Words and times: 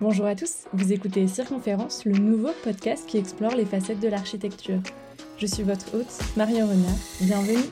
Bonjour 0.00 0.26
à 0.26 0.34
tous, 0.34 0.64
vous 0.72 0.92
écoutez 0.92 1.28
Circonférence, 1.28 2.04
le 2.04 2.12
nouveau 2.12 2.50
podcast 2.64 3.06
qui 3.06 3.18
explore 3.18 3.54
les 3.54 3.64
facettes 3.64 4.00
de 4.00 4.08
l'architecture. 4.08 4.80
Je 5.38 5.46
suis 5.46 5.62
votre 5.62 5.94
hôte, 5.94 6.18
Marion 6.36 6.66
Renard. 6.66 6.96
Bienvenue 7.20 7.70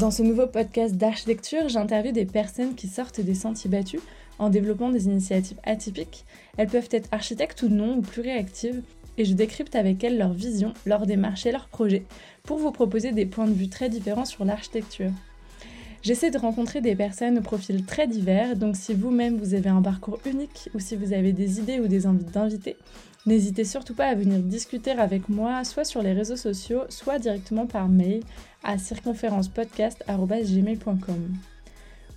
Dans 0.00 0.10
ce 0.10 0.22
nouveau 0.22 0.46
podcast 0.46 0.94
d'architecture, 0.94 1.68
j'interviewe 1.68 2.12
des 2.12 2.24
personnes 2.24 2.74
qui 2.74 2.88
sortent 2.88 3.20
des 3.20 3.34
sentiers 3.34 3.70
battus 3.70 4.00
en 4.38 4.48
développant 4.48 4.90
des 4.90 5.04
initiatives 5.06 5.60
atypiques. 5.64 6.24
Elles 6.56 6.68
peuvent 6.68 6.88
être 6.90 7.08
architectes 7.12 7.62
ou 7.62 7.68
non, 7.68 7.98
ou 7.98 8.00
plus 8.00 8.22
réactives, 8.22 8.82
et 9.18 9.24
je 9.24 9.34
décrypte 9.34 9.74
avec 9.74 10.04
elles 10.04 10.18
leur 10.18 10.32
vision, 10.32 10.72
leur 10.86 11.06
démarche 11.06 11.46
et 11.46 11.52
leurs 11.52 11.68
projets 11.68 12.04
pour 12.42 12.58
vous 12.58 12.72
proposer 12.72 13.12
des 13.12 13.24
points 13.26 13.46
de 13.46 13.52
vue 13.52 13.68
très 13.68 13.88
différents 13.88 14.24
sur 14.24 14.44
l'architecture. 14.44 15.12
J'essaie 16.02 16.30
de 16.30 16.38
rencontrer 16.38 16.82
des 16.82 16.94
personnes 16.94 17.38
au 17.38 17.40
profil 17.40 17.86
très 17.86 18.06
divers, 18.06 18.56
donc 18.56 18.76
si 18.76 18.92
vous-même 18.92 19.38
vous 19.38 19.54
avez 19.54 19.70
un 19.70 19.80
parcours 19.80 20.20
unique 20.26 20.68
ou 20.74 20.78
si 20.78 20.96
vous 20.96 21.14
avez 21.14 21.32
des 21.32 21.60
idées 21.60 21.80
ou 21.80 21.88
des 21.88 22.06
envies 22.06 22.26
d'inviter, 22.26 22.76
n'hésitez 23.24 23.64
surtout 23.64 23.94
pas 23.94 24.08
à 24.08 24.14
venir 24.14 24.40
discuter 24.40 24.90
avec 24.90 25.30
moi, 25.30 25.64
soit 25.64 25.86
sur 25.86 26.02
les 26.02 26.12
réseaux 26.12 26.36
sociaux, 26.36 26.82
soit 26.90 27.18
directement 27.18 27.66
par 27.66 27.88
mail 27.88 28.22
à 28.62 28.76
circonférencepodcast.gmail.com. 28.76 31.34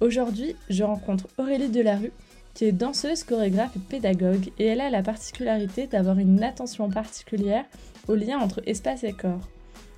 Aujourd'hui, 0.01 0.57
je 0.69 0.83
rencontre 0.83 1.29
Aurélie 1.37 1.69
Delarue, 1.69 2.11
qui 2.57 2.65
est 2.65 2.71
danseuse, 2.71 3.23
chorégraphe 3.23 3.75
et 3.75 3.79
pédagogue, 3.79 4.49
et 4.57 4.65
elle 4.65 4.81
a 4.81 4.89
la 4.89 5.03
particularité 5.03 5.85
d'avoir 5.85 6.17
une 6.17 6.43
attention 6.43 6.89
particulière 6.89 7.65
au 8.07 8.15
lien 8.15 8.39
entre 8.39 8.63
espace 8.65 9.03
et 9.03 9.13
corps. 9.13 9.47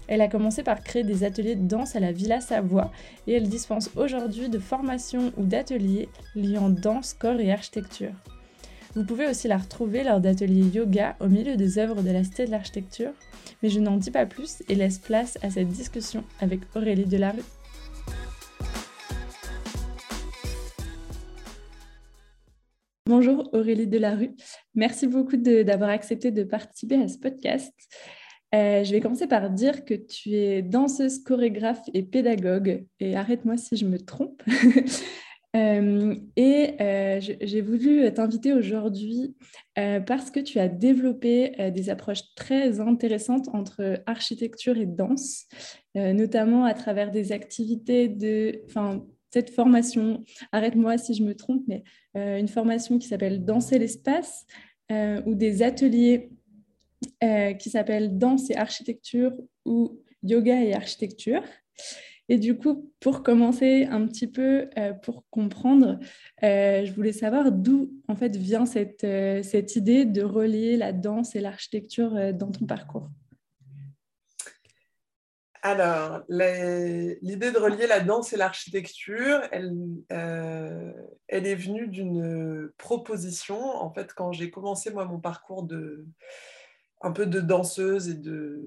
Elle 0.10 0.20
a 0.20 0.28
commencé 0.28 0.62
par 0.62 0.84
créer 0.84 1.06
des 1.06 1.24
ateliers 1.24 1.56
de 1.56 1.66
danse 1.66 1.96
à 1.96 2.02
la 2.02 2.12
Villa 2.12 2.42
Savoie 2.42 2.92
et 3.28 3.34
elle 3.34 3.48
dispense 3.48 3.90
aujourd'hui 3.96 4.50
de 4.50 4.60
formations 4.60 5.32
ou 5.38 5.46
d'ateliers 5.46 6.10
liant 6.36 6.68
danse, 6.68 7.14
corps 7.14 7.40
et 7.40 7.54
architecture. 7.54 8.12
Vous 8.94 9.06
pouvez 9.06 9.28
aussi 9.28 9.48
la 9.48 9.58
retrouver 9.58 10.04
lors 10.04 10.20
d'ateliers 10.20 10.68
yoga 10.68 11.16
au 11.22 11.30
milieu 11.30 11.56
des 11.56 11.78
œuvres 11.78 12.02
de 12.02 12.12
la 12.12 12.26
Cité 12.26 12.46
de 12.46 12.52
l'Architecture, 12.52 13.12
mais 13.64 13.70
je 13.70 13.80
n'en 13.80 13.96
dis 13.96 14.12
pas 14.12 14.26
plus 14.26 14.64
et 14.68 14.76
laisse 14.76 14.98
place 14.98 15.38
à 15.44 15.50
cette 15.50 15.70
discussion 15.70 16.26
avec 16.42 16.60
Aurélie 16.76 17.06
Delarue. 17.06 17.40
Bonjour 23.10 23.50
Aurélie 23.54 23.88
Delarue, 23.88 24.36
merci 24.76 25.08
beaucoup 25.08 25.36
d'avoir 25.36 25.90
accepté 25.90 26.30
de 26.30 26.44
participer 26.44 26.94
à 26.94 27.08
ce 27.08 27.18
podcast. 27.18 27.74
Euh, 28.54 28.84
je 28.84 28.92
vais 28.92 29.00
commencer 29.00 29.26
par 29.26 29.50
dire 29.50 29.84
que 29.84 29.96
tu 29.96 30.36
es 30.36 30.62
danseuse, 30.62 31.24
chorégraphe 31.24 31.82
et 31.96 32.04
pédagogue, 32.04 32.86
et 33.00 33.16
arrête-moi 33.16 33.58
si 33.58 33.78
je 33.78 33.86
me 33.88 33.98
trompe. 33.98 34.44
Euh, 35.56 36.14
et 36.36 36.76
euh, 36.80 37.20
j'ai 37.20 37.62
voulu 37.62 38.14
t'inviter 38.14 38.54
aujourd'hui 38.54 39.36
parce 39.74 40.30
que 40.30 40.40
tu 40.40 40.60
as 40.60 40.68
développé 40.68 41.72
des 41.74 41.90
approches 41.90 42.36
très 42.36 42.80
intéressantes 42.80 43.48
entre 43.52 44.04
architecture 44.06 44.78
et 44.78 44.86
danse, 44.86 45.48
notamment 45.96 46.66
à 46.66 46.76
travers 46.76 47.10
des 47.10 47.32
activités 47.32 48.10
de, 48.10 48.62
cette 49.32 49.52
formation, 49.52 50.24
arrête-moi 50.52 50.98
si 50.98 51.14
je 51.14 51.24
me 51.24 51.36
trompe, 51.36 51.64
mais 51.68 51.84
euh, 52.18 52.38
une 52.38 52.48
formation 52.48 52.98
qui 52.98 53.08
s'appelle 53.08 53.46
Danser 53.46 53.78
l'espace 53.80 54.46
euh, 54.92 55.22
ou 55.26 55.36
des 55.36 55.62
ateliers 55.62 56.32
euh, 57.24 57.54
qui 57.54 57.70
s'appellent 57.70 58.18
Danse 58.18 58.50
et 58.50 58.56
architecture 58.56 59.32
ou 59.66 60.02
Yoga 60.24 60.64
et 60.64 60.74
architecture. 60.74 61.44
Et 62.28 62.38
du 62.38 62.58
coup, 62.58 62.92
pour 63.00 63.24
commencer 63.24 63.86
un 63.90 64.06
petit 64.06 64.28
peu, 64.28 64.70
pour 65.02 65.24
comprendre, 65.32 65.98
je 66.44 66.94
voulais 66.94 67.12
savoir 67.12 67.52
d'où 67.52 67.92
en 68.08 68.16
fait 68.16 68.36
vient 68.36 68.68
cette, 68.68 69.02
cette 69.42 69.76
idée 69.76 70.06
de 70.06 70.22
relier 70.22 70.78
la 70.78 70.94
danse 70.94 71.36
et 71.36 71.40
l'architecture 71.40 72.32
dans 72.36 72.52
ton 72.52 72.68
parcours. 72.68 73.10
Alors, 75.62 76.22
l'idée 76.30 77.52
de 77.52 77.58
relier 77.58 77.86
la 77.86 78.00
danse 78.00 78.32
et 78.32 78.38
l'architecture, 78.38 79.42
euh, 80.12 80.94
elle, 81.28 81.48
est 81.48 81.56
venue 81.56 81.88
d'une 81.88 82.72
proposition. 82.78 83.60
En 83.60 83.92
fait, 83.92 84.14
quand 84.14 84.32
j'ai 84.32 84.52
commencé 84.52 84.92
mon 84.92 85.20
parcours 85.20 85.64
de 85.64 86.06
un 87.02 87.12
peu 87.12 87.26
de 87.26 87.40
danseuse 87.40 88.10
et 88.10 88.16
de, 88.16 88.62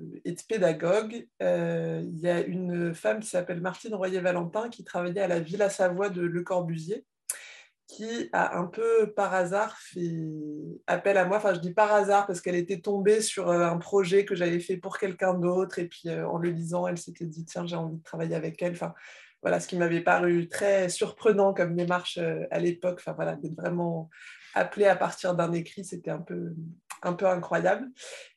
pédagogue, 0.48 1.28
euh, 1.42 2.02
il 2.02 2.18
y 2.18 2.28
a 2.28 2.40
une 2.40 2.94
femme 2.94 3.20
qui 3.20 3.28
s'appelle 3.28 3.60
Martine 3.60 3.94
Royer-Valentin 3.94 4.70
qui 4.70 4.84
travaillait 4.84 5.20
à 5.20 5.28
la 5.28 5.40
Villa 5.40 5.68
Savoie 5.68 6.08
de 6.08 6.22
Le 6.22 6.42
Corbusier 6.42 7.04
qui 7.92 8.30
a 8.32 8.58
un 8.58 8.66
peu 8.66 9.12
par 9.12 9.34
hasard 9.34 9.76
fait 9.78 10.24
appel 10.86 11.18
à 11.18 11.26
moi. 11.26 11.36
Enfin, 11.36 11.52
je 11.54 11.60
dis 11.60 11.74
par 11.74 11.92
hasard 11.92 12.26
parce 12.26 12.40
qu'elle 12.40 12.54
était 12.54 12.80
tombée 12.80 13.20
sur 13.20 13.50
euh, 13.50 13.66
un 13.66 13.76
projet 13.76 14.24
que 14.24 14.34
j'avais 14.34 14.60
fait 14.60 14.78
pour 14.78 14.98
quelqu'un 14.98 15.34
d'autre. 15.34 15.78
Et 15.78 15.88
puis, 15.88 16.08
euh, 16.08 16.26
en 16.26 16.38
le 16.38 16.48
lisant, 16.48 16.86
elle 16.86 16.96
s'était 16.96 17.26
dit 17.26 17.44
tiens, 17.44 17.66
j'ai 17.66 17.76
envie 17.76 17.98
de 17.98 18.02
travailler 18.02 18.34
avec 18.34 18.62
elle. 18.62 18.72
Enfin, 18.72 18.94
voilà, 19.42 19.60
ce 19.60 19.68
qui 19.68 19.76
m'avait 19.76 20.00
paru 20.00 20.48
très 20.48 20.88
surprenant 20.88 21.52
comme 21.52 21.76
démarche 21.76 22.16
euh, 22.18 22.46
à 22.50 22.60
l'époque. 22.60 22.98
Enfin, 23.00 23.12
voilà, 23.12 23.36
d'être 23.36 23.56
vraiment 23.56 24.08
appelée 24.54 24.86
à 24.86 24.96
partir 24.96 25.34
d'un 25.34 25.52
écrit, 25.52 25.84
c'était 25.84 26.10
un 26.10 26.20
peu, 26.20 26.54
un 27.02 27.12
peu 27.12 27.26
incroyable. 27.26 27.88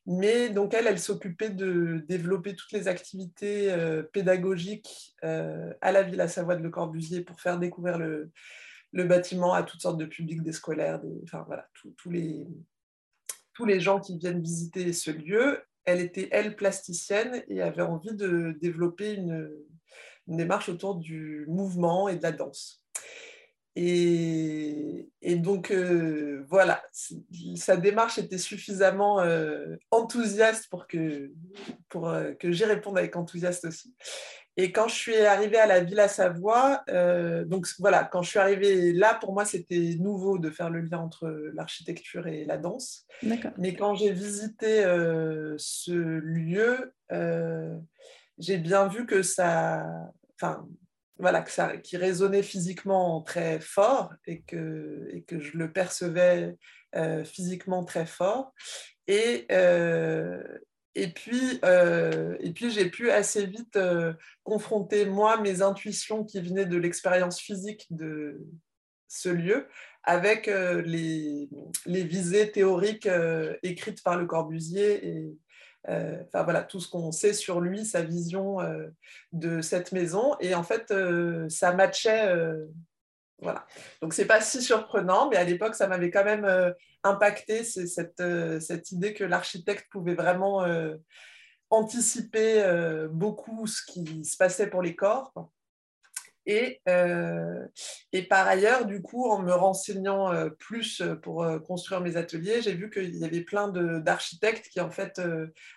Mais 0.05 0.49
donc, 0.49 0.73
elle, 0.73 0.87
elle 0.87 0.99
s'occupait 0.99 1.49
de 1.49 2.03
développer 2.09 2.55
toutes 2.55 2.71
les 2.73 2.87
activités 2.87 3.75
pédagogiques 4.13 5.13
à 5.21 5.91
la 5.91 6.03
Villa 6.03 6.29
Savoie 6.29 6.55
de 6.55 6.63
Le 6.63 6.69
Corbusier 6.69 7.19
pour 7.19 7.41
faire 7.41 7.59
découvrir 7.59 7.97
le 7.97 8.31
le 8.91 9.03
bâtiment 9.03 9.53
à 9.53 9.63
toutes 9.63 9.81
sortes 9.81 9.97
de 9.97 10.05
publics, 10.05 10.41
des 10.41 10.51
scolaires, 10.51 11.01
enfin 11.23 11.43
voilà, 11.47 11.67
tous 11.97 12.09
les, 12.09 12.47
tous 13.55 13.65
les 13.65 13.79
gens 13.79 13.99
qui 13.99 14.17
viennent 14.17 14.41
visiter 14.41 14.93
ce 14.93 15.09
lieu. 15.09 15.63
Elle 15.85 16.01
était, 16.01 16.29
elle, 16.31 16.55
plasticienne 16.55 17.43
et 17.47 17.61
avait 17.61 17.81
envie 17.81 18.13
de 18.15 18.55
développer 18.61 19.13
une, 19.13 19.49
démarche 20.27 20.69
autour 20.69 20.95
du 20.95 21.45
mouvement 21.47 22.09
et 22.09 22.15
de 22.15 22.23
la 22.23 22.31
danse. 22.31 22.83
Et, 23.75 25.09
donc, 25.21 25.69
euh, 25.69 26.43
voilà, 26.49 26.81
sa 27.55 27.77
démarche 27.77 28.17
était 28.17 28.37
suffisamment 28.37 29.19
euh, 29.19 29.75
enthousiaste 29.91 30.69
pour 30.69 30.87
que, 30.87 31.31
pour, 31.89 32.09
euh, 32.09 32.33
que 32.33 32.51
j'y 32.51 32.63
réponde 32.63 32.97
avec 32.97 33.15
enthousiasme 33.15 33.67
aussi. 33.67 33.93
Et 34.57 34.71
quand 34.71 34.87
je 34.87 34.95
suis 34.95 35.17
arrivée 35.17 35.57
à 35.57 35.65
la 35.65 35.81
Villa 35.81 36.07
Savoie, 36.07 36.83
euh, 36.89 37.43
donc 37.43 37.67
voilà, 37.79 38.05
quand 38.05 38.21
je 38.21 38.29
suis 38.29 38.39
arrivée 38.39 38.93
là, 38.93 39.15
pour 39.15 39.33
moi, 39.33 39.43
c'était 39.43 39.95
nouveau 39.99 40.37
de 40.37 40.49
faire 40.49 40.69
le 40.69 40.81
lien 40.81 40.99
entre 40.99 41.27
l'architecture 41.53 42.27
et 42.27 42.45
la 42.45 42.57
danse. 42.57 43.05
Mais 43.57 43.75
quand 43.75 43.95
j'ai 43.95 44.11
visité 44.11 44.85
euh, 44.85 45.55
ce 45.57 45.91
lieu, 45.91 46.93
euh, 47.11 47.77
j'ai 48.37 48.57
bien 48.57 48.87
vu 48.87 49.05
que 49.05 49.23
ça, 49.23 49.85
enfin, 50.35 50.65
voilà, 51.19 51.41
que 51.41 51.51
ça, 51.51 51.75
qui 51.77 51.97
résonnait 51.97 52.43
physiquement 52.43 53.21
très 53.21 53.59
fort 53.59 54.13
et 54.25 54.41
que, 54.41 55.09
et 55.11 55.23
que 55.23 55.39
je 55.39 55.57
le 55.57 55.71
percevais 55.71 56.55
physiquement 57.25 57.83
très 57.83 58.05
fort. 58.05 58.53
Et, 59.07 59.47
et 60.95 61.09
puis, 61.09 61.59
euh, 61.65 62.37
puis 62.55 62.71
j'ai 62.71 62.89
pu 62.89 63.11
assez 63.11 63.45
vite 63.45 63.75
euh, 63.75 64.13
confronter, 64.43 65.05
moi, 65.05 65.39
mes 65.41 65.61
intuitions 65.61 66.23
qui 66.23 66.39
venaient 66.39 66.65
de 66.65 66.77
l'expérience 66.77 67.39
physique 67.39 67.85
de 67.89 68.39
ce 69.09 69.29
lieu 69.29 69.67
avec 70.03 70.47
euh, 70.47 70.81
les, 70.83 71.49
les, 71.85 72.03
visées 72.03 72.51
théoriques 72.51 73.09
écrites 73.61 74.03
par 74.03 74.17
Le 74.17 74.25
Corbusier 74.25 75.05
et 75.05 75.37
enfin, 75.87 76.43
voilà, 76.43 76.63
tout 76.63 76.79
ce 76.79 76.89
qu'on 76.89 77.11
sait 77.11 77.33
sur 77.33 77.59
lui, 77.59 77.85
sa 77.85 78.01
vision 78.01 78.57
de 79.33 79.61
cette 79.61 79.91
maison. 79.91 80.35
Et 80.39 80.55
en 80.55 80.63
fait, 80.63 80.91
ça 81.49 81.73
matchait 81.73 82.33
voilà. 83.41 83.65
Donc, 84.01 84.13
ce 84.13 84.21
n'est 84.21 84.27
pas 84.27 84.41
si 84.41 84.61
surprenant, 84.61 85.29
mais 85.29 85.37
à 85.37 85.43
l'époque, 85.43 85.75
ça 85.75 85.87
m'avait 85.87 86.09
quand 86.09 86.23
même 86.23 86.45
euh, 86.45 86.71
impacté 87.03 87.63
cette, 87.63 88.19
euh, 88.21 88.59
cette, 88.59 88.91
idée 88.91 89.13
que 89.13 89.23
l'architecte 89.23 89.87
pouvait 89.91 90.15
vraiment 90.15 90.63
euh, 90.63 90.95
anticiper 91.69 92.63
beaucoup 93.11 93.67
ce 93.67 93.81
qui 93.85 94.23
se 94.23 94.37
passait 94.37 94.67
pour 94.67 94.81
les 94.81 94.95
corps. 94.95 95.33
Et, 96.45 96.79
et, 98.11 98.23
par 98.27 98.47
ailleurs, 98.47 98.85
du 98.85 99.01
coup, 99.01 99.27
en 99.27 99.41
me 99.41 99.51
renseignant 99.51 100.31
plus 100.59 101.01
pour 101.23 101.43
construire 101.67 102.01
mes 102.01 102.17
ateliers, 102.17 102.61
j'ai 102.61 102.75
vu 102.75 102.91
qu'il 102.91 103.15
y 103.15 103.25
avait 103.25 103.41
plein 103.41 103.67
d'architectes 103.67 104.69
qui, 104.69 104.79
en 104.79 104.91
fait, 104.91 105.19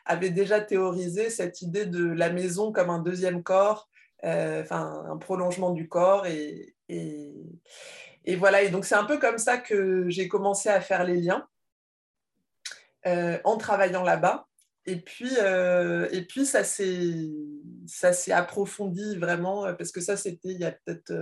avaient 0.05 0.31
déjà 0.31 0.61
théorisé 0.61 1.31
cette 1.31 1.63
idée 1.63 1.87
de 1.87 2.05
la 2.05 2.31
maison 2.31 2.71
comme 2.71 2.91
un 2.91 3.01
deuxième 3.01 3.43
corps, 3.43 3.89
enfin, 4.23 5.05
un 5.11 5.17
prolongement 5.17 5.71
du 5.71 5.89
corps 5.89 6.27
et, 6.27 6.77
et, 6.89 8.37
voilà, 8.37 8.63
et 8.63 8.71
donc 8.71 8.85
c'est 8.85 8.95
un 8.95 9.05
peu 9.05 9.19
comme 9.19 9.39
ça 9.39 9.59
que 9.59 10.09
j'ai 10.09 10.29
commencé 10.29 10.69
à 10.69 10.81
faire 10.81 11.05
les 11.05 11.21
liens 11.21 11.47
euh, 13.07 13.39
en 13.45 13.57
travaillant 13.57 14.03
là-bas. 14.03 14.47
Et 14.87 14.97
puis, 14.97 15.31
euh, 15.39 16.09
et 16.13 16.23
puis 16.23 16.47
ça 16.47 16.65
s'est 16.65 17.29
ça 17.87 18.13
s'est 18.15 18.33
approfondi 18.33 19.17
vraiment, 19.19 19.75
parce 19.75 19.93
que 19.93 20.01
ça, 20.01 20.17
c'était 20.17 20.49
il 20.49 20.61
y 20.61 20.65
a 20.65 20.73
peut-être 20.73 21.13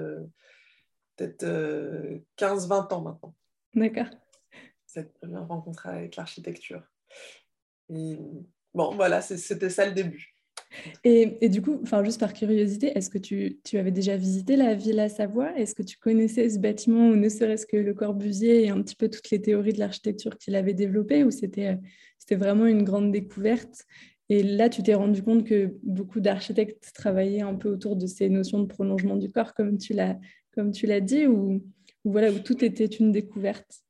peut 1.17 2.23
15-20 2.37 2.93
ans 2.95 3.01
maintenant. 3.03 3.35
D'accord. 3.75 4.07
Cette 4.87 5.13
première 5.15 5.47
rencontre 5.49 5.87
avec 5.87 6.17
l'architecture. 6.17 6.83
Et 7.89 8.19
bon, 8.75 8.95
voilà, 8.95 9.21
c'était 9.21 9.71
ça 9.71 9.87
le 9.87 9.93
début. 9.93 10.36
Et, 11.05 11.49
du 11.49 11.63
coup, 11.63 11.79
enfin, 11.83 12.03
juste 12.05 12.21
par 12.21 12.33
curiosité, 12.33 12.93
est-ce 12.97 13.11
que 13.11 13.19
tu, 13.19 13.59
tu, 13.65 13.79
avais 13.79 13.91
déjà 13.91 14.17
visité 14.17 14.57
la 14.57 14.75
Villa 14.75 15.09
Savoie? 15.09 15.57
Est-ce 15.59 15.75
que 15.75 15.83
tu 15.83 15.99
connaissais 15.99 16.49
ce 16.49 16.59
bâtiment 16.59 17.09
ou 17.09 17.17
ne 17.17 17.29
serait-ce 17.29 17.67
que 17.67 17.77
le 17.77 17.95
Corbusier 17.95 18.65
et 18.65 18.69
un 18.71 18.83
petit 18.83 18.97
peu 18.97 19.09
toutes 19.09 19.31
les 19.31 19.41
théories 19.41 19.73
de 19.73 19.79
l'architecture 19.79 20.37
qu'il 20.39 20.55
avait 20.55 20.75
développées 20.75 21.25
ou 21.25 21.31
c'était 21.31 21.79
vraiment 22.33 22.67
une 22.67 22.83
grande 22.83 23.13
découverte? 23.13 23.85
Et 24.29 24.43
là, 24.43 24.69
tu 24.69 24.83
t'es 24.83 24.95
rendu 24.95 25.23
compte 25.23 25.45
que 25.47 25.75
beaucoup 25.85 26.21
d'architectes 26.21 26.93
travaillaient 26.95 27.43
un 27.43 27.55
peu 27.55 27.69
autour 27.69 27.95
de 27.97 28.07
ces 28.07 28.29
notions 28.29 28.59
de 28.59 28.67
prolongement 28.67 29.17
du 29.17 29.31
corps, 29.31 29.55
comme 29.55 29.79
tu 29.79 29.95
l'as 29.95 31.01
dit, 31.01 31.27
ou, 31.27 31.63
ou 32.05 32.11
voilà, 32.11 32.33
où 32.33 32.39
tout 32.41 32.65
était 32.65 32.87
une 32.87 33.13
découverte? 33.13 33.86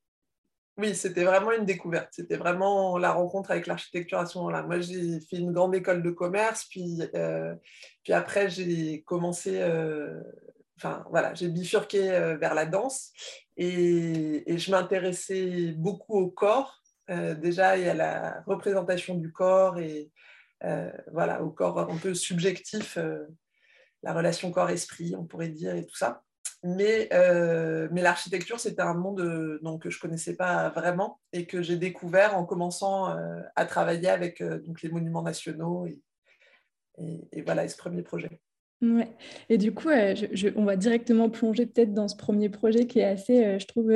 Oui, 0.78 0.94
c'était 0.94 1.24
vraiment 1.24 1.52
une 1.52 1.64
découverte. 1.64 2.10
C'était 2.12 2.36
vraiment 2.36 2.98
la 2.98 3.12
rencontre 3.12 3.50
avec 3.50 3.66
l'architecture 3.66 4.18
à 4.18 4.26
ce 4.26 4.36
moment-là. 4.38 4.62
Moi, 4.62 4.80
j'ai 4.80 5.20
fait 5.20 5.38
une 5.38 5.52
grande 5.52 5.74
école 5.74 6.02
de 6.02 6.10
commerce, 6.10 6.66
puis, 6.66 7.00
euh, 7.14 7.54
puis 8.02 8.12
après, 8.12 8.50
j'ai 8.50 9.02
commencé, 9.02 9.58
euh, 9.60 10.20
enfin 10.76 11.04
voilà, 11.10 11.32
j'ai 11.32 11.48
bifurqué 11.48 12.10
euh, 12.10 12.36
vers 12.36 12.54
la 12.54 12.66
danse 12.66 13.12
et, 13.56 14.44
je 14.58 14.70
m'intéressais 14.70 15.72
beaucoup 15.76 16.18
au 16.18 16.28
corps, 16.30 16.82
déjà, 17.08 17.78
et 17.78 17.88
à 17.88 17.94
la 17.94 18.42
représentation 18.46 19.14
du 19.14 19.32
corps 19.32 19.78
et 19.78 20.10
voilà, 21.12 21.42
au 21.42 21.50
corps 21.50 21.78
un 21.78 21.96
peu 21.96 22.14
subjectif, 22.14 22.98
la 24.02 24.12
relation 24.12 24.50
corps-esprit, 24.50 25.14
on 25.16 25.24
pourrait 25.24 25.48
dire, 25.48 25.74
et 25.74 25.86
tout 25.86 25.96
ça. 25.96 26.22
Mais, 26.62 27.08
euh, 27.12 27.88
mais 27.92 28.02
l'architecture, 28.02 28.58
c'était 28.58 28.82
un 28.82 28.94
monde 28.94 29.20
euh, 29.20 29.58
donc, 29.62 29.82
que 29.82 29.90
je 29.90 29.98
ne 29.98 30.00
connaissais 30.00 30.34
pas 30.34 30.70
vraiment 30.70 31.20
et 31.32 31.46
que 31.46 31.62
j'ai 31.62 31.76
découvert 31.76 32.36
en 32.36 32.44
commençant 32.44 33.10
euh, 33.10 33.40
à 33.54 33.66
travailler 33.66 34.08
avec 34.08 34.40
les 34.40 34.88
monuments 34.88 35.22
nationaux 35.22 35.86
et, 36.98 37.42
voilà, 37.42 37.68
ce 37.68 37.76
premier 37.76 38.02
projet. 38.02 38.40
Et 39.48 39.58
du 39.58 39.72
coup, 39.72 39.88
on 39.90 40.64
va 40.64 40.76
directement 40.76 41.30
plonger 41.30 41.66
peut-être 41.66 41.94
dans 41.94 42.08
ce 42.08 42.16
premier 42.16 42.48
projet 42.48 42.86
qui 42.86 42.98
est 42.98 43.04
assez, 43.04 43.58
je 43.58 43.66
trouve, 43.66 43.90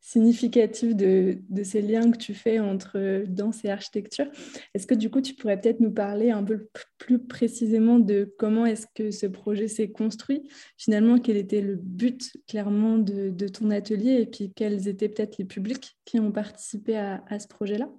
significatif 0.00 0.96
de, 0.96 1.38
ces 1.62 1.82
liens 1.82 2.10
que 2.10 2.16
tu 2.16 2.34
fais 2.34 2.58
entre 2.58 3.24
danse 3.26 3.64
et 3.64 3.70
architecture. 3.70 4.26
Est-ce 4.74 4.86
que 4.86 4.94
du 4.94 5.10
coup, 5.10 5.20
tu 5.20 5.34
pourrais 5.34 5.60
peut-être 5.60 5.80
nous 5.80 5.92
parler 5.92 6.30
un 6.30 6.42
peu 6.42 6.68
plus 6.98 7.18
précisément 7.18 7.98
de 7.98 8.34
comment 8.38 8.64
est-ce 8.64 8.86
que 8.94 9.10
ce 9.10 9.26
projet 9.26 9.68
s'est 9.68 9.90
construit? 9.90 10.48
Finalement, 10.78 11.18
quel 11.18 11.36
était 11.36 11.60
le 11.60 11.76
but 11.76 12.32
clairement 12.48 12.98
de, 12.98 13.48
ton 13.48 13.70
atelier 13.70 14.20
et 14.20 14.26
puis 14.26 14.52
quels 14.54 14.88
étaient 14.88 15.08
peut-être 15.08 15.38
les 15.38 15.44
publics 15.44 15.98
qui 16.04 16.18
ont 16.18 16.32
participé 16.32 16.96
à, 16.96 17.38
ce 17.38 17.48
projet-là? 17.48 17.90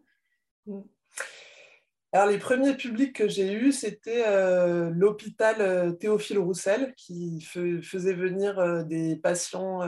Mmh. 0.66 0.80
alors, 2.14 2.30
les 2.30 2.38
premiers 2.38 2.76
publics 2.76 3.16
que 3.16 3.28
j'ai 3.28 3.54
eus, 3.54 3.72
c'était 3.72 4.24
euh, 4.28 4.92
l'hôpital 4.92 5.56
euh, 5.60 5.92
Théophile 5.92 6.40
Roussel 6.40 6.94
qui 6.96 7.42
faisait 7.42 8.14
venir 8.14 8.60
euh, 8.60 8.84
des 8.84 9.16
patients 9.16 9.82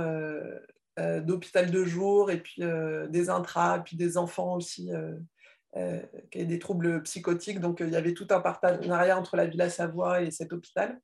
d'hôpital 0.98 1.72
de 1.72 1.84
jour 1.84 2.32
et 2.32 2.42
puis 2.42 2.64
euh, 2.64 3.08
des 3.08 3.30
intras, 3.30 3.80
puis 3.80 3.98
des 3.98 4.18
enfants 4.18 4.56
aussi 4.56 4.92
euh, 4.92 6.00
qui 6.30 6.40
avaient 6.40 6.48
des 6.48 6.60
troubles 6.60 7.02
psychotiques. 7.04 7.60
Donc 7.60 7.80
il 7.80 7.90
y 7.90 7.96
avait 7.96 8.14
tout 8.14 8.28
un 8.30 8.40
partenariat 8.40 9.18
entre 9.18 9.36
la 9.36 9.46
Villa 9.46 9.70
Savoie 9.70 10.22
et 10.22 10.32
cet 10.32 10.54
hôpital. 10.54 11.00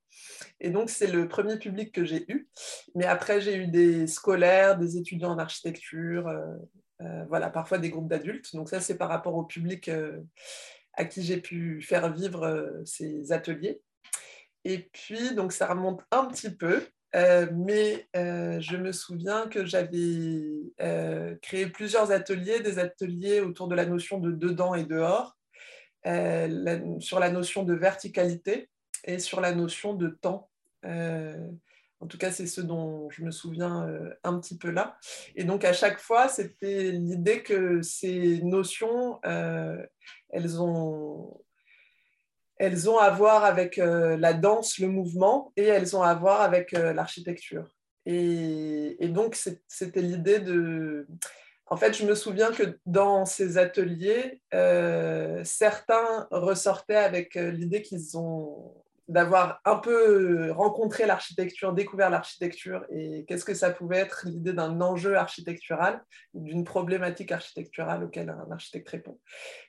Et 0.59 0.69
donc 0.69 0.89
c'est 0.89 1.07
le 1.07 1.27
premier 1.27 1.57
public 1.57 1.91
que 1.91 2.05
j'ai 2.05 2.31
eu. 2.31 2.47
Mais 2.95 3.05
après 3.05 3.41
j'ai 3.41 3.55
eu 3.55 3.67
des 3.67 4.07
scolaires, 4.07 4.77
des 4.77 4.97
étudiants 4.97 5.31
en 5.31 5.39
architecture, 5.39 6.31
voilà, 7.27 7.49
parfois 7.49 7.79
des 7.79 7.89
groupes 7.89 8.09
d'adultes. 8.09 8.55
Donc 8.55 8.69
ça 8.69 8.79
c'est 8.79 8.97
par 8.97 9.09
rapport 9.09 9.35
au 9.35 9.43
public 9.43 9.89
à 10.93 11.05
qui 11.05 11.23
j'ai 11.23 11.41
pu 11.41 11.81
faire 11.81 12.13
vivre 12.13 12.81
ces 12.85 13.31
ateliers. 13.31 13.81
Et 14.65 14.89
puis, 14.91 15.33
donc, 15.35 15.51
ça 15.51 15.67
remonte 15.67 16.01
un 16.11 16.25
petit 16.25 16.49
peu. 16.49 16.85
Euh, 17.15 17.47
mais 17.53 18.07
euh, 18.15 18.59
je 18.59 18.77
me 18.77 18.91
souviens 18.91 19.47
que 19.47 19.65
j'avais 19.65 20.43
euh, 20.81 21.35
créé 21.41 21.67
plusieurs 21.67 22.11
ateliers, 22.11 22.59
des 22.59 22.77
ateliers 22.77 23.41
autour 23.41 23.67
de 23.67 23.75
la 23.75 23.85
notion 23.85 24.19
de 24.19 24.31
dedans 24.31 24.75
et 24.75 24.83
dehors, 24.83 25.37
sur 26.05 27.19
la 27.19 27.31
notion 27.31 27.63
de 27.63 27.73
verticalité 27.73 28.69
et 29.03 29.19
sur 29.19 29.41
la 29.41 29.53
notion 29.53 29.93
de 29.93 30.07
temps. 30.07 30.49
en 30.85 32.07
tout 32.07 32.17
cas, 32.17 32.31
c'est 32.31 32.47
ce 32.47 32.61
dont 32.61 33.09
je 33.09 33.23
me 33.23 33.31
souviens 33.31 33.85
un 34.23 34.39
petit 34.39 34.57
peu 34.57 34.69
là. 34.69 34.97
Et 35.35 35.43
donc, 35.43 35.65
à 35.65 35.73
chaque 35.73 35.99
fois, 35.99 36.29
c'était 36.29 36.91
l'idée 36.91 37.43
que 37.43 37.81
ces 37.81 38.41
notions, 38.43 39.19
elles 39.23 40.61
ont 40.61 41.41
elles 42.59 42.89
ont 42.89 42.97
à 42.97 43.09
voir 43.09 43.45
avec 43.45 43.79
euh, 43.79 44.17
la 44.17 44.33
danse, 44.33 44.77
le 44.79 44.89
mouvement, 44.89 45.53
et 45.55 45.63
elles 45.63 45.95
ont 45.95 46.03
à 46.03 46.13
voir 46.13 46.41
avec 46.41 46.73
euh, 46.73 46.93
l'architecture. 46.93 47.65
Et, 48.05 48.97
donc, 49.07 49.37
c'était 49.67 50.01
l'idée 50.01 50.39
de... 50.39 51.07
En 51.67 51.77
fait, 51.77 51.95
je 51.95 52.05
me 52.05 52.15
souviens 52.15 52.51
que 52.51 52.79
dans 52.85 53.25
ces 53.25 53.57
ateliers, 53.57 54.41
euh, 54.53 55.41
certains 55.43 56.27
ressortaient 56.31 56.95
avec 56.95 57.35
l'idée 57.35 57.81
qu'ils 57.81 58.17
ont 58.17 58.73
d'avoir 59.07 59.59
un 59.65 59.75
peu 59.75 60.51
rencontré 60.51 61.05
l'architecture, 61.05 61.73
découvert 61.73 62.09
l'architecture 62.11 62.85
et 62.91 63.25
qu'est-ce 63.27 63.45
que 63.45 63.55
ça 63.55 63.71
pouvait 63.71 63.97
être 63.97 64.23
l'idée 64.25 64.53
d'un 64.53 64.81
enjeu 64.81 65.15
architectural, 65.15 66.03
d'une 66.35 66.63
problématique 66.63 67.31
architecturale 67.31 68.03
auquel 68.03 68.29
un 68.29 68.51
architecte 68.51 68.89
répond. 68.89 69.19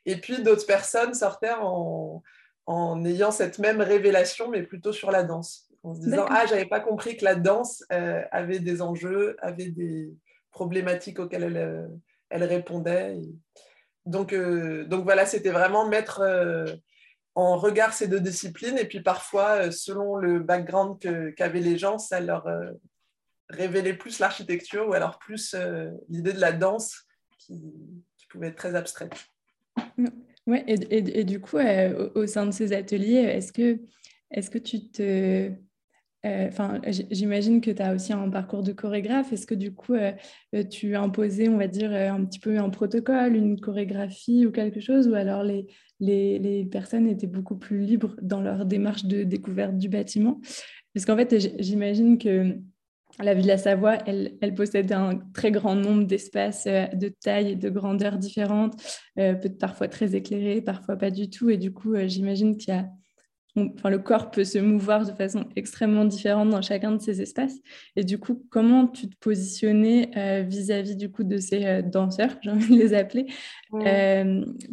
Et 0.05 0.17
puis 0.17 0.43
d'autres 0.43 0.67
personnes 0.67 1.15
sortaient 1.15 1.55
en, 1.59 2.23
en 2.71 3.05
ayant 3.05 3.33
cette 3.33 3.59
même 3.59 3.81
révélation, 3.81 4.49
mais 4.49 4.63
plutôt 4.63 4.93
sur 4.93 5.11
la 5.11 5.25
danse. 5.25 5.69
En 5.83 5.93
se 5.93 6.03
disant, 6.03 6.27
ah, 6.29 6.47
j'avais 6.47 6.67
pas 6.67 6.79
compris 6.79 7.17
que 7.17 7.25
la 7.25 7.35
danse 7.35 7.83
euh, 7.91 8.23
avait 8.31 8.61
des 8.61 8.81
enjeux, 8.81 9.37
avait 9.41 9.71
des 9.71 10.15
problématiques 10.53 11.19
auxquelles 11.19 11.43
elle, 11.43 11.57
euh, 11.57 11.89
elle 12.29 12.45
répondait. 12.45 13.19
Donc, 14.07 14.33
euh, 14.33 14.85
donc 14.85 15.03
voilà, 15.03 15.27
c'était 15.27 15.51
vraiment 15.51 15.89
mettre 15.89 16.23
en 17.35 17.57
regard 17.57 17.93
ces 17.93 18.07
deux 18.07 18.21
disciplines. 18.21 18.79
Et 18.79 18.87
puis 18.87 19.01
parfois, 19.01 19.73
selon 19.73 20.15
le 20.15 20.39
background 20.39 21.01
qu'avaient 21.35 21.59
les 21.59 21.77
gens, 21.77 21.99
ça 21.99 22.21
leur 22.21 22.47
révélait 23.49 23.95
plus 23.95 24.21
l'architecture 24.21 24.89
ou 24.89 24.93
alors 24.93 25.19
plus 25.19 25.57
l'idée 26.09 26.33
de 26.33 26.41
la 26.41 26.53
danse 26.53 27.09
qui, 27.37 27.65
qui, 28.17 28.27
pouvait 28.29 28.49
être 28.49 28.57
très 28.57 28.77
abstraite. 28.77 29.17
Ouais, 30.51 30.65
et, 30.67 31.23
du 31.23 31.39
coup, 31.41 31.59
euh, 31.59 32.11
au, 32.17 32.27
sein 32.27 32.45
de 32.45 32.51
ces 32.51 32.73
ateliers, 32.73 33.19
est-ce 33.19 33.53
que, 33.53 33.79
est 34.33 34.51
que 34.51 34.59
tu 34.59 34.91
te... 34.91 35.53
Euh, 36.27 36.51
j'imagine 37.13 37.61
que 37.61 37.71
tu 37.71 37.81
as 37.81 37.95
aussi 37.95 38.13
un 38.13 38.29
parcours 38.29 38.65
de 38.65 38.73
chorégraphe. 38.73 39.33
Est-ce 39.33 39.47
que 39.47 39.55
du 39.55 39.73
coup, 39.73 39.95
euh, 39.95 40.13
tu 40.69 40.97
as 40.97 41.03
imposé, 41.03 41.49
on 41.49 41.57
va 41.57 41.69
dire, 41.69 41.93
un 41.93 42.25
petit 42.25 42.41
peu 42.41 42.59
un 42.59 42.69
protocole, 42.69 43.37
une 43.37 43.61
chorégraphie 43.61 44.45
ou 44.45 44.51
quelque 44.51 44.81
chose, 44.81 45.07
ou 45.07 45.15
alors 45.15 45.45
les, 45.45 45.69
les, 46.01 46.41
les 46.41 46.65
personnes 46.65 47.07
étaient 47.07 47.29
beaucoup 47.29 47.57
plus 47.57 47.83
libres 47.83 48.17
dans 48.21 48.41
leur 48.41 48.67
démarche 48.67 49.05
de 49.05 49.23
découverte 49.23 49.79
du 49.79 49.89
bâtiment? 49.89 50.41
Parce 50.93 51.07
qu'en 51.07 51.17
fait, 51.17 51.61
j'imagine 51.61 52.19
que 52.19 52.57
la 53.23 53.35
Villa 53.35 53.59
Savoie, 53.59 53.99
elle, 54.07 54.37
elle, 54.41 54.55
possède 54.55 54.93
un 54.93 55.19
très 55.35 55.51
grand 55.51 55.75
nombre 55.75 56.05
d'espaces 56.05 56.67
euh, 56.67 56.87
de 56.87 57.09
taille 57.09 57.53
et 57.53 57.57
de 57.57 57.71
grandeur 57.71 58.19
différentes, 58.19 58.75
euh, 59.19 59.35
peut-être 59.35 59.59
parfois 59.59 59.89
très 59.89 60.15
éclairés, 60.15 60.61
parfois 60.61 60.97
pas 60.97 61.11
du 61.11 61.31
tout. 61.31 61.51
Et 61.51 61.57
du 61.57 61.73
coup, 61.73 61.95
euh, 61.95 62.07
j'imagine 62.07 62.57
qu'il 62.57 62.75
y 62.75 62.77
a, 62.77 62.89
enfin, 63.57 63.91
le 63.91 63.99
corps 63.99 64.31
peut 64.31 64.45
se 64.45 64.59
mouvoir 64.59 65.05
de 65.05 65.13
façon 65.13 65.47
extrêmement 65.57 66.05
différente 66.05 66.51
dans 66.51 66.63
chacun 66.63 66.93
de 66.93 67.01
ces 67.01 67.21
espaces. 67.21 67.57
Et 67.97 68.05
du 68.05 68.19
coup, 68.19 68.47
comment 68.51 68.87
tu 68.87 69.09
te 69.09 69.17
positionnais 69.19 70.45
vis-à-vis 70.49 70.97
du 70.97 71.11
coup 71.11 71.25
de 71.25 71.39
ces 71.39 71.83
danseurs, 71.83 72.37
j'ai 72.43 72.51
envie 72.51 72.77
de 72.77 72.81
les 72.81 72.95
appeler, 72.95 73.27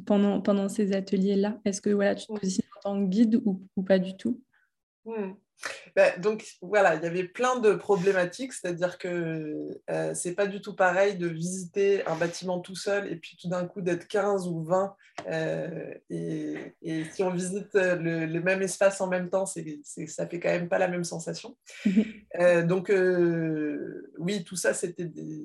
pendant, 0.05 0.41
pendant 0.41 0.69
ces 0.69 0.93
ateliers-là? 0.93 1.59
Est-ce 1.65 1.81
que 1.81 1.89
voilà, 1.89 2.15
tu 2.15 2.27
te 2.27 2.33
positionnes 2.33 2.69
en 2.77 2.81
tant 2.81 3.03
que 3.03 3.09
guide 3.09 3.41
ou, 3.45 3.63
ou 3.75 3.83
pas 3.83 3.99
du 3.99 4.15
tout? 4.15 4.41
Bah, 5.95 6.15
donc 6.17 6.45
voilà, 6.61 6.95
il 6.95 7.03
y 7.03 7.07
avait 7.07 7.23
plein 7.23 7.59
de 7.59 7.73
problématiques, 7.73 8.53
c'est-à-dire 8.53 8.97
que 8.97 9.79
euh, 9.89 10.13
c'est 10.13 10.35
pas 10.35 10.47
du 10.47 10.61
tout 10.61 10.75
pareil 10.75 11.17
de 11.17 11.27
visiter 11.27 12.05
un 12.05 12.15
bâtiment 12.15 12.59
tout 12.59 12.75
seul 12.75 13.11
et 13.11 13.15
puis 13.15 13.37
tout 13.41 13.49
d'un 13.49 13.65
coup 13.65 13.81
d'être 13.81 14.07
15 14.07 14.47
ou 14.47 14.63
20. 14.63 14.95
Euh, 15.27 15.93
et, 16.09 16.73
si 17.11 17.23
on 17.23 17.31
visite 17.31 17.73
le, 17.73 18.39
même 18.41 18.61
espace 18.61 19.01
en 19.01 19.07
même 19.07 19.29
temps, 19.29 19.45
c'est, 19.45 19.79
ça 20.07 20.27
fait 20.27 20.39
quand 20.39 20.49
même 20.49 20.69
pas 20.69 20.77
la 20.77 20.87
même 20.87 21.03
sensation. 21.03 21.57
Euh, 22.39 22.61
donc 22.61 22.91
oui, 24.19 24.43
tout 24.43 24.55
ça, 24.55 24.73
c'était 24.73 25.05
des, 25.05 25.43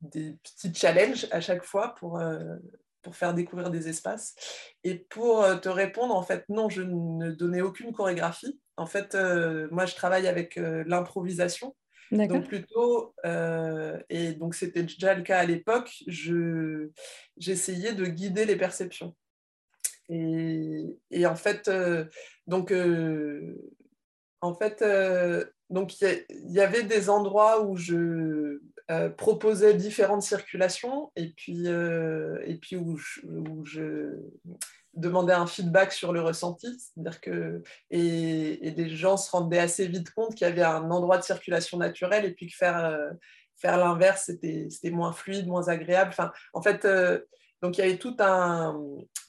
des, 0.00 0.32
petits 0.42 0.74
challenges 0.74 1.28
à 1.30 1.40
chaque 1.40 1.62
fois 1.62 1.94
pour, 1.94 2.20
pour 3.02 3.14
faire 3.14 3.32
découvrir 3.32 3.70
des 3.70 3.88
espaces. 3.88 4.34
Et 4.82 4.96
pour 4.96 5.44
te 5.60 5.68
répondre, 5.68 6.16
en 6.16 6.22
fait, 6.22 6.44
non, 6.48 6.68
je 6.68 6.82
ne 6.82 7.30
donnais 7.30 7.60
aucune 7.60 7.92
chorégraphie. 7.92 8.58
En 8.76 8.86
fait, 8.86 9.16
moi, 9.70 9.86
je 9.86 9.94
travaille 9.94 10.26
avec 10.26 10.56
l'improvisation. 10.56 11.74
Donc 12.12 12.46
plutôt, 12.46 13.14
et 14.08 14.32
donc 14.34 14.54
c'était 14.54 14.84
déjà 14.84 15.14
le 15.14 15.22
cas 15.22 15.40
à 15.40 15.44
l'époque, 15.44 15.92
j'essayais 17.36 17.94
de 17.94 18.06
guider 18.06 18.44
les 18.44 18.56
perceptions. 18.56 19.16
Et, 20.08 20.84
et 21.10 21.26
en 21.26 21.34
fait, 21.34 21.70
donc, 22.46 22.72
en 24.40 24.54
fait, 24.54 24.84
donc 25.70 26.00
il 26.00 26.26
y, 26.48 26.60
avait 26.60 26.84
des 26.84 27.10
endroits 27.10 27.64
où 27.64 27.76
je 27.76 28.60
proposais 29.16 29.74
différentes 29.74 30.22
circulations 30.22 31.10
et 31.16 31.32
puis, 31.36 31.66
et 31.66 32.58
puis 32.60 32.76
où, 32.76 32.96
je, 33.64 34.12
demandais 34.96 35.32
un 35.32 35.46
feedback 35.46 35.92
sur 35.92 36.12
le 36.12 36.20
ressenti. 36.20 36.68
C'est-à-dire 36.78 37.20
que 37.20 37.62
et, 37.90 38.72
les 38.76 38.88
gens 38.88 39.16
se 39.16 39.30
rendaient 39.30 39.58
assez 39.58 39.86
vite 39.86 40.10
compte 40.10 40.34
qu'il 40.34 40.46
y 40.46 40.50
avait 40.50 40.62
un 40.62 40.90
endroit 40.90 41.18
de 41.18 41.24
circulation 41.24 41.78
naturelle 41.78 42.24
et 42.24 42.32
puis 42.32 42.48
que 42.48 42.56
faire, 42.56 42.98
faire 43.56 43.78
l'inverse, 43.78 44.30
c'était 44.40 44.90
moins 44.90 45.12
fluide, 45.12 45.46
moins 45.46 45.68
agréable. 45.68 46.10
Enfin, 46.10 46.32
en 46.52 46.62
fait, 46.62 46.86
donc 47.62 47.78
il 47.78 47.80
y 47.80 47.84
avait 47.84 47.98
tout 47.98 48.16
un, 48.20 48.78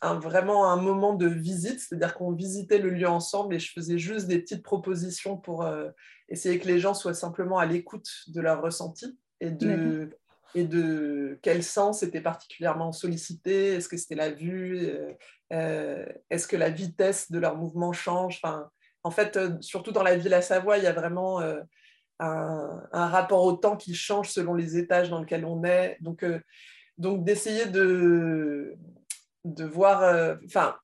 vraiment 0.02 0.70
un 0.70 0.82
moment 0.82 1.14
de 1.14 1.28
visite, 1.28 1.80
c'est-à-dire 1.80 2.14
qu'on 2.14 2.34
visitait 2.34 2.78
le 2.78 2.90
lieu 2.90 3.08
ensemble 3.08 3.56
et 3.56 3.60
je 3.60 3.72
faisais 3.72 3.98
juste 3.98 4.28
des 4.28 4.40
petites 4.40 4.64
propositions 4.64 5.38
pour 5.38 5.64
euh, 5.64 5.90
essayer 6.30 6.60
que 6.60 6.68
les 6.68 6.80
gens 6.80 6.94
soient 6.94 7.14
simplement 7.14 7.58
à 7.58 7.66
l'écoute 7.66 8.10
de 8.28 8.42
leur 8.42 8.62
ressenti 8.62 9.18
et 9.40 9.52
de, 9.52 10.10
et 10.56 10.64
de 10.64 11.40
quel 11.42 11.64
sens 11.64 12.04
était 12.04 12.22
particulièrement 12.22 12.92
sollicité, 12.92 13.76
est-ce 13.76 13.90
que 13.90 13.98
c'était 13.98 14.16
la 14.16 14.32
vue, 14.32 14.88
euh, 14.88 15.14
euh, 15.54 16.06
est-ce 16.30 16.48
que 16.48 16.56
la 16.56 16.70
vitesse 16.70 17.32
de 17.32 17.40
leur 17.40 17.58
mouvement 17.58 17.94
change? 17.94 18.42
En 19.04 19.12
fait, 19.12 19.40
surtout 19.62 19.92
dans 19.92 20.04
la 20.04 20.18
ville 20.18 20.34
à 20.34 20.42
Savoie, 20.42 20.78
il 20.78 20.84
y 20.84 20.88
a 20.88 20.94
vraiment 20.94 21.40
un, 22.20 22.82
rapport 22.92 23.44
au 23.44 23.54
temps 23.54 23.78
qui 23.78 23.94
change 23.94 24.30
selon 24.30 24.54
les 24.54 24.78
étages 24.78 25.10
dans 25.10 25.20
lesquels 25.20 25.46
on 25.46 25.64
est. 25.64 25.98
Donc, 26.02 26.24
donc 26.98 27.24
d'essayer 27.24 27.68
de, 27.68 28.78
voir, 29.44 30.04
euh, 30.04 30.36
enfin, 30.46 30.76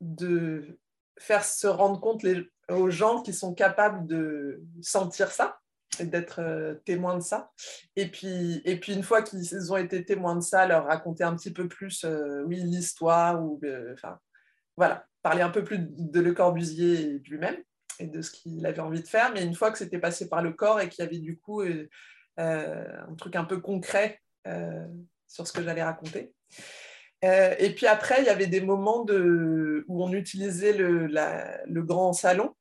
de 0.00 0.78
faire 1.18 1.44
se 1.44 1.66
rendre 1.66 2.00
compte 2.00 2.24
aux 2.70 2.90
gens 2.90 3.22
qui 3.22 3.32
sont 3.32 3.54
capables 3.54 4.06
de 4.06 4.62
sentir 4.80 5.30
ça 5.30 5.58
d'être 5.98 6.40
euh, 6.40 6.74
témoins 6.84 7.16
de 7.16 7.22
ça. 7.22 7.50
Et 7.96 8.06
puis, 8.08 8.62
et 8.64 8.78
puis 8.78 8.94
une 8.94 9.02
fois 9.02 9.22
qu'ils 9.22 9.72
ont 9.72 9.76
été 9.76 10.04
témoins 10.04 10.36
de 10.36 10.42
ça, 10.42 10.66
leur 10.66 10.86
raconter 10.86 11.24
un 11.24 11.34
petit 11.34 11.52
peu 11.52 11.68
plus, 11.68 12.04
euh, 12.04 12.42
oui, 12.46 12.56
l'histoire, 12.62 13.42
ou 13.42 13.60
enfin, 13.92 14.18
voilà, 14.76 15.06
parler 15.22 15.42
un 15.42 15.50
peu 15.50 15.64
plus 15.64 15.78
de 15.80 16.20
Le 16.20 16.32
Corbusier 16.32 17.20
lui-même 17.26 17.56
et 17.98 18.06
de 18.06 18.22
ce 18.22 18.30
qu'il 18.30 18.64
avait 18.66 18.80
envie 18.80 19.02
de 19.02 19.08
faire. 19.08 19.32
Mais 19.34 19.44
une 19.44 19.54
fois 19.54 19.70
que 19.70 19.78
c'était 19.78 19.98
passé 19.98 20.28
par 20.28 20.42
le 20.42 20.52
corps 20.52 20.80
et 20.80 20.88
qu'il 20.88 21.04
y 21.04 21.06
avait 21.06 21.18
du 21.18 21.38
coup 21.38 21.62
un 22.36 23.14
truc 23.18 23.36
un 23.36 23.44
peu 23.44 23.60
concret 23.60 24.20
sur 25.26 25.46
ce 25.46 25.52
que 25.52 25.62
j'allais 25.62 25.82
raconter. 25.82 26.32
Euh, 27.24 27.54
et 27.58 27.74
puis 27.74 27.86
après, 27.86 28.20
il 28.20 28.26
y 28.26 28.30
avait 28.30 28.46
des 28.46 28.60
moments 28.60 29.04
de, 29.04 29.84
où 29.88 30.02
on 30.02 30.12
utilisait 30.12 30.72
le 30.72 31.82
grand 31.82 32.12
salon, 32.12 32.54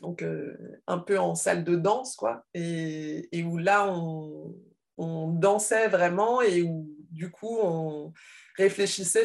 donc 0.00 0.22
euh, 0.22 0.56
un 0.86 0.98
peu 0.98 1.18
en 1.18 1.34
salle 1.34 1.64
de 1.64 1.76
danse, 1.76 2.16
quoi, 2.16 2.44
et, 2.54 3.28
et 3.32 3.42
où 3.42 3.58
là, 3.58 3.88
on, 3.88 4.54
on, 4.96 5.28
dansait 5.28 5.88
vraiment 5.88 6.40
et 6.42 6.62
où 6.62 6.88
du 7.10 7.30
coup, 7.30 7.58
on 7.62 8.12
réfléchissait. 8.56 9.24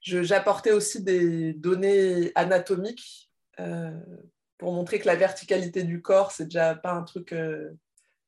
J'apportais 0.00 0.72
aussi 0.72 1.02
des 1.02 1.52
données 1.54 2.32
anatomiques 2.34 3.30
euh, 3.60 3.98
pour 4.58 4.72
montrer 4.72 4.98
que 4.98 5.06
la 5.06 5.16
verticalité 5.16 5.82
du 5.82 6.02
corps, 6.02 6.32
c'est 6.32 6.44
déjà 6.44 6.74
pas 6.74 6.92
un 6.92 7.02
truc 7.02 7.32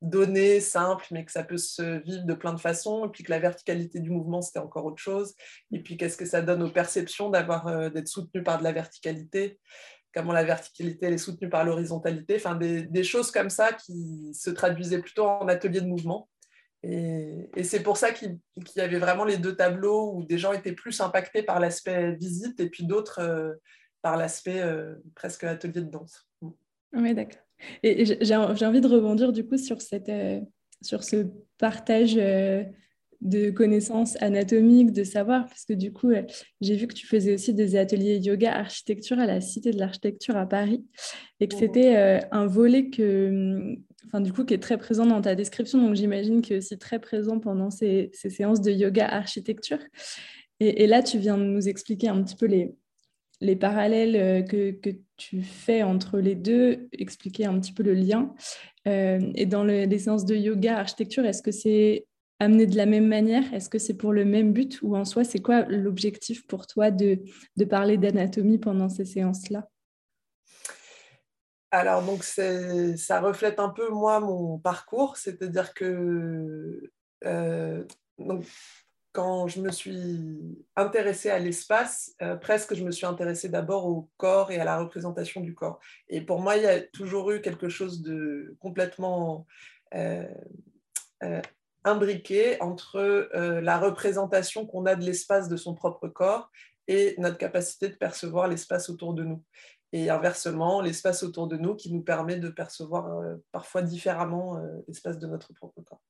donné, 0.02 0.60
simple, 0.60 1.06
mais 1.10 1.24
que 1.24 1.32
ça 1.32 1.42
peut 1.42 1.56
se 1.56 2.02
vivre 2.02 2.24
de 2.24 2.34
plein 2.34 2.52
de 2.52 2.60
façons, 2.60 3.06
et 3.06 3.08
puis 3.08 3.24
que 3.24 3.30
la 3.30 3.38
verticalité 3.38 4.00
du 4.00 4.10
mouvement, 4.10 4.42
c'était 4.42 4.58
encore 4.58 4.84
autre 4.84 5.02
chose, 5.02 5.34
et 5.72 5.82
puis 5.82 5.96
qu'est-ce 5.96 6.16
que 6.16 6.26
ça 6.26 6.42
donne 6.42 6.62
aux 6.62 6.70
perceptions 6.70 7.32
euh, 7.32 7.90
d'être 7.90 8.08
soutenu 8.08 8.42
par 8.42 8.58
de 8.58 8.64
la 8.64 8.72
verticalité, 8.72 9.58
comment 10.16 10.32
la 10.32 10.44
verticalité 10.44 11.06
elle 11.06 11.12
est 11.12 11.18
soutenue 11.18 11.50
par 11.50 11.62
l'horizontalité, 11.62 12.36
enfin 12.36 12.54
des, 12.54 13.04
choses 13.04 13.30
comme 13.30 13.50
ça 13.50 13.74
qui 13.74 14.32
se 14.32 14.48
traduisaient 14.48 15.00
plutôt 15.00 15.26
en 15.26 15.46
atelier 15.46 15.82
de 15.82 15.86
mouvement. 15.86 16.30
Et, 16.82 17.50
c'est 17.62 17.82
pour 17.82 17.98
ça 17.98 18.12
qu'il 18.12 18.38
y 18.76 18.80
avait 18.80 18.98
vraiment 18.98 19.24
les 19.24 19.36
deux 19.36 19.54
tableaux 19.54 20.14
où 20.14 20.24
des 20.24 20.38
gens 20.38 20.52
étaient 20.52 20.72
plus 20.72 21.02
impactés 21.02 21.42
par 21.42 21.60
l'aspect 21.60 22.12
visite 22.12 22.58
et 22.60 22.70
puis 22.70 22.84
d'autres 22.84 23.20
euh, 23.20 23.52
par 24.00 24.16
l'aspect 24.16 24.62
euh, 24.62 24.94
presque 25.14 25.44
atelier 25.44 25.82
de 25.82 25.90
danse. 25.90 26.26
Oui, 26.94 27.12
d'accord. 27.12 27.42
Et 27.82 28.06
j'ai 28.06 28.34
envie 28.34 28.80
de 28.80 28.88
rebondir 28.88 29.32
du 29.32 29.46
coup 29.46 29.58
sur, 29.58 29.82
cette, 29.82 30.08
euh, 30.08 30.40
sur 30.80 31.04
ce 31.04 31.26
partage 31.58 32.14
de 33.20 33.50
connaissances 33.50 34.20
anatomiques, 34.22 34.92
de 34.92 35.04
savoir, 35.04 35.46
parce 35.46 35.64
que 35.64 35.72
du 35.72 35.92
coup, 35.92 36.10
euh, 36.10 36.22
j'ai 36.60 36.76
vu 36.76 36.86
que 36.86 36.94
tu 36.94 37.06
faisais 37.06 37.34
aussi 37.34 37.54
des 37.54 37.76
ateliers 37.76 38.18
yoga 38.18 38.52
architecture 38.54 39.18
à 39.18 39.26
la 39.26 39.40
Cité 39.40 39.70
de 39.70 39.78
l'Architecture 39.78 40.36
à 40.36 40.46
Paris, 40.46 40.84
et 41.40 41.48
que 41.48 41.56
c'était 41.56 42.22
un 42.30 42.46
volet 42.46 42.88
que, 42.88 43.76
enfin, 44.06 44.20
du 44.20 44.32
coup, 44.32 44.44
qui 44.44 44.54
est 44.54 44.62
très 44.62 44.78
présent 44.78 45.06
dans 45.06 45.20
ta 45.20 45.34
description, 45.34 45.80
donc 45.80 45.94
j'imagine 45.94 46.42
que 46.42 46.58
aussi 46.58 46.78
très 46.78 46.98
présent 46.98 47.40
pendant 47.40 47.70
ces, 47.70 48.10
ces, 48.12 48.30
séances 48.30 48.60
de 48.60 48.70
yoga 48.70 49.06
architecture. 49.06 49.78
Et, 50.60 50.84
et, 50.84 50.86
là, 50.86 51.02
tu 51.02 51.18
viens 51.18 51.36
de 51.36 51.44
nous 51.44 51.68
expliquer 51.68 52.08
un 52.08 52.22
petit 52.22 52.36
peu 52.36 52.46
les, 52.46 52.74
les 53.40 53.56
parallèles 53.56 54.16
euh, 54.16 54.42
que, 54.42 54.70
que, 54.70 54.90
tu 55.18 55.42
fais 55.42 55.82
entre 55.82 56.18
les 56.18 56.34
deux, 56.34 56.90
expliquer 56.92 57.46
un 57.46 57.58
petit 57.58 57.72
peu 57.72 57.82
le 57.82 57.94
lien. 57.94 58.34
Euh, 58.86 59.18
et 59.34 59.46
dans 59.46 59.64
les 59.64 59.98
séances 59.98 60.26
de 60.26 60.36
yoga, 60.36 60.78
architecture, 60.78 61.24
est-ce 61.24 61.40
que 61.40 61.52
c'est 61.52 62.06
amené 62.38 62.66
de 62.66 62.76
la 62.76 62.86
même 62.86 63.06
manière? 63.06 63.52
Est-ce 63.54 63.68
que 63.68 63.78
c'est 63.78 63.96
pour 63.96 64.12
le 64.12 64.24
même 64.24 64.52
but? 64.52 64.80
Ou 64.82 64.96
en 64.96 65.04
soi, 65.04 65.24
c'est 65.24 65.40
quoi 65.40 65.62
l'objectif 65.66 66.46
pour 66.46 66.66
toi 66.66 66.90
de, 66.90 67.20
de 67.56 67.64
parler 67.64 67.96
d'anatomie 67.96 68.58
pendant 68.58 68.88
ces 68.88 69.04
séances-là? 69.04 69.68
Alors, 71.70 72.02
donc, 72.02 72.22
ça 72.22 73.20
reflète 73.20 73.58
un 73.58 73.70
peu, 73.70 73.90
moi, 73.90 74.20
mon 74.20 74.58
parcours, 74.58 75.16
c'est-à-dire 75.16 75.74
que 75.74 76.90
euh, 77.24 77.84
donc, 78.18 78.44
quand 79.12 79.48
je 79.48 79.60
me 79.60 79.70
suis 79.70 80.58
intéressée 80.76 81.30
à 81.30 81.38
l'espace, 81.38 82.14
euh, 82.20 82.36
presque 82.36 82.74
je 82.74 82.84
me 82.84 82.90
suis 82.90 83.06
intéressée 83.06 83.48
d'abord 83.48 83.86
au 83.86 84.10
corps 84.18 84.50
et 84.50 84.58
à 84.58 84.64
la 84.64 84.78
représentation 84.78 85.40
du 85.40 85.54
corps. 85.54 85.80
Et 86.08 86.20
pour 86.20 86.40
moi, 86.40 86.56
il 86.56 86.64
y 86.64 86.66
a 86.66 86.80
toujours 86.80 87.30
eu 87.30 87.40
quelque 87.40 87.68
chose 87.70 88.02
de 88.02 88.54
complètement 88.60 89.46
euh, 89.94 90.26
imbriqué 91.86 92.60
entre 92.60 93.30
la 93.34 93.78
représentation 93.78 94.66
qu'on 94.66 94.86
a 94.86 94.94
de 94.94 95.04
l'espace 95.04 95.48
de 95.48 95.56
son 95.56 95.74
propre 95.74 96.08
corps 96.08 96.50
et 96.88 97.14
notre 97.18 97.38
capacité 97.38 97.88
de 97.88 97.94
percevoir 97.94 98.48
l'espace 98.48 98.90
autour 98.90 99.14
de 99.14 99.24
nous 99.24 99.42
et 99.92 100.10
inversement 100.10 100.80
l'espace 100.80 101.22
autour 101.22 101.46
de 101.46 101.56
nous 101.56 101.74
qui 101.74 101.92
nous 101.92 102.02
permet 102.02 102.36
de 102.36 102.48
percevoir 102.48 103.18
euh, 103.18 103.36
parfois 103.52 103.82
différemment 103.82 104.58
euh, 104.58 104.66
l'espace 104.88 105.18
de 105.18 105.26
notre 105.26 105.52
propre 105.54 105.80
corps. 105.82 106.02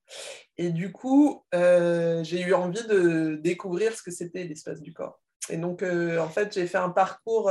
Et 0.57 0.71
du 0.71 0.91
coup, 0.91 1.45
euh, 1.53 2.23
j'ai 2.23 2.41
eu 2.41 2.53
envie 2.53 2.85
de 2.87 3.39
découvrir 3.41 3.93
ce 3.93 4.03
que 4.03 4.11
c'était 4.11 4.43
l'espace 4.43 4.81
du 4.81 4.93
corps. 4.93 5.21
Et 5.49 5.57
donc, 5.57 5.81
en 5.81 6.27
fait, 6.27 6.53
j'ai 6.53 6.67
fait 6.67 6.77
un 6.77 6.89
parcours 6.89 7.49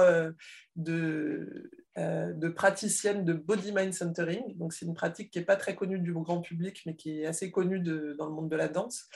de, 0.75 1.71
de 1.97 2.49
praticienne 2.49 3.25
de 3.25 3.33
body 3.33 3.73
mind 3.73 3.95
centering. 3.95 4.57
Donc, 4.57 4.73
c'est 4.73 4.85
une 4.85 4.95
pratique 4.95 5.31
qui 5.31 5.39
n'est 5.39 5.45
pas 5.45 5.57
très 5.57 5.75
connue 5.75 5.99
du 5.99 6.13
grand 6.13 6.41
public, 6.41 6.83
mais 6.85 6.95
qui 6.95 7.21
est 7.21 7.27
assez 7.27 7.51
connue 7.51 7.81
dans 7.81 8.27
le 8.27 8.33
monde 8.33 8.51
de 8.51 8.57
la 8.57 8.69
danse 8.69 9.09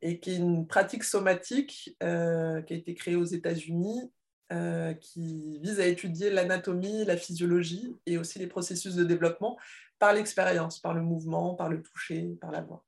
et 0.00 0.18
qui 0.18 0.30
est 0.30 0.36
une 0.36 0.66
pratique 0.66 1.04
somatique 1.04 1.94
qui 2.00 2.04
a 2.04 2.62
été 2.68 2.94
créée 2.94 3.16
aux 3.16 3.24
États-Unis 3.24 4.10
euh, 4.52 4.92
qui 4.92 5.58
vise 5.60 5.80
à 5.80 5.86
étudier 5.86 6.28
l'anatomie, 6.28 7.06
la 7.06 7.16
physiologie 7.16 7.96
et 8.04 8.18
aussi 8.18 8.38
les 8.38 8.46
processus 8.46 8.96
de 8.96 9.04
développement 9.04 9.56
par 9.98 10.12
l'expérience, 10.12 10.78
par 10.78 10.92
le 10.92 11.00
mouvement, 11.00 11.54
par 11.54 11.70
le 11.70 11.80
toucher, 11.80 12.36
par 12.38 12.50
la 12.50 12.60
voix. 12.60 12.84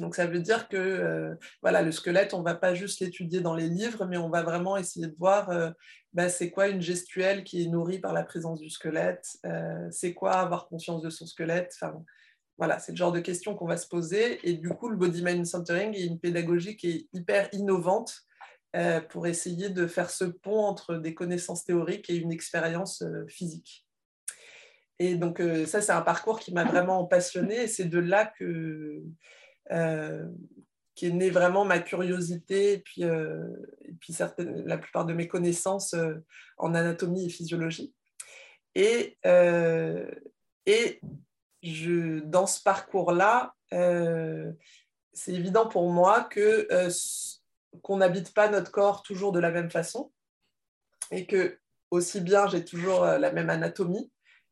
Donc 0.00 0.14
ça 0.14 0.26
veut 0.26 0.40
dire 0.40 0.68
que 0.68 0.76
euh, 0.76 1.34
voilà, 1.62 1.82
le 1.82 1.92
squelette, 1.92 2.34
on 2.34 2.40
ne 2.40 2.44
va 2.44 2.54
pas 2.54 2.74
juste 2.74 3.00
l'étudier 3.00 3.40
dans 3.40 3.54
les 3.54 3.68
livres, 3.68 4.06
mais 4.06 4.16
on 4.16 4.30
va 4.30 4.42
vraiment 4.42 4.76
essayer 4.76 5.06
de 5.06 5.16
voir 5.18 5.50
euh, 5.50 5.70
bah, 6.12 6.28
c'est 6.28 6.50
quoi 6.50 6.68
une 6.68 6.80
gestuelle 6.80 7.44
qui 7.44 7.62
est 7.62 7.68
nourrie 7.68 7.98
par 7.98 8.12
la 8.12 8.22
présence 8.22 8.60
du 8.60 8.70
squelette, 8.70 9.26
c'est 9.90 10.14
quoi 10.14 10.32
avoir 10.32 10.68
conscience 10.68 11.02
de 11.02 11.10
son 11.10 11.26
squelette. 11.26 11.74
Voilà, 12.56 12.80
c'est 12.80 12.92
le 12.92 12.96
genre 12.96 13.12
de 13.12 13.20
questions 13.20 13.54
qu'on 13.54 13.66
va 13.66 13.76
se 13.76 13.86
poser. 13.86 14.40
Et 14.48 14.54
du 14.54 14.68
coup, 14.70 14.88
le 14.88 14.96
body 14.96 15.22
mind 15.22 15.46
centering 15.46 15.94
est 15.94 16.04
une 16.04 16.18
pédagogie 16.18 16.76
qui 16.76 16.90
est 16.90 17.08
hyper 17.12 17.48
innovante 17.52 18.26
euh, 18.76 19.00
pour 19.00 19.26
essayer 19.26 19.70
de 19.70 19.86
faire 19.86 20.10
ce 20.10 20.24
pont 20.24 20.60
entre 20.60 20.96
des 20.96 21.14
connaissances 21.14 21.64
théoriques 21.64 22.10
et 22.10 22.16
une 22.16 22.30
expérience 22.30 23.00
euh, 23.00 23.26
physique. 23.26 23.86
Et 24.98 25.14
donc 25.14 25.40
euh, 25.40 25.64
ça, 25.64 25.80
c'est 25.80 25.92
un 25.92 26.02
parcours 26.02 26.38
qui 26.38 26.52
m'a 26.52 26.64
vraiment 26.64 27.06
passionné 27.06 27.62
et 27.62 27.66
c'est 27.66 27.86
de 27.86 27.98
là 27.98 28.26
que 28.26 29.02
qui 30.94 31.06
est 31.06 31.12
née 31.12 31.30
vraiment 31.30 31.64
ma 31.64 31.78
curiosité 31.78 32.72
et 32.72 32.78
puis, 32.78 33.04
certaines, 34.12 34.66
la 34.66 34.78
plupart 34.78 35.04
de 35.06 35.12
mes 35.12 35.28
connaissances 35.28 35.94
en 36.56 36.74
anatomie 36.74 37.26
et 37.26 37.30
physiologie. 37.30 37.94
Et, 38.74 39.18
dans 42.24 42.46
ce 42.46 42.62
parcours-là, 42.62 43.54
c'est 43.70 45.32
évident 45.32 45.68
pour 45.68 45.90
moi 45.90 46.28
qu'on 47.82 47.96
n'habite 47.96 48.34
pas 48.34 48.48
notre 48.48 48.70
corps 48.70 49.02
toujours 49.02 49.32
de 49.32 49.40
la 49.40 49.50
même 49.50 49.70
façon 49.70 50.12
et 51.10 51.26
que 51.26 51.58
aussi 51.90 52.20
bien 52.20 52.48
j'ai 52.48 52.64
toujours 52.64 53.04
la 53.04 53.32
même 53.32 53.50
anatomie, 53.50 54.10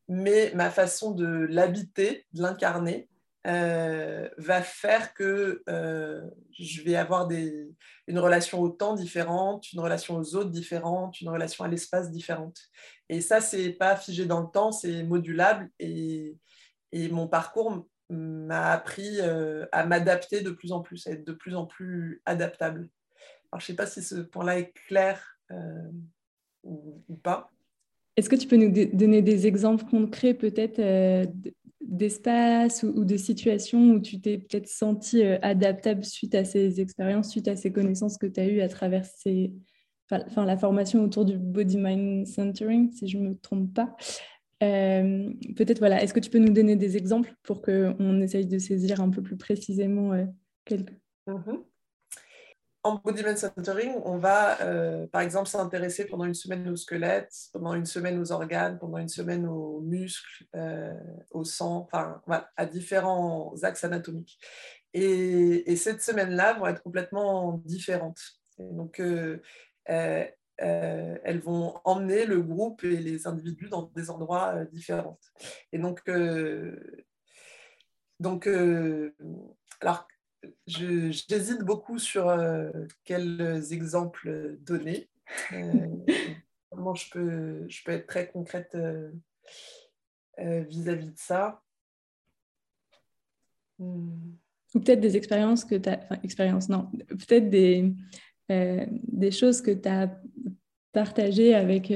mais 0.09 0.53
ma 0.55 0.71
façon 0.71 1.11
de 1.11 1.27
l'habiter, 1.27 2.27
de 2.33 2.43
l'incarner, 2.43 3.09
euh, 3.47 4.29
va 4.38 4.61
faire 4.61 5.15
que 5.15 5.62
euh, 5.69 6.21
je 6.59 6.83
vais 6.83 6.97
avoir 6.97 7.31
une 7.31 8.19
relation 8.19 8.61
au 8.61 8.69
temps 8.71 8.97
différente, 8.97 9.73
une 9.73 9.79
relation 9.79 10.17
aux 10.17 10.35
autres 10.35 10.50
différente, 10.50 11.21
une 11.21 11.29
relation 11.29 11.65
à 11.65 11.69
l'espace 11.69 12.11
différente. 12.11 12.59
Et 13.09 13.21
ça, 13.21 13.41
c'est 13.41 13.71
pas 13.71 13.95
figé 13.95 14.26
dans 14.26 14.41
le 14.41 14.49
temps, 14.49 14.73
c'est 14.73 15.05
modulable. 15.05 15.71
Et, 15.79 16.37
mon 17.11 17.29
parcours 17.29 17.87
m'a 18.09 18.73
appris 18.73 19.21
euh, 19.21 19.67
à 19.71 19.85
m'adapter 19.85 20.41
de 20.41 20.50
plus 20.50 20.73
en 20.73 20.81
plus, 20.81 21.07
à 21.07 21.11
être 21.11 21.26
de 21.26 21.33
plus 21.33 21.55
en 21.55 21.67
plus 21.67 22.23
adaptable. 22.25 22.88
Alors, 23.53 23.61
je 23.61 23.65
ne 23.65 23.67
sais 23.67 23.76
pas 23.76 23.87
si 23.87 24.03
ce 24.03 24.17
point-là 24.17 24.59
est 24.59 24.73
clair 24.88 25.38
ou, 26.65 27.03
pas. 27.23 27.50
Est-ce 28.17 28.31
que 28.31 28.37
tu 28.37 28.49
peux 28.49 28.57
nous 28.57 28.73
donner 28.73 29.21
des 29.21 29.47
exemples 29.47 29.85
concrets 29.85 30.33
peut-être 30.33 30.81
d'espace 31.88 32.83
ou, 32.83 33.05
de 33.05 33.16
situations 33.16 33.90
où 33.93 34.00
tu 34.00 34.21
t'es 34.21 34.38
peut-être 34.38 34.69
senti 34.69 35.23
euh, 35.23 35.38
adaptable 35.43 36.05
suite 36.05 36.35
à 36.35 36.45
ces 36.45 36.81
expériences, 36.81 37.31
suite 37.31 37.49
à 37.49 37.57
ces 37.57 37.73
connaissances 37.73 38.19
que 38.19 38.26
tu 38.26 38.40
as 38.40 38.49
eues 38.49 38.61
à 38.61 38.69
travers 38.69 39.05
la 40.11 40.57
formation 40.57 41.02
autour 41.02 41.25
du 41.25 41.38
Body 41.38 41.78
Mind 41.78 42.26
Centering, 42.26 42.93
si 42.93 43.09
je 43.09 43.19
ne 43.19 43.31
me 43.31 43.35
trompe 43.37 43.73
pas. 43.75 43.97
Euh, 44.62 45.33
peut-être, 45.57 45.78
voilà, 45.78 46.02
est-ce 46.02 46.14
que 46.14 46.21
tu 46.21 46.31
peux 46.31 46.38
nous 46.38 46.52
donner 46.52 46.76
des 46.76 46.97
exemples 46.97 47.35
pour 47.43 47.62
qu'on 47.62 48.21
essaye 48.21 48.47
de 48.47 48.59
saisir 48.59 49.00
un 49.00 49.11
peu 49.11 49.23
plus 49.23 49.37
précisément 49.37 50.12
euh, 50.12 50.25
quelques... 50.64 50.95
Mm-hmm 51.28 51.62
en 52.87 53.00
body 53.05 53.23
centering, 53.37 53.93
on 54.05 54.19
va 54.19 54.61
euh, 54.62 55.07
par 55.09 55.21
exemple 55.21 55.49
s'intéresser 55.49 56.05
pendant 56.07 56.25
une 56.25 56.35
semaine 56.35 56.69
au 56.69 56.76
squelette, 56.76 57.33
pendant 57.52 57.75
une 57.75 57.87
semaine 57.87 58.19
aux 58.21 58.33
organes, 58.33 58.78
pendant 58.78 58.99
une 58.99 59.09
semaine 59.09 59.47
aux 59.47 59.81
muscles, 59.81 60.45
euh, 60.55 60.95
au 61.31 61.45
sang, 61.45 61.87
enfin 61.87 62.23
voilà, 62.26 62.50
à 62.57 62.66
différents 62.66 63.55
axes 63.62 63.85
anatomiques. 63.85 64.38
Et, 64.95 65.76
cette 65.76 66.02
semaine-là 66.02 66.55
vont 66.55 66.66
être 66.66 66.83
complètement 66.83 67.61
différentes. 67.64 68.21
donc, 68.59 69.00
euh, 69.00 69.38
elles 69.88 71.40
vont 71.40 71.75
emmener 71.85 72.25
le 72.25 72.40
groupe 72.40 72.83
et 72.85 72.97
les 72.97 73.26
individus 73.26 73.69
dans 73.69 73.90
des 73.95 74.11
endroits 74.11 74.64
différents. 74.73 75.19
Et 75.73 75.78
donc, 75.78 76.02
donc 78.21 78.49
alors 79.81 80.09
j'hésite 80.67 81.62
beaucoup 81.62 81.99
sur 81.99 82.29
euh, 82.29 82.71
quels 83.05 83.73
exemples 83.73 84.57
donner. 84.61 85.09
Euh, 85.53 85.88
comment 86.71 86.95
je 86.95 87.11
peux, 87.11 87.69
je 87.69 87.83
peux 87.85 87.93
être 87.93 88.07
très 88.07 88.29
concrète 88.29 88.75
euh, 88.76 89.11
vis-à-vis 90.38 91.11
de 91.11 91.19
ça. 91.19 91.62
Hmm. 93.79 94.33
Ou 94.75 94.81
peut-être 94.81 95.00
des 95.00 95.17
expériences 95.17 95.65
que 95.65 95.76
tu 95.76 95.88
as, 95.88 96.00
enfin, 96.03 96.21
expériences, 96.23 96.69
non, 96.69 96.91
peut-être 97.09 97.49
des, 97.49 97.95
des 98.49 99.31
choses 99.31 99.62
que 99.62 99.71
tu 99.71 99.88
as 99.88 100.21
partagées 100.93 101.55
avec, 101.55 101.91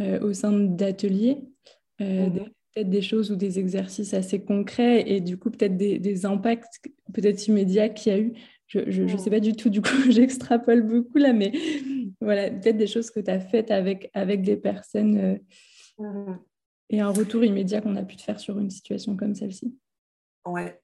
au 0.00 0.32
sein 0.32 0.52
d'ateliers, 0.52 1.44
mhm 2.00 2.50
peut-être 2.74 2.90
des 2.90 3.02
choses 3.02 3.30
ou 3.30 3.36
des 3.36 3.58
exercices 3.58 4.14
assez 4.14 4.42
concrets 4.42 5.04
et 5.06 5.20
du 5.20 5.36
coup 5.36 5.50
peut-être 5.50 5.76
des, 5.76 6.26
impacts 6.26 6.80
peut-être 7.12 7.46
immédiats 7.48 7.88
qu'il 7.88 8.12
y 8.12 8.14
a 8.14 8.18
eu. 8.18 8.32
Je 8.68 9.02
ne 9.02 9.16
sais 9.16 9.30
pas 9.30 9.40
du 9.40 9.54
tout, 9.54 9.68
du 9.68 9.82
coup 9.82 9.88
j'extrapole 10.10 10.82
beaucoup 10.82 11.18
là, 11.18 11.32
mais 11.32 11.52
voilà, 12.20 12.50
peut-être 12.50 12.76
des 12.76 12.86
choses 12.86 13.10
que 13.10 13.20
tu 13.20 13.30
as 13.30 13.40
faites 13.40 13.70
avec, 13.70 14.10
avec 14.14 14.42
des 14.42 14.56
personnes 14.56 15.16
euh, 15.18 15.38
mmh. 15.98 16.38
et 16.90 17.00
un 17.00 17.10
retour 17.10 17.44
immédiat 17.44 17.80
qu'on 17.80 17.96
a 17.96 18.04
pu 18.04 18.16
te 18.16 18.22
faire 18.22 18.38
sur 18.38 18.58
une 18.58 18.70
situation 18.70 19.16
comme 19.16 19.34
celle-ci. 19.34 19.76
Ouais, 20.46 20.80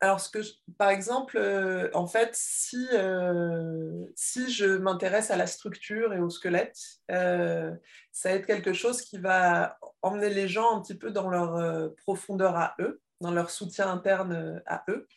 alors, 0.00 0.20
ce 0.20 0.28
que 0.28 0.38
par 0.76 0.90
exemple, 0.90 1.38
euh, 1.38 1.88
en 1.94 2.06
fait, 2.06 2.30
si, 2.34 2.86
euh, 2.92 4.04
si 4.14 4.50
je 4.50 4.66
m'intéresse 4.66 5.30
à 5.30 5.36
la 5.36 5.46
structure 5.46 6.12
et 6.12 6.20
au 6.20 6.28
squelette, 6.28 6.78
euh, 7.10 7.74
ça 8.12 8.28
va 8.28 8.34
être 8.34 8.46
quelque 8.46 8.74
chose 8.74 9.00
qui 9.00 9.16
va 9.16 9.78
emmener 10.02 10.28
les 10.28 10.48
gens 10.48 10.76
un 10.76 10.82
petit 10.82 10.96
peu 10.96 11.10
dans 11.10 11.30
leur 11.30 11.94
profondeur 11.96 12.56
à 12.56 12.74
eux, 12.80 13.00
dans 13.22 13.30
leur 13.30 13.48
soutien 13.50 13.90
interne 13.90 14.62
à 14.66 14.84
eux. 14.88 15.08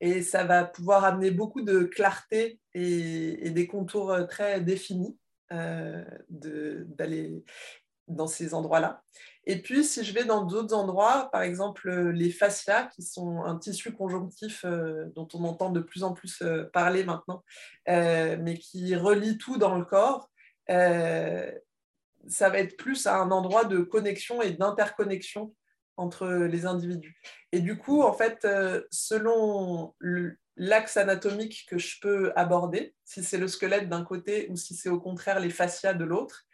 Et 0.00 0.22
ça 0.22 0.44
va 0.44 0.64
pouvoir 0.64 1.04
amener 1.04 1.32
beaucoup 1.32 1.62
de 1.62 1.82
clarté 1.82 2.60
et, 2.74 3.46
et 3.46 3.50
des 3.50 3.66
contours 3.66 4.16
très 4.28 4.60
définis 4.60 5.18
d'aller 5.50 7.44
dans 8.08 8.26
ces 8.26 8.54
endroits-là. 8.54 9.02
Et 9.50 9.62
puis, 9.62 9.82
si 9.82 10.04
je 10.04 10.12
vais 10.12 10.26
dans 10.26 10.44
d'autres 10.44 10.74
endroits, 10.74 11.30
par 11.32 11.42
exemple 11.42 11.88
euh, 11.88 12.12
les 12.12 12.30
fascias, 12.30 12.90
qui 12.94 13.02
sont 13.02 13.42
un 13.44 13.56
tissu 13.56 13.92
conjonctif 13.92 14.64
euh, 14.66 15.06
dont 15.14 15.26
on 15.32 15.44
entend 15.44 15.70
de 15.70 15.80
plus 15.80 16.02
en 16.02 16.12
plus 16.12 16.42
euh, 16.42 16.64
parler 16.72 17.02
maintenant, 17.04 17.42
mais 17.86 18.58
qui 18.58 18.94
relie 18.94 19.38
tout 19.38 19.56
dans 19.56 19.78
le 19.78 19.86
corps, 19.86 20.30
ça 20.68 22.50
va 22.50 22.58
être 22.58 22.76
plus 22.76 23.06
à 23.06 23.16
un 23.16 23.30
endroit 23.30 23.64
de 23.64 23.78
connexion 23.78 24.42
et 24.42 24.50
d'interconnexion 24.50 25.54
entre 25.96 26.28
les 26.28 26.66
individus. 26.66 27.18
Et 27.52 27.60
du 27.60 27.78
coup, 27.78 28.02
en 28.02 28.12
fait, 28.12 28.46
selon 28.90 29.94
l'axe 30.56 30.98
anatomique 30.98 31.66
que 31.70 31.78
je 31.78 31.98
peux 32.02 32.32
aborder, 32.36 32.94
si 33.04 33.24
c'est 33.24 33.38
le 33.38 33.48
squelette 33.48 33.88
d'un 33.88 34.04
côté 34.04 34.48
ou 34.50 34.56
si 34.56 34.74
c'est 34.74 34.90
au 34.90 35.00
contraire 35.00 35.40
les 35.40 35.50
fascias 35.50 35.94
de 35.94 36.04
l'autre, 36.04 36.44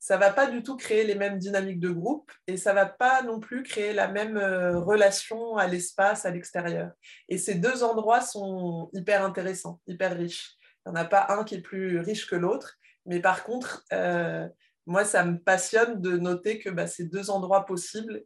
ça 0.00 0.16
va 0.16 0.32
pas 0.32 0.46
du 0.46 0.62
tout 0.62 0.78
créer 0.78 1.04
les 1.04 1.14
mêmes 1.14 1.38
dynamiques 1.38 1.78
de 1.78 1.90
groupe 1.90 2.32
et 2.46 2.56
ça 2.56 2.72
va 2.72 2.86
pas 2.86 3.22
non 3.22 3.38
plus 3.38 3.62
créer 3.62 3.92
la 3.92 4.08
même 4.08 4.38
euh, 4.38 4.80
relation 4.80 5.58
à 5.58 5.66
l'espace, 5.66 6.24
à 6.24 6.30
l'extérieur. 6.30 6.90
Et 7.28 7.36
ces 7.36 7.56
deux 7.56 7.84
endroits 7.84 8.22
sont 8.22 8.88
hyper 8.94 9.22
intéressants, 9.22 9.78
hyper 9.86 10.16
riches. 10.16 10.56
Il 10.86 10.92
n'y 10.92 10.98
en 10.98 11.02
a 11.02 11.04
pas 11.04 11.26
un 11.28 11.44
qui 11.44 11.56
est 11.56 11.60
plus 11.60 12.00
riche 12.00 12.26
que 12.26 12.34
l'autre, 12.34 12.78
mais 13.04 13.20
par 13.20 13.44
contre, 13.44 13.84
euh, 13.92 14.48
moi, 14.86 15.04
ça 15.04 15.22
me 15.22 15.38
passionne 15.38 16.00
de 16.00 16.16
noter 16.16 16.58
que 16.58 16.70
bah, 16.70 16.86
ces 16.86 17.04
deux 17.04 17.28
endroits 17.28 17.66
possibles, 17.66 18.24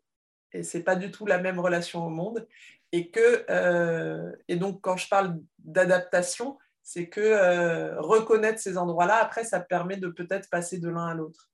et 0.52 0.62
c'est 0.62 0.84
pas 0.84 0.94
du 0.94 1.10
tout 1.10 1.26
la 1.26 1.38
même 1.38 1.58
relation 1.58 2.06
au 2.06 2.08
monde, 2.08 2.46
et 2.92 3.10
que, 3.10 3.44
euh, 3.50 4.30
et 4.46 4.54
donc 4.54 4.80
quand 4.80 4.96
je 4.96 5.08
parle 5.08 5.40
d'adaptation, 5.58 6.56
c'est 6.84 7.08
que 7.08 7.98
reconnaître 7.98 8.60
ces 8.60 8.78
endroits-là, 8.78 9.16
après, 9.16 9.42
ça 9.42 9.58
permet 9.58 9.96
de 9.96 10.06
peut-être 10.06 10.48
passer 10.50 10.78
de 10.78 10.88
l'un 10.88 11.08
à 11.08 11.14
l'autre 11.14 11.50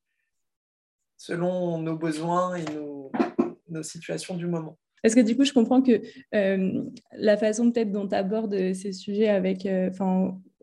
selon 1.21 1.77
nos 1.83 1.97
besoins 1.97 2.55
et 2.55 2.65
nos, 2.75 3.13
situations 3.83 4.37
du 4.37 4.47
moment. 4.47 4.79
Est-ce 5.05 5.15
que 5.15 5.21
du 5.21 5.37
coup, 5.37 5.45
je 5.45 5.53
comprends 5.53 5.83
que 5.83 6.01
euh, 6.35 6.83
la 7.13 7.37
façon 7.37 7.71
peut-être 7.71 7.93
dont 7.93 8.09
tu 8.09 8.15
abordes 8.15 8.73
ces 8.73 8.93
sujets 8.93 9.29
avec, 9.29 9.65
euh, 9.67 9.91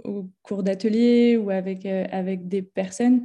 au 0.04 0.30
cours 0.42 0.64
d'atelier 0.64 1.38
ou 1.38 1.52
avec, 1.52 1.86
euh, 1.86 2.06
avec 2.12 2.48
des 2.48 2.64
personnes, 2.64 3.24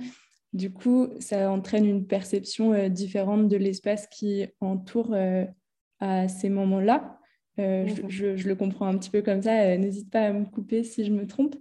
du 0.53 0.73
coup, 0.73 1.09
ça 1.21 1.51
entraîne 1.51 1.87
une 1.87 2.07
perception 2.07 2.89
différente 2.91 3.49
de 3.49 3.57
l'espace 3.57 4.07
qui 4.09 4.47
entoure 4.61 5.17
à 6.01 6.29
ces 6.29 6.51
moments-là. 6.51 7.19
Je, 7.57 8.37
je, 8.37 8.47
le 8.49 8.55
comprends 8.55 8.87
un 8.87 8.99
petit 8.99 9.11
peu 9.11 9.23
comme 9.23 9.41
ça. 9.41 9.77
N'hésite 9.79 10.11
pas 10.11 10.27
à 10.27 10.33
me 10.33 10.45
couper 10.45 10.85
si 10.85 11.07
je 11.07 11.11
me 11.11 11.27
trompe. 11.27 11.57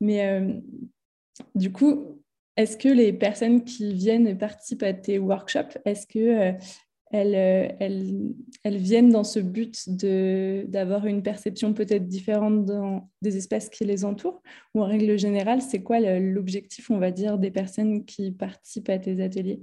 Mais 0.00 0.40
du 1.54 1.70
coup, 1.70 2.19
est-ce 2.60 2.76
que 2.76 2.88
les 2.88 3.12
personnes 3.12 3.64
qui 3.64 3.94
viennent 3.94 4.36
participent 4.36 4.82
à 4.82 4.92
tes 4.92 5.18
workshops, 5.18 5.78
est-ce 5.86 6.06
que 6.06 6.18
euh, 6.18 6.52
euh, 7.14 7.68
elles, 7.80 8.76
viennent 8.76 9.08
dans 9.08 9.24
ce 9.24 9.40
but 9.40 9.88
d'avoir 10.68 11.06
une 11.06 11.22
perception 11.22 11.72
peut-être 11.72 12.06
différente 12.06 12.66
dans 12.66 13.10
des 13.22 13.38
espaces 13.38 13.70
qui 13.70 13.84
les 13.84 14.04
entourent? 14.04 14.42
Ou 14.74 14.82
en 14.82 14.86
règle 14.86 15.18
générale, 15.18 15.62
c'est 15.62 15.82
quoi 15.82 16.00
l'objectif, 16.00 16.90
on 16.90 16.98
va 16.98 17.10
dire, 17.10 17.38
des 17.38 17.50
personnes 17.50 18.04
qui 18.04 18.30
participent 18.30 18.90
à 18.90 18.98
tes 18.98 19.22
ateliers? 19.22 19.60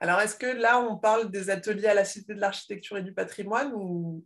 Alors, 0.00 0.20
est-ce 0.20 0.34
que 0.34 0.46
là, 0.46 0.80
on 0.80 0.96
parle 0.96 1.30
des 1.30 1.48
ateliers 1.48 1.86
à 1.86 1.94
la 1.94 2.04
Cité 2.04 2.34
de 2.34 2.40
l'Architecture 2.40 2.98
et 2.98 3.02
du 3.02 3.12
Patrimoine 3.12 3.72
ou... 3.72 4.24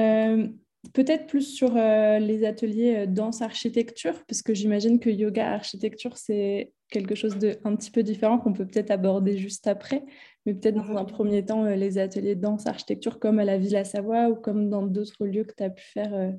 Euh, 0.00 0.48
Peut-être 0.94 1.26
plus 1.26 1.42
sur 1.42 1.76
euh, 1.76 2.18
les 2.18 2.44
ateliers 2.44 2.96
euh, 2.96 3.06
danse-architecture, 3.06 4.24
puisque 4.26 4.54
j'imagine 4.54 4.98
que 4.98 5.10
yoga-architecture, 5.10 6.16
c'est 6.16 6.72
quelque 6.88 7.14
chose 7.14 7.36
de 7.36 7.58
un 7.64 7.76
petit 7.76 7.90
peu 7.90 8.02
différent 8.02 8.38
qu'on 8.38 8.54
peut 8.54 8.66
peut-être 8.66 8.90
aborder 8.90 9.36
juste 9.36 9.66
après. 9.66 10.02
Mais 10.46 10.54
peut-être 10.54 10.76
dans 10.76 10.96
un 10.96 11.02
mhm. 11.02 11.06
premier 11.06 11.44
temps, 11.44 11.64
euh, 11.64 11.76
les 11.76 11.98
ateliers 11.98 12.34
danse-architecture, 12.34 13.18
comme 13.18 13.38
à 13.38 13.44
la 13.44 13.58
Villa 13.58 13.84
Savoie 13.84 14.30
ou 14.30 14.36
comme 14.36 14.70
dans 14.70 14.82
d'autres 14.86 15.26
lieux 15.26 15.44
que 15.44 15.54
tu 15.54 15.62
as 15.62 15.70
pu 15.70 15.84
faire 15.84 16.32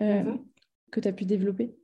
mm-hmm. 0.00 0.40
que 0.90 1.00
tu 1.00 1.08
as 1.08 1.12
pu 1.12 1.24
développer 1.24 1.76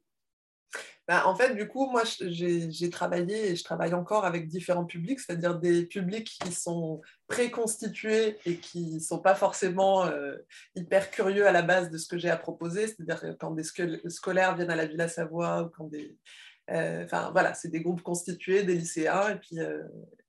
bah, 1.09 1.29
en 1.29 1.37
fait, 1.37 1.55
du 1.55 1.69
coup, 1.69 1.89
moi, 1.89 2.03
j'ai 2.21 2.91
travaillé 2.91 3.51
et 3.51 3.57
je 3.57 3.63
travaille 3.63 3.95
encore 3.95 4.25
avec 4.25 4.49
différents 4.49 4.85
publics, 4.85 5.21
c'est-à-dire 5.21 5.57
des 5.57 5.87
publics 5.87 6.37
qui 6.43 6.53
sont 6.53 7.01
préconstitués 7.29 8.39
et 8.45 8.57
qui 8.57 8.95
ne 8.95 8.99
sont 8.99 9.21
pas 9.21 9.37
forcément 9.37 10.05
euh, 10.07 10.35
hyper 10.75 11.13
curieux 11.13 11.47
à 11.47 11.53
la 11.53 11.63
base 11.63 11.91
de 11.91 11.99
ce 11.99 12.09
que 12.09 12.19
j'ai 12.19 12.31
à 12.31 12.37
proposer, 12.37 12.89
c'est-à-dire 12.89 13.37
quand 13.39 13.53
des 13.53 13.63
scolaires 13.63 14.57
viennent 14.57 14.71
à 14.71 14.77
la 14.77 14.87
Villa 14.87 15.07
Savoie 15.07 15.71
quand 15.77 15.85
des... 15.85 16.17
Euh, 16.73 17.05
enfin, 17.05 17.31
voilà, 17.31 17.55
c'est 17.55 17.69
des 17.69 17.83
groupes 17.83 18.03
constitués, 18.03 18.65
des 18.65 18.75
lycéens, 18.75 19.29
et 19.29 19.37
puis, 19.37 19.61
euh, 19.61 19.85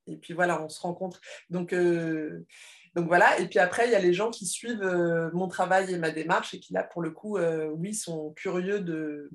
et 0.06 0.18
puis 0.18 0.36
voilà, 0.36 0.62
on 0.64 0.70
se 0.70 0.80
rencontre. 0.80 1.20
Donc, 1.50 1.74
donc 1.74 3.08
voilà, 3.08 3.40
et 3.40 3.48
puis 3.48 3.58
après, 3.58 3.88
il 3.88 3.92
y 3.92 3.96
a 3.96 4.00
les 4.00 4.14
gens 4.14 4.30
qui 4.30 4.46
suivent 4.46 4.86
mon 5.34 5.48
travail 5.48 5.92
et 5.92 5.98
ma 5.98 6.12
démarche 6.12 6.54
et 6.54 6.60
qui, 6.60 6.74
là, 6.74 6.84
pour 6.84 7.02
le 7.02 7.10
coup, 7.10 7.40
oui, 7.40 7.96
sont 7.96 8.32
curieux 8.34 8.80
de 8.80 9.32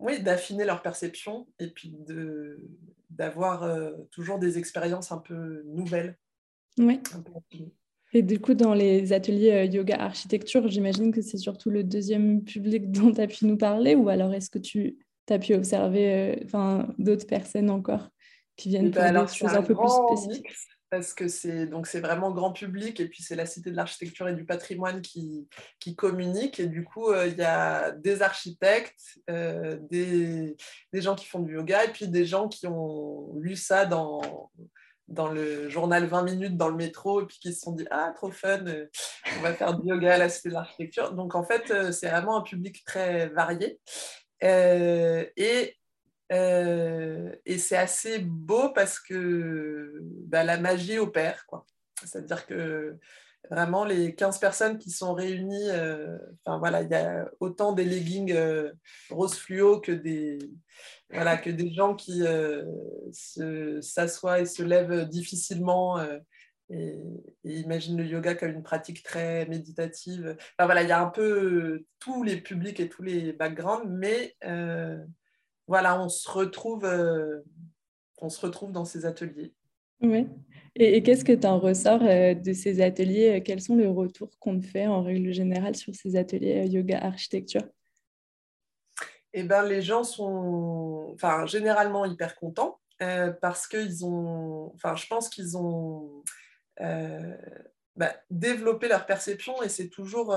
oui, 0.00 0.22
d'affiner 0.22 0.64
leur 0.64 0.82
perception 0.82 1.46
et 1.58 1.68
puis 1.68 1.94
d'avoir 3.10 3.62
euh, 3.62 3.92
toujours 4.10 4.38
des 4.38 4.58
expériences 4.58 5.12
un 5.12 5.18
peu 5.18 5.62
nouvelles. 5.66 6.16
Oui. 6.78 7.00
et 8.12 8.22
du 8.22 8.40
coup, 8.40 8.54
dans 8.54 8.72
les 8.72 9.12
ateliers 9.12 9.52
euh, 9.52 9.64
yoga 9.64 9.96
architecture, 9.96 10.68
j'imagine 10.68 11.12
que 11.12 11.20
c'est 11.20 11.36
surtout 11.36 11.70
le 11.70 11.84
deuxième 11.84 12.42
public 12.42 12.90
dont 12.90 13.12
tu 13.12 13.20
as 13.20 13.26
pu 13.26 13.46
nous 13.46 13.58
parler, 13.58 13.94
ou 13.94 14.08
alors 14.08 14.32
est-ce 14.32 14.50
que 14.50 14.58
tu 14.58 14.98
as 15.28 15.38
pu 15.38 15.54
observer 15.54 16.44
d'autres 16.98 17.26
personnes 17.26 17.70
encore 17.70 18.08
qui 18.56 18.70
viennent 18.70 18.90
pour 18.90 19.02
des 19.02 19.26
choses 19.32 19.54
un 19.54 19.62
peu 19.62 19.76
plus 19.76 19.88
spécifiques? 19.88 20.48
Parce 20.90 21.14
que 21.14 21.28
c'est 21.28 21.66
donc 21.66 21.86
c'est 21.86 22.00
vraiment 22.00 22.32
grand 22.32 22.52
public 22.52 22.98
et 22.98 23.08
puis 23.08 23.22
c'est 23.22 23.36
la 23.36 23.46
Cité 23.46 23.70
de 23.70 23.76
l'Architecture 23.76 24.28
et 24.28 24.34
du 24.34 24.44
Patrimoine 24.44 25.00
qui, 25.00 25.48
qui 25.78 25.94
communique 25.94 26.58
et 26.58 26.66
du 26.66 26.84
coup 26.84 27.10
euh, 27.10 27.28
il 27.28 27.36
y 27.36 27.42
a 27.42 27.92
des 27.92 28.22
architectes, 28.22 29.20
euh, 29.30 29.78
des, 29.88 30.56
des, 30.92 31.00
gens 31.00 31.14
qui 31.14 31.26
font 31.26 31.38
du 31.38 31.54
yoga 31.54 31.84
et 31.84 31.92
puis 31.92 32.08
des 32.08 32.26
gens 32.26 32.48
qui 32.48 32.66
ont 32.66 33.32
lu 33.38 33.54
ça 33.54 33.86
dans, 33.86 34.50
dans 35.06 35.28
le 35.28 35.68
journal 35.68 36.06
20 36.06 36.24
minutes 36.24 36.56
dans 36.56 36.68
le 36.68 36.76
métro 36.76 37.22
et 37.22 37.26
puis 37.26 37.38
qui 37.38 37.54
se 37.54 37.60
sont 37.60 37.72
dit 37.72 37.86
ah 37.92 38.12
trop 38.16 38.32
fun, 38.32 38.66
euh, 38.66 38.86
on 39.38 39.42
va 39.42 39.54
faire 39.54 39.78
du 39.78 39.88
yoga 39.88 40.14
à 40.14 40.18
la 40.18 40.28
Cité 40.28 40.48
de 40.48 40.54
l'Architecture. 40.54 41.12
Donc 41.12 41.36
en 41.36 41.44
fait 41.44 41.92
c'est 41.92 42.08
vraiment 42.08 42.36
un 42.36 42.42
public 42.42 42.84
très 42.84 43.28
varié. 43.28 43.78
et 44.42 45.79
euh, 46.32 47.34
et 47.44 47.58
c'est 47.58 47.76
assez 47.76 48.20
beau 48.20 48.70
parce 48.70 49.00
que 49.00 49.98
bah, 50.02 50.44
la 50.44 50.58
magie 50.58 50.98
opère. 50.98 51.46
C'est-à-dire 52.04 52.46
que 52.46 52.96
vraiment, 53.50 53.84
les 53.84 54.14
15 54.14 54.38
personnes 54.38 54.78
qui 54.78 54.90
sont 54.90 55.12
réunies, 55.12 55.70
euh, 55.70 56.18
enfin 56.44 56.58
voilà, 56.58 56.82
il 56.82 56.90
y 56.90 56.94
a 56.94 57.28
autant 57.40 57.72
des 57.72 57.84
leggings 57.84 58.32
euh, 58.32 58.72
rose 59.10 59.34
fluo 59.34 59.80
que 59.80 59.92
des, 59.92 60.38
voilà, 61.10 61.36
que 61.36 61.50
des 61.50 61.72
gens 61.72 61.94
qui 61.94 62.22
s'assoient 63.82 64.40
et 64.40 64.46
se 64.46 64.62
lèvent 64.62 65.08
difficilement. 65.08 66.00
Et, 66.72 67.02
et, 67.42 67.58
imaginent 67.58 67.98
le 67.98 68.04
yoga 68.04 68.36
comme 68.36 68.50
une 68.50 68.62
pratique 68.62 69.02
très 69.02 69.44
méditative. 69.46 70.36
Enfin, 70.38 70.66
voilà, 70.66 70.82
il 70.84 70.88
y 70.88 70.92
a 70.92 71.02
un 71.02 71.10
peu 71.10 71.84
tous 71.98 72.22
les 72.22 72.40
publics 72.40 72.78
et 72.78 72.88
tous 72.88 73.02
les 73.02 73.32
backgrounds, 73.32 73.90
mais 73.90 74.36
voilà, 75.70 76.02
on 76.02 76.08
se 76.08 76.28
retrouve, 76.28 76.84
euh, 76.84 77.42
on 78.20 78.28
se 78.28 78.44
retrouve 78.44 78.72
dans 78.72 78.84
ces 78.84 79.06
ateliers. 79.06 79.54
Oui. 80.02 80.26
Et, 80.74 81.00
qu'est-ce 81.04 81.24
que 81.24 81.32
tu 81.32 81.46
en 81.46 81.60
ressors 81.60 82.02
euh, 82.02 82.34
de 82.34 82.52
ces 82.52 82.80
ateliers 82.80 83.40
Quels 83.44 83.60
sont 83.60 83.76
les 83.76 83.86
retours 83.86 84.36
qu'on 84.40 84.58
te 84.58 84.66
fait 84.66 84.88
en 84.88 85.04
règle 85.04 85.32
générale 85.32 85.76
sur 85.76 85.94
ces 85.94 86.16
ateliers 86.16 86.62
euh, 86.62 86.64
yoga 86.64 86.98
architecture? 86.98 87.62
Eh 89.32 89.44
ben, 89.44 89.62
les 89.62 89.80
gens 89.80 90.02
sont 90.02 91.12
enfin, 91.14 91.46
généralement 91.46 92.04
hyper 92.04 92.34
contents 92.34 92.80
parce 93.40 93.68
qu'ils 93.68 94.04
ont, 94.04 94.72
enfin, 94.74 94.96
je 94.96 95.06
pense 95.06 95.28
qu'ils 95.28 95.56
ont 95.56 96.24
bah, 96.78 98.12
développé 98.28 98.88
leur 98.88 99.06
perception 99.06 99.62
et 99.62 99.68
c'est 99.68 99.88
toujours, 99.88 100.36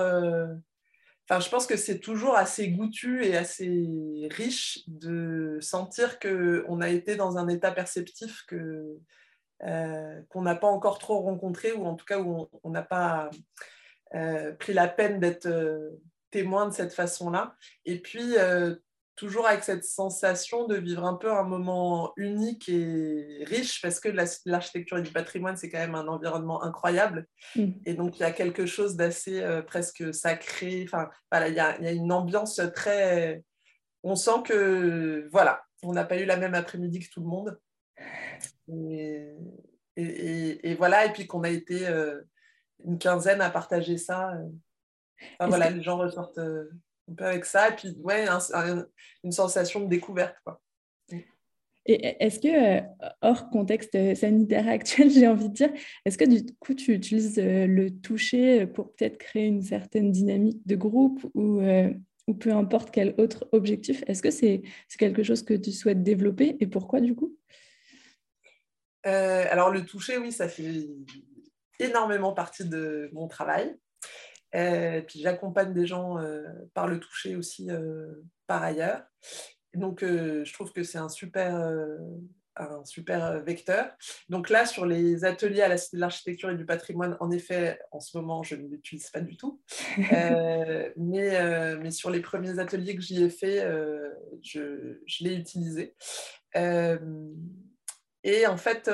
Enfin, 1.30 1.40
je 1.40 1.50
pense 1.50 1.66
que 1.66 1.78
c'est 1.78 2.00
toujours 2.00 2.36
assez 2.36 2.70
goûtu 2.70 3.24
et 3.24 3.38
assez 3.38 4.28
riche 4.32 4.82
de 4.88 5.58
sentir 5.62 6.20
qu'on 6.20 6.82
a 6.82 6.90
été 6.90 7.16
dans 7.16 7.38
un 7.38 7.48
état 7.48 7.72
perceptif 7.72 8.46
euh, 9.64 10.22
qu'on 10.28 10.42
n'a 10.42 10.56
pas 10.56 10.68
encore 10.68 11.00
trop 11.00 11.20
rencontré, 11.20 11.72
ou 11.72 11.86
en 11.86 11.96
tout 11.96 12.06
cas 12.06 12.20
où 12.20 12.50
on 12.64 12.70
n'a 12.70 12.82
pas 12.82 13.30
euh, 14.16 14.52
pris 14.54 14.74
la 14.74 14.90
peine 14.90 15.22
d'être 15.22 15.46
euh, 15.46 15.92
témoin 16.32 16.68
de 16.68 16.74
cette 16.74 16.94
façon-là. 16.94 17.56
Et 17.86 18.00
puis, 18.00 18.36
toujours 19.16 19.48
avec 19.48 19.64
cette 19.64 19.86
sensation 19.86 20.68
de 20.68 20.76
vivre 20.76 21.04
un 21.06 21.16
peu 21.16 21.32
un 21.32 21.44
moment 21.44 22.14
unique 22.18 22.68
et 22.70 23.44
riche, 23.46 23.82
parce 23.82 24.00
que 24.00 24.10
l'architecture 24.46 24.98
et 24.98 25.02
du 25.02 25.12
patrimoine, 25.12 25.56
c'est 25.56 25.70
quand 25.70 25.80
même 25.80 25.96
un 25.96 26.08
environnement 26.08 26.64
incroyable. 26.64 27.28
Mm. 27.56 27.72
Et 27.86 27.94
donc, 27.94 28.18
il 28.18 28.22
y 28.22 28.26
a 28.26 28.32
quelque 28.32 28.66
chose 28.66 28.96
d'assez 28.96 29.42
euh, 29.42 29.62
presque 29.62 30.14
sacré. 30.14 30.84
Enfin, 30.88 31.10
voilà, 31.32 31.50
il 31.50 31.56
y, 31.56 31.60
a, 31.60 31.78
il 31.80 31.86
y, 31.86 31.88
a, 31.88 31.92
une 31.92 32.12
ambiance 32.12 32.60
très... 32.74 33.44
On 34.04 34.16
sent 34.16 34.44
que, 34.46 35.30
voilà, 35.32 35.64
on 35.84 35.94
n'a 35.94 36.04
pas 36.04 36.18
eu 36.18 36.26
la 36.26 36.38
même 36.38 36.56
après-midi 36.56 37.00
que 37.00 37.10
tout 37.10 37.22
le 37.22 37.28
monde. 37.28 37.60
Et, 38.68 39.36
et, 39.96 40.76
voilà, 40.76 41.06
et 41.06 41.14
puis 41.14 41.28
qu'on 41.28 41.44
a 41.44 41.50
été 41.50 41.88
euh, 41.88 42.22
une 42.84 42.98
quinzaine 42.98 43.42
à 43.42 43.50
partager 43.50 43.98
ça. 43.98 44.32
Euh. 44.32 44.50
Enfin, 45.40 45.48
voilà, 45.48 45.70
les 45.70 45.84
gens 45.84 45.98
ressortent 45.98 46.40
un 47.12 47.16
peu 47.16 47.26
avec 47.26 47.46
ça, 47.46 47.70
et 47.70 47.76
puis 47.76 47.96
ouais, 48.00 48.28
une 49.24 49.32
sensation 49.32 49.82
de 49.82 49.88
découverte. 49.88 50.36
Quoi. 50.46 50.62
Et 51.86 52.16
est-ce 52.24 52.40
que, 52.40 52.80
euh, 52.80 52.82
hors 53.22 53.50
contexte 53.50 54.16
sanitaire 54.16 54.68
actuel, 54.68 55.10
j'ai 55.12 55.28
envie 55.28 55.50
de 55.50 55.54
dire, 55.54 55.70
est-ce 56.06 56.18
que 56.18 56.26
du 56.26 56.46
coup 56.60 56.74
tu 56.74 56.94
utilises 56.94 57.40
euh, 57.40 57.68
le 57.68 57.90
toucher 57.90 58.66
pour 58.68 58.94
peut-être 58.94 59.18
créer 59.18 59.48
une 59.48 59.62
certaine 59.62 60.12
dynamique 60.12 60.66
de 60.66 60.76
groupe 60.76 61.26
ou, 61.34 61.60
euh, 61.60 61.94
ou 62.28 62.36
peu 62.36 62.54
importe 62.54 62.92
quel 62.92 63.16
autre 63.18 63.50
objectif? 63.52 64.04
Est-ce 64.08 64.22
que 64.22 64.32
c'est 64.32 64.62
quelque 64.98 65.24
chose 65.24 65.44
que 65.44 65.54
tu 65.54 65.72
souhaites 65.72 66.04
développer 66.04 66.56
et 66.60 66.68
pourquoi 66.68 67.02
du 67.02 67.16
coup? 67.16 67.38
Alors 69.06 69.70
le 69.70 69.86
toucher, 69.86 70.18
oui, 70.18 70.32
ça 70.32 70.48
fait 70.48 70.88
énormément 71.78 72.32
partie 72.32 72.64
de 72.64 73.10
mon 73.12 73.28
travail. 73.28 73.76
Et 74.54 75.04
puis 75.08 75.20
j'accompagne 75.20 75.74
des 75.74 75.88
gens 75.88 76.20
euh, 76.20 76.44
par 76.74 76.88
le 76.88 77.00
toucher 77.00 77.36
aussi 77.36 77.72
euh, 77.72 78.12
par 78.46 78.62
ailleurs. 78.62 79.02
donc 79.74 80.04
euh, 80.04 80.46
je 80.46 80.54
trouve 80.54 80.72
que 80.72 80.84
c'est 80.84 81.00
un 81.00 81.10
super, 81.10 81.56
un 82.56 82.86
super 82.86 83.44
vecteur. 83.44 83.92
Donc 84.30 84.52
là, 84.52 84.68
sur 84.68 84.86
les 84.86 85.26
ateliers 85.26 85.64
à 85.64 85.68
la 85.68 85.78
Cité 85.78 85.98
de 85.98 86.02
l'Architecture 86.02 86.52
et 86.52 86.56
du 86.56 86.66
Patrimoine, 86.66 87.18
en 87.20 87.32
effet, 87.32 87.80
en 87.92 88.00
ce 88.00 88.16
moment, 88.16 88.44
je 88.44 88.56
ne 88.56 88.68
l'utilise 88.68 89.10
pas 89.10 89.22
du 89.22 89.38
tout. 89.38 89.60
mais, 89.98 91.76
mais 91.78 91.92
sur 91.92 92.12
les 92.12 92.22
premiers 92.22 92.60
ateliers 92.60 92.96
que 92.96 93.02
j'y 93.02 93.24
ai 93.24 93.30
fait, 93.30 93.68
je, 94.44 95.00
je 95.08 95.24
l'ai 95.24 95.36
utilisé. 95.36 95.96
et 98.24 98.46
en 98.46 98.58
fait, 98.58 98.88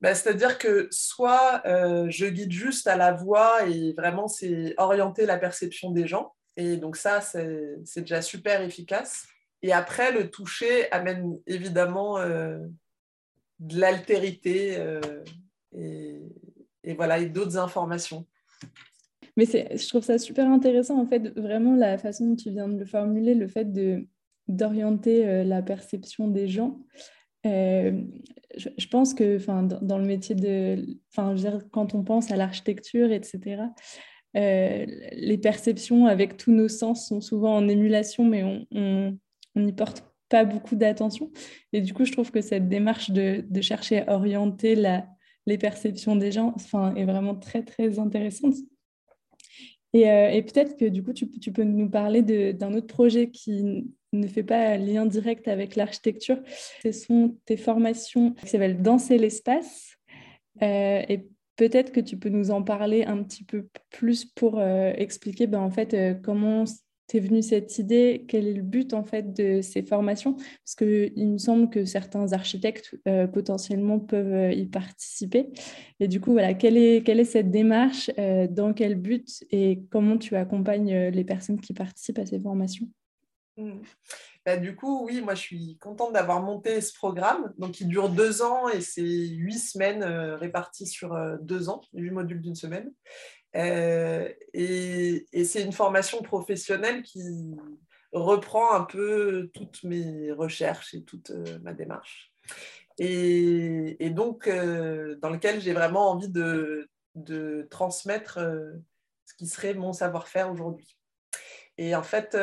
bah, 0.00 0.14
c'est-à-dire 0.14 0.56
que 0.56 0.88
soit 0.90 1.62
euh, 1.66 2.06
je 2.08 2.26
guide 2.26 2.52
juste 2.52 2.86
à 2.86 2.96
la 2.96 3.12
voix 3.12 3.68
et 3.68 3.92
vraiment 3.92 4.28
c'est 4.28 4.74
orienter 4.78 5.26
la 5.26 5.36
perception 5.36 5.90
des 5.90 6.06
gens. 6.06 6.34
Et 6.56 6.76
donc 6.76 6.96
ça, 6.96 7.20
c'est 7.20 8.00
déjà 8.00 8.22
super 8.22 8.62
efficace. 8.62 9.26
Et 9.62 9.72
après, 9.72 10.10
le 10.10 10.30
toucher 10.30 10.90
amène 10.90 11.38
évidemment 11.46 12.18
euh, 12.18 12.58
de 13.58 13.78
l'altérité 13.78 14.78
euh, 14.78 15.00
et, 15.76 16.94
voilà, 16.94 17.18
et 17.18 17.26
d'autres 17.26 17.58
informations. 17.58 18.26
Mais 19.36 19.44
je 19.44 19.88
trouve 19.88 20.02
ça 20.02 20.18
super 20.18 20.46
intéressant, 20.50 20.98
en 20.98 21.06
fait, 21.06 21.28
vraiment 21.38 21.76
la 21.76 21.98
façon 21.98 22.28
dont 22.28 22.36
tu 22.36 22.50
viens 22.50 22.68
de 22.68 22.78
le 22.78 22.84
formuler, 22.86 23.34
le 23.34 23.48
fait 23.48 23.68
d'orienter 24.48 25.44
la 25.44 25.62
perception 25.62 26.28
des 26.28 26.48
gens. 26.48 26.80
Euh, 27.46 28.02
je, 28.56 28.86
pense 28.88 29.14
que 29.14 29.38
dans, 29.46 29.80
dans 29.80 29.98
le 29.98 30.04
métier 30.04 30.34
de... 30.34 30.98
Enfin, 31.10 31.34
quand 31.70 31.94
on 31.94 32.02
pense 32.02 32.30
à 32.30 32.36
l'architecture, 32.36 33.10
etc., 33.12 33.62
euh, 34.36 34.86
les 35.12 35.38
perceptions 35.38 36.06
avec 36.06 36.36
tous 36.36 36.52
nos 36.52 36.68
sens 36.68 37.08
sont 37.08 37.20
souvent 37.20 37.56
en 37.56 37.68
émulation, 37.68 38.24
mais 38.24 38.44
on 38.72 39.16
n'y 39.56 39.72
porte 39.72 40.04
pas 40.28 40.44
beaucoup 40.44 40.76
d'attention. 40.76 41.30
Et 41.72 41.80
du 41.80 41.92
coup, 41.92 42.04
je 42.04 42.12
trouve 42.12 42.30
que 42.30 42.40
cette 42.40 42.68
démarche 42.68 43.10
de, 43.10 43.44
chercher 43.60 44.02
à 44.02 44.14
orienter 44.14 44.74
la, 44.74 45.06
les 45.46 45.58
perceptions 45.58 46.16
des 46.16 46.32
gens 46.32 46.54
est 46.96 47.04
vraiment 47.04 47.34
très, 47.34 47.62
très 47.62 47.98
intéressante. 47.98 48.54
Et, 49.92 50.08
euh, 50.08 50.40
peut-être 50.42 50.76
que 50.76 50.84
du 50.84 51.02
coup, 51.02 51.12
tu 51.12 51.52
peux 51.52 51.64
nous 51.64 51.90
parler 51.90 52.22
d'un 52.52 52.74
autre 52.74 52.86
projet 52.86 53.30
qui 53.30 53.90
ne 54.12 54.26
fait 54.26 54.42
pas 54.42 54.76
lien 54.76 55.06
direct 55.06 55.48
avec 55.48 55.76
l'architecture. 55.76 56.38
Ce 56.82 56.92
sont 56.92 57.36
tes 57.44 57.56
formations 57.56 58.32
qui 58.32 58.48
s'appellent 58.48 58.82
Danser 58.82 59.18
l'espace. 59.18 59.96
Euh, 60.62 61.02
et 61.08 61.28
peut-être 61.56 61.92
que 61.92 62.00
tu 62.00 62.16
peux 62.16 62.28
nous 62.28 62.50
en 62.50 62.62
parler 62.62 63.04
un 63.04 63.22
petit 63.22 63.44
peu 63.44 63.68
plus 63.90 64.24
pour 64.24 64.60
expliquer 64.62 65.46
ben, 65.46 65.60
en 65.60 65.70
fait, 65.70 66.20
comment 66.22 66.64
t'es 67.10 67.18
venue 67.18 67.42
cette 67.42 67.76
idée 67.78 68.24
Quel 68.28 68.46
est 68.46 68.52
le 68.52 68.62
but 68.62 68.94
en 68.94 69.02
fait 69.02 69.34
de 69.34 69.62
ces 69.62 69.82
formations? 69.82 70.34
Parce 70.34 70.76
qu'il 70.76 71.28
me 71.28 71.38
semble 71.38 71.68
que 71.68 71.84
certains 71.84 72.32
architectes 72.32 72.94
euh, 73.08 73.26
potentiellement 73.26 73.98
peuvent 73.98 74.32
euh, 74.32 74.52
y 74.52 74.66
participer. 74.66 75.48
Et 75.98 76.06
du 76.06 76.20
coup, 76.20 76.30
voilà, 76.30 76.54
quelle 76.54 76.76
est, 76.76 77.04
quelle 77.04 77.18
est 77.18 77.24
cette 77.24 77.50
démarche 77.50 78.12
euh, 78.18 78.46
Dans 78.46 78.72
quel 78.72 78.94
but 78.94 79.42
Et 79.50 79.82
comment 79.90 80.18
tu 80.18 80.36
accompagnes 80.36 81.08
les 81.08 81.24
personnes 81.24 81.60
qui 81.60 81.74
participent 81.74 82.20
à 82.20 82.26
ces 82.26 82.38
formations? 82.38 82.86
Mmh. 83.56 83.82
bah, 84.46 84.56
du 84.56 84.76
coup, 84.76 85.04
oui, 85.06 85.20
moi 85.20 85.34
je 85.34 85.40
suis 85.40 85.78
contente 85.80 86.12
d'avoir 86.12 86.42
monté 86.42 86.80
ce 86.80 86.92
programme. 86.92 87.52
Donc 87.58 87.80
il 87.80 87.88
dure 87.88 88.08
deux 88.08 88.42
ans 88.42 88.68
et 88.68 88.80
c'est 88.80 89.02
huit 89.02 89.58
semaines 89.58 90.04
réparties 90.04 90.86
sur 90.86 91.16
deux 91.40 91.68
ans, 91.68 91.80
huit 91.92 92.10
modules 92.10 92.40
d'une 92.40 92.54
semaine. 92.54 92.90
Euh, 93.56 94.32
et, 94.52 95.26
c'est 95.44 95.62
une 95.62 95.72
formation 95.72 96.22
professionnelle 96.22 97.02
qui 97.02 97.22
reprend 98.12 98.72
un 98.72 98.84
peu 98.84 99.50
toutes 99.54 99.82
mes 99.84 100.32
recherches 100.32 100.94
et 100.94 101.04
toute 101.04 101.30
euh, 101.30 101.58
ma 101.62 101.72
démarche. 101.72 102.32
Et, 102.98 104.10
donc, 104.10 104.46
euh, 104.46 105.16
dans 105.20 105.30
lequel 105.30 105.60
j'ai 105.60 105.72
vraiment 105.72 106.10
envie 106.10 106.28
de 106.28 106.88
transmettre 107.70 108.38
ce 109.24 109.34
qui 109.36 109.46
serait 109.46 109.74
mon 109.74 109.92
savoir-faire 109.92 110.50
aujourd'hui. 110.52 110.96
Et 111.78 111.94
en 111.94 112.02
fait, 112.02 112.36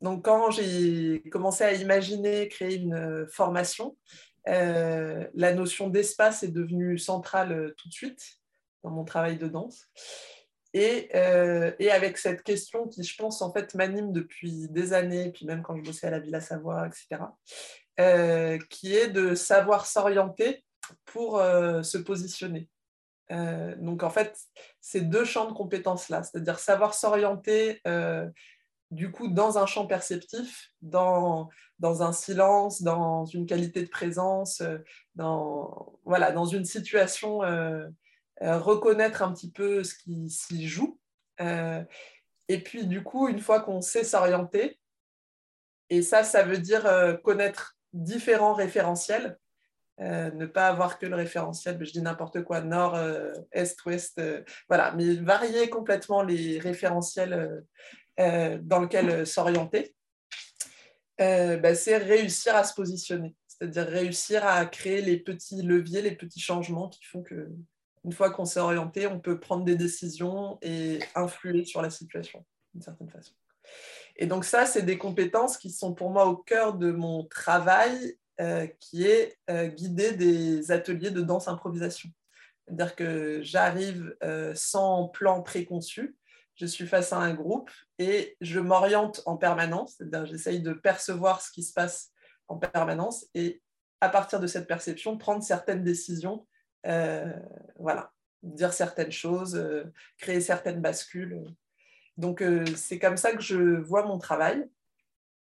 donc 0.00 0.24
quand 0.24 0.50
j'ai 0.50 1.22
commencé 1.30 1.64
à 1.64 1.72
imaginer 1.72 2.48
créer 2.48 2.76
une 2.76 3.26
formation, 3.30 3.96
euh, 4.48 5.26
la 5.34 5.52
notion 5.52 5.88
d'espace 5.88 6.42
est 6.42 6.48
devenue 6.48 6.98
centrale 6.98 7.52
euh, 7.52 7.74
tout 7.76 7.88
de 7.88 7.92
suite 7.92 8.38
dans 8.82 8.90
mon 8.90 9.04
travail 9.04 9.36
de 9.36 9.48
danse. 9.48 9.86
Euh, 10.76 11.72
et, 11.78 11.90
avec 11.90 12.18
cette 12.18 12.42
question 12.42 12.86
qui, 12.86 13.02
je 13.02 13.16
pense, 13.16 13.42
en 13.42 13.52
fait, 13.52 13.74
m'anime 13.74 14.12
depuis 14.12 14.68
des 14.68 14.92
années, 14.92 15.32
puis 15.32 15.44
même 15.44 15.62
quand 15.62 15.76
je 15.76 15.82
bossais 15.82 16.06
à 16.06 16.10
la 16.10 16.20
Villa 16.20 16.40
Savoie, 16.40 16.86
etc., 16.86 17.22
qui 18.70 18.94
est 18.94 19.08
de 19.08 19.34
savoir 19.34 19.86
s'orienter 19.86 20.64
pour 21.04 21.40
se 21.40 21.98
positionner. 21.98 22.68
donc, 23.28 24.04
en 24.04 24.10
fait, 24.10 24.38
ces 24.80 25.00
deux 25.00 25.24
champs 25.24 25.48
de 25.48 25.52
compétences-là, 25.52 26.22
c'est-à-dire 26.22 26.60
savoir 26.60 26.94
s'orienter 26.94 27.82
du 28.90 29.10
coup 29.10 29.28
dans 29.28 29.58
un 29.58 29.66
champ 29.66 29.86
perceptif, 29.86 30.70
dans, 30.82 31.50
un 31.80 32.12
silence, 32.12 32.82
dans 32.82 33.24
une 33.24 33.46
qualité 33.46 33.82
de 33.82 33.88
présence, 33.88 34.60
euh, 34.60 34.78
dans, 35.14 35.98
voilà, 36.04 36.32
dans 36.32 36.46
une 36.46 36.64
situation, 36.64 37.42
euh, 37.42 37.86
euh, 38.42 38.58
reconnaître 38.58 39.22
un 39.22 39.32
petit 39.32 39.50
peu 39.50 39.84
ce 39.84 39.94
qui 39.94 40.30
s'y 40.30 40.66
joue. 40.68 40.98
et 42.48 42.62
puis 42.62 42.86
du 42.86 43.02
coup, 43.02 43.28
une 43.28 43.40
fois 43.40 43.60
qu'on 43.60 43.80
sait 43.80 44.04
s'orienter, 44.04 44.78
et 45.90 46.02
ça, 46.02 46.24
ça 46.24 46.42
veut 46.42 46.58
dire 46.58 46.84
connaître 47.22 47.76
différents 47.92 48.54
référentiels, 48.54 49.38
ne 49.98 50.46
pas 50.46 50.68
avoir 50.68 50.98
que 50.98 51.06
le 51.06 51.16
référentiel, 51.16 51.78
je 51.84 51.92
dis 51.92 52.02
n'importe 52.02 52.42
quoi, 52.42 52.60
nord, 52.60 52.98
est, 53.52 53.86
ouest, 53.86 54.20
voilà, 54.68 54.92
mais 54.92 55.14
varier 55.14 55.70
complètement 55.70 56.22
les 56.22 56.58
référentiels 56.58 57.64
dans 58.18 58.80
lequel 58.80 59.10
euh, 59.10 59.24
s'orienter, 59.24 59.94
euh, 61.20 61.56
bah, 61.56 61.74
c'est 61.74 61.96
réussir 61.96 62.54
à 62.56 62.64
se 62.64 62.74
positionner, 62.74 63.34
c'est-à-dire 63.46 63.86
réussir 63.86 64.46
à 64.46 64.66
créer 64.66 65.02
les 65.02 65.18
petits 65.18 65.62
leviers, 65.62 66.02
les 66.02 66.16
petits 66.16 66.40
changements 66.40 66.88
qui 66.88 67.04
font 67.04 67.22
que 67.22 67.48
une 68.04 68.12
fois 68.12 68.30
qu'on 68.30 68.44
s'est 68.44 68.60
orienté, 68.60 69.06
on 69.06 69.20
peut 69.20 69.38
prendre 69.38 69.64
des 69.64 69.74
décisions 69.74 70.58
et 70.62 71.00
influer 71.14 71.64
sur 71.64 71.82
la 71.82 71.90
situation 71.90 72.44
d'une 72.72 72.82
certaine 72.82 73.10
façon. 73.10 73.32
Et 74.16 74.26
donc 74.26 74.44
ça, 74.44 74.66
c'est 74.66 74.82
des 74.82 74.98
compétences 74.98 75.58
qui 75.58 75.70
sont 75.70 75.94
pour 75.94 76.10
moi 76.10 76.26
au 76.26 76.36
cœur 76.36 76.74
de 76.74 76.90
mon 76.90 77.24
travail, 77.24 78.16
qui 78.78 79.04
est 79.04 79.36
guider 79.74 80.12
des 80.12 80.70
ateliers 80.70 81.10
de 81.10 81.20
danse 81.20 81.48
improvisation. 81.48 82.08
C'est-à-dire 82.64 82.94
que 82.94 83.42
j'arrive 83.42 84.16
sans 84.54 85.08
plan 85.08 85.42
préconçu, 85.42 86.16
je 86.58 86.66
suis 86.66 86.86
face 86.86 87.12
à 87.12 87.18
un 87.18 87.34
groupe 87.34 87.70
et 87.98 88.36
je 88.40 88.58
m'oriente 88.58 89.22
en 89.26 89.36
permanence, 89.36 89.94
c'est-à-dire 89.96 90.26
j'essaye 90.26 90.60
de 90.60 90.72
percevoir 90.72 91.40
ce 91.40 91.52
qui 91.52 91.62
se 91.62 91.72
passe 91.72 92.10
en 92.48 92.56
permanence 92.56 93.26
et 93.34 93.62
à 94.00 94.08
partir 94.08 94.40
de 94.40 94.46
cette 94.46 94.66
perception, 94.66 95.16
prendre 95.18 95.42
certaines 95.42 95.82
décisions, 95.82 96.46
euh, 96.86 97.32
voilà, 97.78 98.12
dire 98.42 98.72
certaines 98.72 99.12
choses, 99.12 99.54
euh, 99.56 99.84
créer 100.18 100.40
certaines 100.40 100.80
bascules. 100.80 101.44
Donc 102.16 102.42
euh, 102.42 102.64
c'est 102.76 102.98
comme 102.98 103.16
ça 103.16 103.32
que 103.32 103.42
je 103.42 103.56
vois 103.80 104.04
mon 104.04 104.18
travail. 104.18 104.56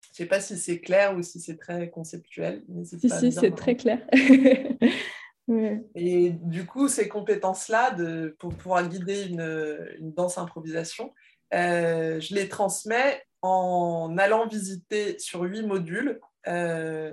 Je 0.03 0.11
ne 0.11 0.15
sais 0.15 0.27
pas 0.27 0.41
si 0.41 0.59
c'est 0.59 0.81
clair 0.81 1.17
ou 1.17 1.23
si 1.23 1.41
c'est 1.41 1.57
très 1.57 1.89
conceptuel. 1.91 2.65
Si, 2.85 3.09
si, 3.09 3.33
c'est 3.33 3.55
très 3.55 3.77
clair. 3.77 4.01
Et 5.95 6.31
du 6.31 6.67
coup, 6.67 6.89
ces 6.89 7.09
compétences-là, 7.09 7.97
pour 8.39 8.55
pouvoir 8.55 8.89
guider 8.89 9.25
une, 9.25 10.13
danse 10.15 10.39
improvisation, 10.39 11.13
euh, 11.53 12.21
je 12.21 12.35
les 12.35 12.49
transmets 12.49 13.23
en 13.43 14.17
allant 14.19 14.47
visiter 14.47 15.19
sur 15.19 15.43
huit 15.43 15.63
modules 15.63 16.21
euh, 16.47 17.13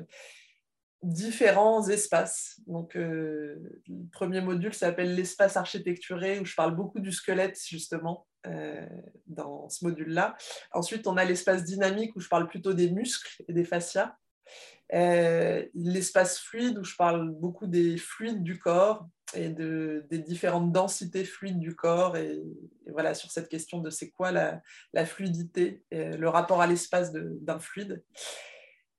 différents 1.02 1.88
espaces. 1.88 2.62
Donc, 2.68 2.96
euh, 2.96 3.82
le 3.88 4.10
premier 4.12 4.42
module 4.42 4.74
s'appelle 4.74 5.16
l'espace 5.16 5.58
architecturé, 5.58 6.40
où 6.40 6.46
je 6.46 6.56
parle 6.56 6.76
beaucoup 6.76 7.00
du 7.00 7.12
squelette, 7.12 7.60
justement, 7.68 8.26
dans 9.28 9.68
ce 9.70 9.84
module-là. 9.84 10.38
Ensuite, 10.72 11.08
on 11.08 11.18
a 11.18 11.26
l'espace 11.26 11.66
dynamique, 11.66 12.16
où 12.16 12.20
je 12.20 12.30
parle 12.30 12.48
plutôt 12.48 12.74
des 12.74 12.90
muscles 12.90 13.44
et 13.48 13.54
des 13.54 13.66
fascias. 13.66 14.16
Euh, 14.94 15.66
l'espace 15.76 16.40
fluide, 16.40 16.80
où 16.80 16.84
je 16.84 16.96
parle 16.96 17.30
beaucoup 17.30 17.68
des 17.68 17.98
fluides 17.98 18.42
du 18.42 18.58
corps 18.58 19.08
et 19.36 19.50
de, 19.50 20.06
des 20.10 20.18
différentes 20.18 20.72
densités 20.72 21.24
fluides 21.24 21.60
du 21.60 21.76
corps, 21.76 22.18
et, 22.18 22.42
voilà, 22.88 23.14
sur 23.14 23.30
cette 23.30 23.50
question 23.50 23.80
de 23.80 23.92
c'est 23.92 24.10
quoi 24.10 24.32
la, 24.32 25.06
fluidité, 25.06 25.84
le 25.92 26.28
rapport 26.28 26.62
à 26.62 26.68
l'espace 26.68 27.12
d'un 27.14 27.60
fluide. 27.60 28.02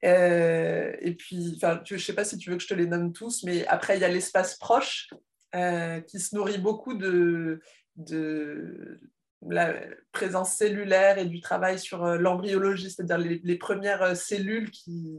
Euh, 0.05 0.93
et 1.01 1.15
puis, 1.15 1.59
je 1.61 1.95
ne 1.95 1.99
sais 1.99 2.15
pas 2.15 2.25
si 2.25 2.39
tu 2.39 2.51
veux 2.51 2.57
que 2.57 2.63
je 2.63 2.69
te 2.69 2.75
les 2.75 2.87
nomme 2.87 3.13
tous, 3.13 3.43
mais 3.45 3.67
après, 3.67 3.97
il 3.97 4.01
y 4.01 4.05
a 4.05 4.09
l'espace 4.09 4.57
proche 4.57 5.11
euh, 5.55 6.01
qui 6.01 6.19
se 6.21 6.35
nourrit 6.35 6.59
beaucoup 6.59 6.95
de, 6.95 7.61
de 7.97 9.01
la 9.49 9.75
présence 10.13 10.55
cellulaire 10.55 11.19
et 11.19 11.27
du 11.27 11.41
travail 11.41 11.79
sur 11.79 12.05
l'embryologie, 12.05 12.91
c'est-à-dire 12.91 13.19
les, 13.19 13.59
premières 13.59 14.17
cellules 14.17 14.71
qui, 14.71 15.19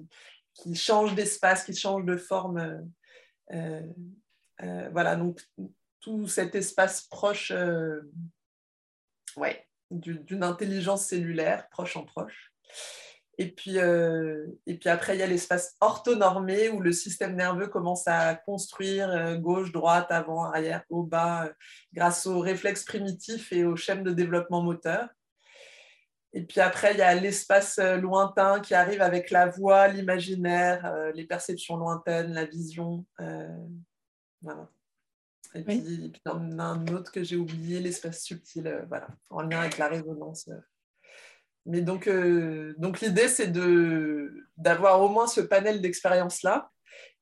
qui 0.62 0.76
change 0.76 1.16
d'espace, 1.16 1.64
qui 1.64 1.76
change 1.76 2.06
de 2.06 2.16
forme. 2.16 2.58
Euh, 2.58 2.82
euh, 3.54 3.82
euh, 4.62 4.90
voilà, 4.92 5.16
donc 5.16 5.42
tout 6.00 6.28
cet 6.28 6.56
espace 6.56 7.02
proche 7.04 7.52
d'une 9.90 10.44
intelligence 10.44 11.08
cellulaire, 11.08 11.68
proche 11.70 11.98
en 11.98 12.06
proche. 12.06 12.54
Et 13.38 13.52
puis, 13.52 13.78
et 13.78 14.78
puis 14.78 14.90
après, 14.90 15.16
il 15.16 15.20
y 15.20 15.24
a 15.24 15.28
l'espace 15.28 15.76
orthonormé 15.80 16.70
où 16.70 16.80
le 16.80 16.92
système 16.92 17.36
nerveux 17.36 17.68
commence 17.68 18.08
à 18.08 18.36
construire 18.36 19.40
gauche, 19.40 19.72
droite, 19.72 20.12
avant, 20.12 20.44
arrière, 20.44 20.84
haut, 20.90 21.04
bas, 21.04 21.50
grâce 21.92 22.28
aux 22.28 22.40
réflexes 22.40 22.84
primitifs 22.84 23.52
et 23.52 23.64
aux 23.64 23.76
chaînes 23.76 24.04
de 24.04 24.12
développement 24.12 24.62
moteur. 24.62 25.10
Et 26.34 26.44
puis 26.44 26.62
après, 26.62 26.94
il 26.94 26.98
y 26.98 27.02
a 27.02 27.14
l'espace 27.14 27.78
euh, 27.80 27.98
lointain 27.98 28.62
qui 28.62 28.74
arrive 28.74 29.02
avec 29.02 29.32
la 29.32 29.48
voix, 29.48 29.88
l'imaginaire, 29.90 30.86
euh, 30.86 31.12
les 31.12 31.26
perceptions 31.26 31.76
lointaines, 31.76 32.34
la 32.34 32.46
vision. 32.46 33.06
Euh, 33.20 33.50
voilà. 34.42 34.70
Et 35.54 35.64
puis, 35.64 35.78
il 35.78 36.14
y 36.26 36.30
en 36.30 36.60
a 36.60 36.64
un 36.64 36.88
autre 36.88 37.12
que 37.12 37.24
j'ai 37.24 37.36
oublié, 37.36 37.82
l'espace 37.82 38.24
subtil, 38.24 38.86
voilà, 38.88 39.08
en 39.30 39.42
lien 39.42 39.60
avec 39.60 39.78
la 39.78 39.90
résonance. 39.90 40.50
Mais 41.66 41.82
donc, 41.82 42.08
donc 42.78 43.02
l'idée, 43.02 43.28
c'est 43.28 43.52
d'avoir 44.56 45.02
au 45.02 45.10
moins 45.10 45.28
ce 45.28 45.42
panel 45.42 45.82
d'expériences-là. 45.82 46.72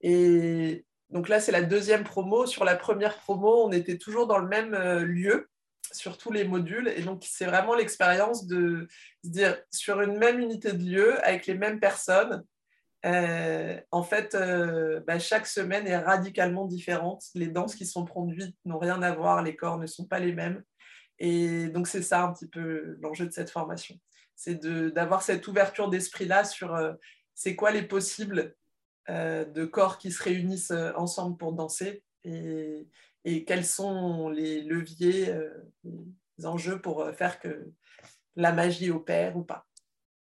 Et 0.02 0.86
donc 1.10 1.28
là, 1.28 1.40
c'est 1.40 1.52
la 1.52 1.64
deuxième 1.64 2.04
promo. 2.04 2.46
Sur 2.46 2.66
la 2.66 2.76
première 2.76 3.18
promo, 3.18 3.66
on 3.66 3.72
était 3.72 3.98
toujours 3.98 4.28
dans 4.28 4.38
le 4.38 4.48
même 4.48 4.76
lieu 4.76 5.50
sur 5.92 6.18
tous 6.18 6.32
les 6.32 6.46
modules. 6.46 6.92
Et 6.96 7.02
donc, 7.02 7.24
c'est 7.26 7.46
vraiment 7.46 7.76
l'expérience 7.76 8.46
de 8.48 8.88
se 9.24 9.30
dire 9.30 9.58
sur 9.72 10.02
une 10.02 10.18
même 10.18 10.40
unité 10.40 10.74
de 10.74 10.84
lieu, 10.84 11.26
avec 11.26 11.48
les 11.48 11.56
mêmes 11.56 11.80
personnes, 11.80 12.44
euh, 13.06 13.80
en 13.92 14.04
fait, 14.04 14.36
euh, 14.36 15.00
bah, 15.08 15.20
chaque 15.20 15.48
semaine 15.48 15.88
est 15.88 15.98
radicalement 15.98 16.66
différente. 16.66 17.24
Les 17.34 17.48
danses 17.48 17.76
qui 17.76 17.86
sont 17.86 18.06
produites 18.06 18.56
n'ont 18.66 18.80
rien 18.80 19.02
à 19.02 19.14
voir, 19.14 19.42
les 19.42 19.56
corps 19.56 19.78
ne 19.78 19.88
sont 19.88 20.06
pas 20.06 20.20
les 20.20 20.34
mêmes. 20.34 20.64
Et 21.20 21.68
donc, 21.70 21.88
c'est 21.88 22.02
ça 22.02 22.24
un 22.24 22.34
petit 22.34 22.48
peu 22.48 22.98
l'enjeu 23.02 23.26
de 23.26 23.32
cette 23.32 23.50
formation. 23.50 23.96
C'est 24.36 24.66
d'avoir 24.94 25.22
cette 25.22 25.48
ouverture 25.48 25.90
d'esprit-là 25.90 26.44
sur 26.44 26.76
euh, 26.76 26.94
c'est 27.36 27.56
quoi 27.56 27.72
les 27.72 27.84
possibles 27.84 28.56
de 29.08 29.66
corps 29.66 29.98
qui 29.98 30.12
se 30.12 30.22
réunissent 30.22 30.70
ensemble 30.96 31.36
pour 31.36 31.54
danser 31.54 32.04
et, 32.24 32.88
quels 33.46 33.66
sont 33.66 34.30
les 34.30 34.62
leviers, 34.62 35.34
les 36.38 36.46
enjeux 36.46 36.80
pour 36.80 37.10
faire 37.12 37.40
que 37.40 37.72
la 38.36 38.52
magie 38.52 38.92
opère 38.92 39.38
ou 39.38 39.44
pas? 39.44 39.68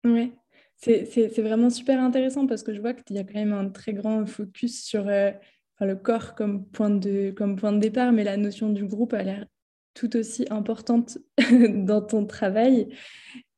Oui, 0.05 0.33
c'est 0.77 1.41
vraiment 1.41 1.71
super 1.71 2.01
intéressant 2.01 2.47
parce 2.47 2.63
que 2.63 2.75
je 2.75 2.81
vois 2.81 2.95
qu'il 2.95 3.17
y 3.17 3.19
a 3.19 3.25
quand 3.25 3.35
même 3.35 3.53
un 3.53 3.69
très 3.69 3.93
grand 3.93 4.27
focus 4.27 4.83
sur 4.83 5.05
le 5.05 5.95
corps 5.95 6.35
comme 6.35 6.67
point, 6.67 6.91
de, 6.91 7.31
comme 7.31 7.57
point 7.57 7.73
de 7.73 7.81
départ, 7.81 8.13
mais 8.13 8.25
la 8.25 8.37
notion 8.37 8.71
du 8.71 8.87
groupe 8.87 9.13
a 9.13 9.23
l'air 9.23 9.47
tout 9.95 10.17
aussi 10.17 10.47
importante 10.51 11.19
dans 11.51 12.01
ton 12.03 12.27
travail. 12.27 12.89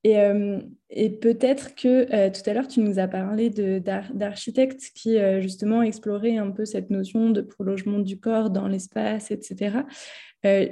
Et, 0.05 0.19
euh, 0.19 0.59
et 0.91 1.11
peut-être 1.11 1.75
que 1.77 2.13
euh, 2.13 2.31
tout 2.31 2.49
à 2.51 2.55
l'heure, 2.55 2.67
tu 2.67 2.81
nous 2.81 2.99
as 2.99 3.07
parlé 3.07 3.51
d'architectes 3.51 4.91
qui 4.95 5.17
euh, 5.17 5.41
justement 5.41 5.83
exploraient 5.83 6.37
un 6.37 6.51
peu 6.51 6.65
cette 6.65 6.91
notion 6.91 7.31
de 7.31 7.41
prolongement 7.41 8.01
du 8.01 8.19
corps 8.19 8.51
dans 8.51 8.67
l'espace, 8.67 9.31
etc. 9.31 9.79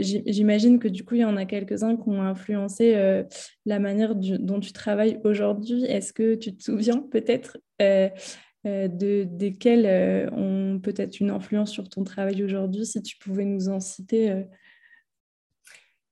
J'imagine 0.01 0.81
que 0.81 0.89
du 0.89 1.05
coup, 1.05 1.15
il 1.15 1.21
y 1.21 1.25
en 1.25 1.37
a 1.37 1.45
quelques-uns 1.45 1.97
qui 1.97 2.09
ont 2.09 2.23
influencé 2.23 3.23
la 3.67 3.79
manière 3.79 4.17
dont 4.17 4.59
tu 4.59 4.73
travailles 4.73 5.21
aujourd'hui. 5.23 5.85
Est-ce 5.85 6.13
que 6.13 6.35
tu 6.35 6.57
te 6.57 6.65
souviens 6.65 6.99
peut-être 6.99 7.57
de, 7.79 9.23
desquels 9.23 10.29
ont 10.33 10.81
peut-être 10.81 11.21
une 11.21 11.31
influence 11.31 11.71
sur 11.71 11.89
ton 11.89 12.03
travail 12.03 12.43
aujourd'hui, 12.43 12.85
si 12.85 13.01
tu 13.01 13.17
pouvais 13.19 13.45
nous 13.45 13.69
en 13.69 13.79
citer 13.79 14.43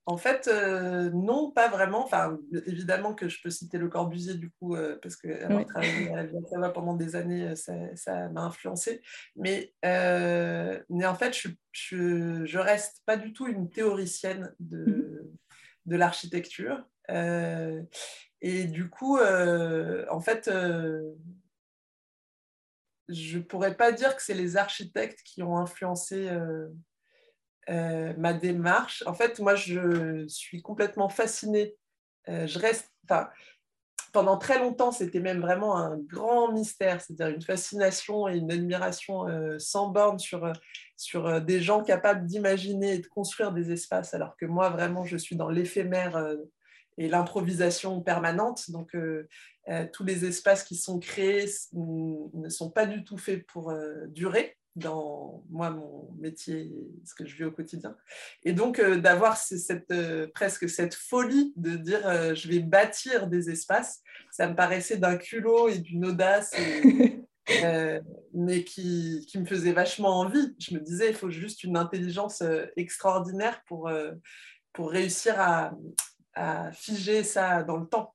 en 0.09 0.17
fait, 0.17 0.49
euh, 0.49 1.11
non, 1.11 1.51
pas 1.51 1.69
vraiment. 1.69 2.03
Enfin, 2.03 2.39
évidemment 2.65 3.15
que 3.15 3.29
je 3.29 3.43
peux 3.43 3.51
citer 3.51 3.77
Le 3.77 3.89
Corbusier, 3.89 4.33
du 4.33 4.51
coup, 4.53 4.75
euh, 4.75 4.99
parce 5.03 5.17
que 5.17 5.45
avoir 5.45 5.67
travaillé 5.67 6.11
à 6.11 6.23
la 6.57 6.71
pendant 6.71 6.95
des 6.95 7.15
années, 7.15 7.51
euh, 7.51 7.95
ça 7.95 8.31
m'a 8.31 8.41
influencé. 8.41 9.03
Mais, 9.37 9.75
mais, 9.83 11.05
en 11.05 11.15
fait, 11.15 11.37
je, 11.73 12.47
je, 12.47 12.59
reste 12.59 13.03
pas 13.05 13.19
du 13.19 13.35
tout 13.35 13.49
une 13.49 13.69
théoricienne 13.69 14.55
de, 14.61 14.87
mmh. 14.87 15.29
de 15.85 15.97
l'architecture. 15.97 16.89
et 17.11 18.65
du 18.65 18.89
coup, 18.89 19.19
en 19.19 20.21
fait, 20.21 20.51
je 23.11 23.39
pourrais 23.41 23.77
pas 23.77 23.93
dire 23.93 24.17
que 24.17 24.23
c'est 24.23 24.33
les 24.33 24.57
architectes 24.57 25.21
qui 25.23 25.43
ont 25.43 25.59
influencé 25.59 26.31
euh, 27.71 28.15
ma 28.17 28.33
démarche. 28.33 29.03
En 29.07 29.15
fait, 29.15 29.39
moi, 29.41 29.55
je 29.55 30.27
suis 30.27 30.63
complètement 30.63 31.09
fascinée. 31.09 31.77
Euh, 32.29 32.47
je 32.47 32.59
reste, 32.59 32.91
pendant 34.13 34.39
très 34.39 34.59
longtemps, 34.59 34.91
c'était 34.91 35.21
même 35.21 35.41
vraiment 35.41 35.77
un 35.77 35.99
grand 35.99 36.51
mystère, 36.51 37.01
c'est-à-dire 37.01 37.35
une 37.35 37.43
fascination 37.43 38.27
et 38.27 38.39
une 38.39 38.51
admiration 38.51 39.29
euh, 39.29 39.59
sans 39.59 39.89
borne 39.89 40.19
sur, 40.19 40.51
sur 40.97 41.43
des 41.43 41.61
gens 41.61 41.83
capables 41.83 42.25
d'imaginer 42.25 42.95
et 42.95 42.99
de 42.99 43.07
construire 43.07 43.53
des 43.53 43.71
espaces, 43.71 44.15
alors 44.15 44.37
que 44.37 44.47
moi, 44.47 44.71
vraiment, 44.71 45.05
je 45.05 45.19
suis 45.19 45.37
dans 45.37 45.51
l'éphémère 45.51 46.37
et 46.97 47.09
l'improvisation 47.09 48.01
permanente. 48.01 48.71
Donc, 48.71 48.97
tous 49.93 50.05
les 50.05 50.25
espaces 50.25 50.65
qui 50.65 50.77
sont 50.77 50.99
créés 50.99 51.45
ne 51.75 52.49
sont 52.49 52.71
pas 52.71 52.87
du 52.87 53.05
tout 53.05 53.19
faits 53.19 53.47
pour 53.47 53.75
durer 54.09 54.57
dans 54.79 55.45
moi, 55.51 55.71
mon 55.71 56.11
métier, 56.19 56.73
ce 57.05 57.15
que 57.15 57.27
je 57.27 57.37
vis 57.37 57.45
au 57.45 57.51
quotidien. 57.51 57.97
Et 58.45 58.53
donc, 58.53 58.79
euh, 58.79 58.99
d'avoir 58.99 59.37
cette, 59.37 59.91
euh, 59.91 60.29
presque 60.35 60.69
cette 60.69 60.95
folie 60.95 61.53
de 61.57 61.77
dire 61.77 62.07
euh, 62.07 62.35
je 62.35 62.49
vais 62.49 62.61
bâtir 62.61 63.27
des 63.27 63.51
espaces, 63.51 64.03
ça 64.31 64.49
me 64.49 64.55
paraissait 64.55 64.97
d'un 64.97 65.17
culot 65.17 65.69
et 65.69 65.79
d'une 65.79 66.07
audace, 66.07 66.55
mais 68.35 68.65
qui, 68.65 69.27
qui, 69.29 69.39
me 69.39 69.47
faisait 69.47 69.73
vachement 69.73 70.21
envie. 70.21 70.55
Je 70.59 70.75
me 70.75 70.81
disais, 70.81 71.09
il 71.09 71.15
faut 71.15 71.31
juste 71.31 71.65
une 71.65 71.77
intelligence 71.77 72.43
extraordinaire 72.77 73.63
pour, 73.67 73.91
pour 74.73 74.91
réussir 74.91 75.41
à, 75.41 75.73
à, 76.35 76.71
figer 76.73 77.25
ça 77.25 77.63
dans 77.63 77.79
le 77.79 77.87
temps. 77.87 78.15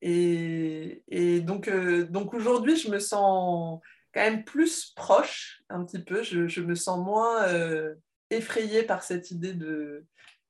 Et, 0.00 1.02
et 1.08 1.40
donc, 1.40 1.70
donc 2.10 2.32
aujourd'hui, 2.32 2.76
je 2.76 2.90
me 2.90 2.98
sens 2.98 3.80
quand 4.12 4.20
même 4.20 4.44
plus 4.44 4.92
proche 4.96 5.62
un 5.68 5.84
petit 5.84 6.02
peu. 6.02 6.22
Je, 6.22 6.60
me 6.60 6.74
sens 6.74 7.04
moins 7.04 7.44
euh, 7.48 7.94
effrayée 8.30 8.82
par 8.82 9.02
cette 9.02 9.30
idée 9.30 9.52
de, 9.52 10.04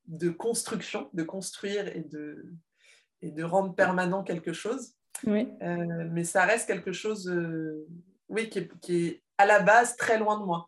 de, 0.07 0.31
construction, 0.31 1.11
de 1.13 1.23
construire 1.23 1.89
et 1.89 2.01
de, 2.01 2.45
et 3.23 3.31
de 3.31 3.45
rendre 3.45 3.75
permanent 3.75 4.23
quelque 4.23 4.53
chose. 4.53 4.95
Oui. 5.25 5.49
Euh, 5.63 6.09
mais 6.11 6.25
ça 6.25 6.45
reste 6.45 6.67
quelque 6.67 6.93
chose 6.93 7.29
euh, 7.29 7.87
oui, 8.29 8.49
qui 8.49 8.61
est, 8.61 8.79
qui, 8.81 9.07
est, 9.07 9.23
à 9.39 9.47
la 9.47 9.61
base 9.61 9.97
très 9.97 10.19
loin 10.19 10.39
de 10.39 10.45
moi. 10.45 10.67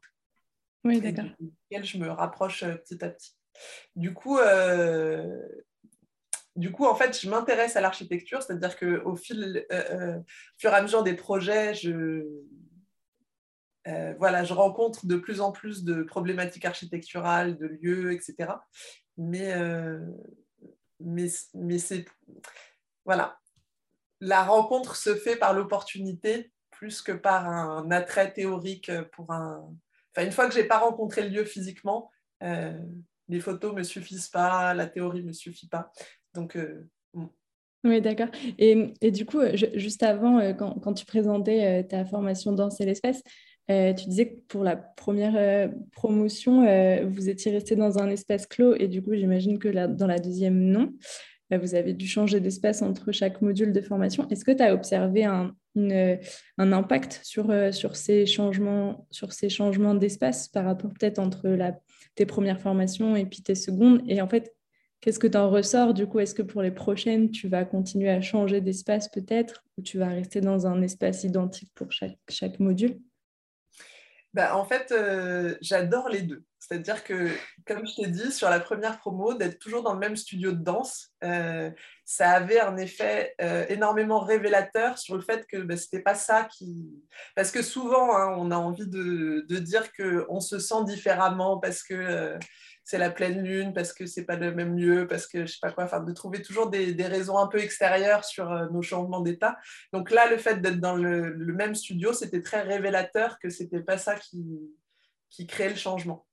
Oui, 0.85 1.01
d'accord. 1.01 1.31
Duquel 1.39 1.85
je 1.85 1.99
me 1.99 2.11
rapproche 2.11 2.65
petit 2.65 3.03
à 3.05 3.09
petit. 3.09 3.37
Du 3.95 4.15
coup, 4.15 4.39
du 6.57 6.73
coup, 6.73 6.87
en 6.87 6.95
fait, 6.95 7.19
je 7.21 7.29
m'intéresse 7.31 7.77
à 7.77 7.81
l'architecture, 7.81 8.43
c'est-à-dire 8.43 8.77
qu'au 8.77 9.15
fil, 9.15 9.65
fur 10.59 10.71
et 10.71 10.75
à 10.75 10.83
mesure 10.83 11.05
des 11.05 11.15
projets, 11.15 11.75
je, 11.75 12.27
euh, 13.89 14.15
voilà, 14.19 14.45
je 14.45 14.55
rencontre 14.55 15.07
de 15.07 15.17
plus 15.17 15.41
en 15.41 15.51
plus 15.51 15.85
de 15.85 16.03
problématiques 16.03 16.65
architecturales, 16.65 17.57
de 17.59 17.67
lieux, 17.67 18.13
etc. 18.13 18.53
Mais, 19.17 19.53
euh, 19.55 20.01
mais, 21.01 21.29
mais 21.55 21.79
c'est. 21.79 22.05
Voilà. 23.05 23.39
La 24.21 24.45
rencontre 24.45 24.95
se 24.95 25.17
fait 25.17 25.37
par 25.37 25.53
l'opportunité 25.53 26.53
plus 26.71 27.03
que 27.03 27.13
par 27.13 27.49
un 27.49 27.91
attrait 27.91 28.33
théorique 28.33 28.91
pour 29.13 29.33
un. 29.33 29.69
Enfin, 30.15 30.27
une 30.27 30.33
fois 30.33 30.47
que 30.47 30.55
je 30.55 30.61
n'ai 30.61 30.67
pas 30.67 30.79
rencontré 30.79 31.23
le 31.23 31.31
lieu 31.31 31.45
physiquement, 31.45 32.11
euh, 32.45 32.79
les 33.29 33.41
photos 33.41 33.73
ne 33.73 33.79
me 33.79 33.83
suffisent 33.83 34.29
pas, 34.29 34.75
la 34.75 34.87
théorie 34.87 35.23
ne 35.23 35.29
me 35.29 35.33
suffit 35.33 35.69
pas. 35.69 35.91
Donc. 36.35 36.57
Oui, 37.85 38.01
d'accord. 38.01 38.29
Et, 38.59 38.95
et, 39.01 39.11
du 39.11 39.27
coup, 39.27 39.41
juste 39.75 40.05
avant, 40.05 40.55
quand, 40.55 40.79
quand 40.79 40.95
tu 40.95 41.05
présentais 41.05 41.85
ta 41.89 42.05
formation 42.05 42.53
Danse 42.53 42.81
et 42.81 42.85
l'espace, 42.85 43.25
euh, 43.71 43.93
tu 43.95 44.09
disais 44.09 44.29
que 44.29 44.41
pour 44.49 44.65
la 44.65 44.77
première 44.77 45.35
euh, 45.37 45.69
promotion, 45.93 46.67
euh, 46.67 47.07
vous 47.07 47.29
étiez 47.29 47.53
resté 47.53 47.77
dans 47.77 47.99
un 47.99 48.11
espace 48.11 48.47
clos 48.47 48.75
et 48.75 48.89
du 48.89 49.03
coup, 49.03 49.15
j'imagine 49.15 49.59
que 49.59 49.69
dans 49.87 50.07
la 50.07 50.19
deuxième, 50.19 50.59
non. 50.59 50.93
vous 51.51 51.75
avez 51.75 51.93
dû 51.93 52.07
changer 52.09 52.41
d'espace 52.41 52.83
entre 52.83 53.13
chaque 53.13 53.41
module 53.41 53.73
de 53.73 53.81
formation. 53.81 54.29
Est-ce 54.31 54.45
que 54.45 54.51
tu 54.51 54.63
as 54.63 54.75
observé 54.75 55.25
un, 55.25 55.55
impact 56.59 57.21
sur, 57.23 57.47
ces 57.95 58.27
changements, 58.27 59.07
changements 59.49 59.95
d'espace 59.95 60.49
par 60.49 60.65
rapport 60.65 60.91
peut-être 60.91 61.21
entre 61.21 61.57
tes 62.15 62.27
premières 62.27 62.61
formations 62.61 63.15
et 63.15 63.27
puis 63.27 63.43
tes 63.43 63.55
secondes? 63.55 64.03
Et 64.09 64.21
en 64.21 64.29
fait, 64.29 64.57
qu'est-ce 65.01 65.21
que 65.21 65.29
tu 65.29 65.39
en 65.39 65.51
ressors? 65.51 65.95
Du 65.95 66.07
coup 66.07 66.19
Est-ce 66.19 66.35
que 66.35 66.43
pour 66.43 66.63
les 66.63 66.73
prochaines, 66.73 67.31
tu 67.31 67.47
vas 67.47 67.65
continuer 67.65 68.11
à 68.11 68.21
changer 68.21 68.61
d'espace 68.61 69.09
peut-être 69.09 69.63
ou 69.79 69.83
tu 69.83 69.99
vas 69.99 70.09
rester 70.09 70.41
dans 70.41 70.67
un 70.67 70.83
espace 70.83 71.23
identique 71.23 71.71
pour 71.77 71.89
chaque 71.93 72.59
module? 72.59 72.99
Bah, 74.35 74.57
en 74.57 74.65
fait, 74.65 74.93
euh, 74.93 75.57
j'adore 75.61 76.09
les 76.09 76.23
deux. 76.23 76.43
C'est-à-dire 76.59 77.05
que, 77.05 77.29
comme 77.67 77.87
je 77.87 78.03
t'ai 78.03 78.09
dit, 78.09 78.33
sur 78.33 78.49
la 78.49 78.61
première 78.61 78.99
promo, 78.99 79.35
d'être 79.35 79.59
toujours 79.59 79.83
dans 79.83 79.93
le 79.93 79.99
même 79.99 80.17
studio 80.17 80.53
de 80.53 80.63
danse, 80.63 81.11
euh, 81.23 81.71
ça 82.05 82.31
avait 82.31 82.61
un 82.61 82.77
effet 82.77 83.35
euh, 83.43 83.67
énormément 83.69 84.21
révélateur 84.21 84.97
sur 84.97 85.17
le 85.17 85.23
fait 85.23 85.47
que 85.47 85.59
bah, 85.59 85.77
ce 85.77 85.85
n'était 85.85 86.01
pas 86.01 86.15
ça 86.15 86.45
qui... 86.45 87.05
Parce 87.35 87.51
que 87.51 87.63
souvent, 87.63 88.17
hein, 88.17 88.35
on 88.39 88.51
a 88.51 88.57
envie 88.57 88.87
de, 88.87 89.45
de 89.49 89.59
dire 89.59 89.93
qu'on 89.93 90.41
se 90.41 90.59
sent 90.59 90.85
différemment 90.87 91.59
parce 91.59 91.83
que 91.83 92.39
c'est 92.85 92.99
la 92.99 93.11
pleine 93.11 93.43
lune, 93.43 93.73
parce 93.73 93.93
que 93.93 94.07
c'est 94.07 94.25
pas 94.25 94.37
le 94.37 94.53
même 94.53 94.77
lieu, 94.77 95.07
parce 95.07 95.27
que 95.27 95.47
je 95.47 95.53
sais 95.53 95.59
pas 95.61 95.71
quoi, 95.71 95.85
enfin, 95.85 96.01
de 96.01 96.13
trouver 96.13 96.43
toujours 96.43 96.69
des, 96.71 96.95
raisons 97.07 97.39
un 97.39 97.47
peu 97.47 97.59
extérieures 97.59 98.25
sur 98.25 98.51
euh, 98.51 98.67
nos 98.71 98.83
changements 98.83 99.21
d'état. 99.21 99.57
Donc 99.93 100.11
là, 100.11 100.29
le 100.29 100.37
fait 100.37 100.61
d'être 100.61 100.81
dans 100.81 100.97
le, 100.97 101.35
même 101.37 101.75
studio, 101.75 102.13
c'était 102.13 102.43
très 102.43 102.63
révélateur 102.63 103.39
que 103.39 103.51
c'était 103.51 103.83
pas 103.83 103.99
ça 103.99 104.17
qui, 104.17 104.45
qui 105.31 105.47
créait 105.47 105.71
le 105.71 105.77
changement. 105.77 106.27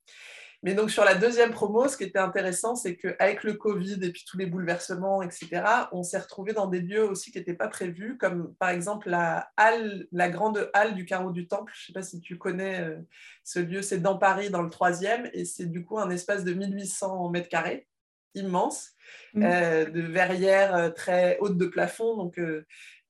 Mais 0.61 0.73
donc 0.73 0.91
sur 0.91 1.05
la 1.05 1.15
deuxième 1.15 1.51
promo, 1.51 1.87
ce 1.87 1.95
qui 1.95 2.03
était 2.03 2.19
intéressant, 2.19 2.75
c'est 2.75 2.97
qu'avec 2.97 3.43
le 3.43 3.53
Covid 3.53 3.97
et 4.01 4.11
puis 4.11 4.25
tous 4.27 4.37
les 4.37 4.45
bouleversements, 4.45 5.21
etc., 5.21 5.63
on 5.93 6.03
s'est 6.03 6.17
retrouvé 6.17 6.51
dans 6.51 6.67
des 6.67 6.81
lieux 6.81 7.09
aussi 7.09 7.31
qui 7.31 7.37
n'étaient 7.37 7.53
pas 7.53 7.69
prévus, 7.69 8.17
comme 8.17 8.53
par 8.55 8.69
exemple 8.69 9.09
la 9.09 9.51
halle, 9.55 10.07
la 10.11 10.29
grande 10.29 10.69
halle 10.73 10.95
du 10.95 11.05
carreau 11.05 11.31
du 11.31 11.47
Temple. 11.47 11.71
Je 11.73 11.83
ne 11.83 11.85
sais 11.87 11.93
pas 11.93 12.01
si 12.01 12.19
tu 12.19 12.37
connais 12.37 12.81
euh, 12.81 12.97
ce 13.45 13.59
lieu, 13.59 13.81
c'est 13.81 13.99
dans 13.99 14.17
Paris, 14.17 14.49
dans 14.49 14.61
le 14.61 14.69
troisième, 14.69 15.29
et 15.33 15.45
c'est 15.45 15.67
du 15.67 15.85
coup 15.85 15.97
un 15.97 16.09
espace 16.09 16.43
de 16.43 16.53
1800 16.53 17.29
mètres 17.29 17.49
carrés, 17.49 17.87
immense, 18.35 18.91
mmh. 19.35 19.43
euh, 19.43 19.85
de 19.85 20.01
verrières 20.01 20.75
euh, 20.75 20.89
très 20.89 21.37
hautes 21.39 21.57
de 21.57 21.67
plafond. 21.67 22.17
Donc 22.17 22.37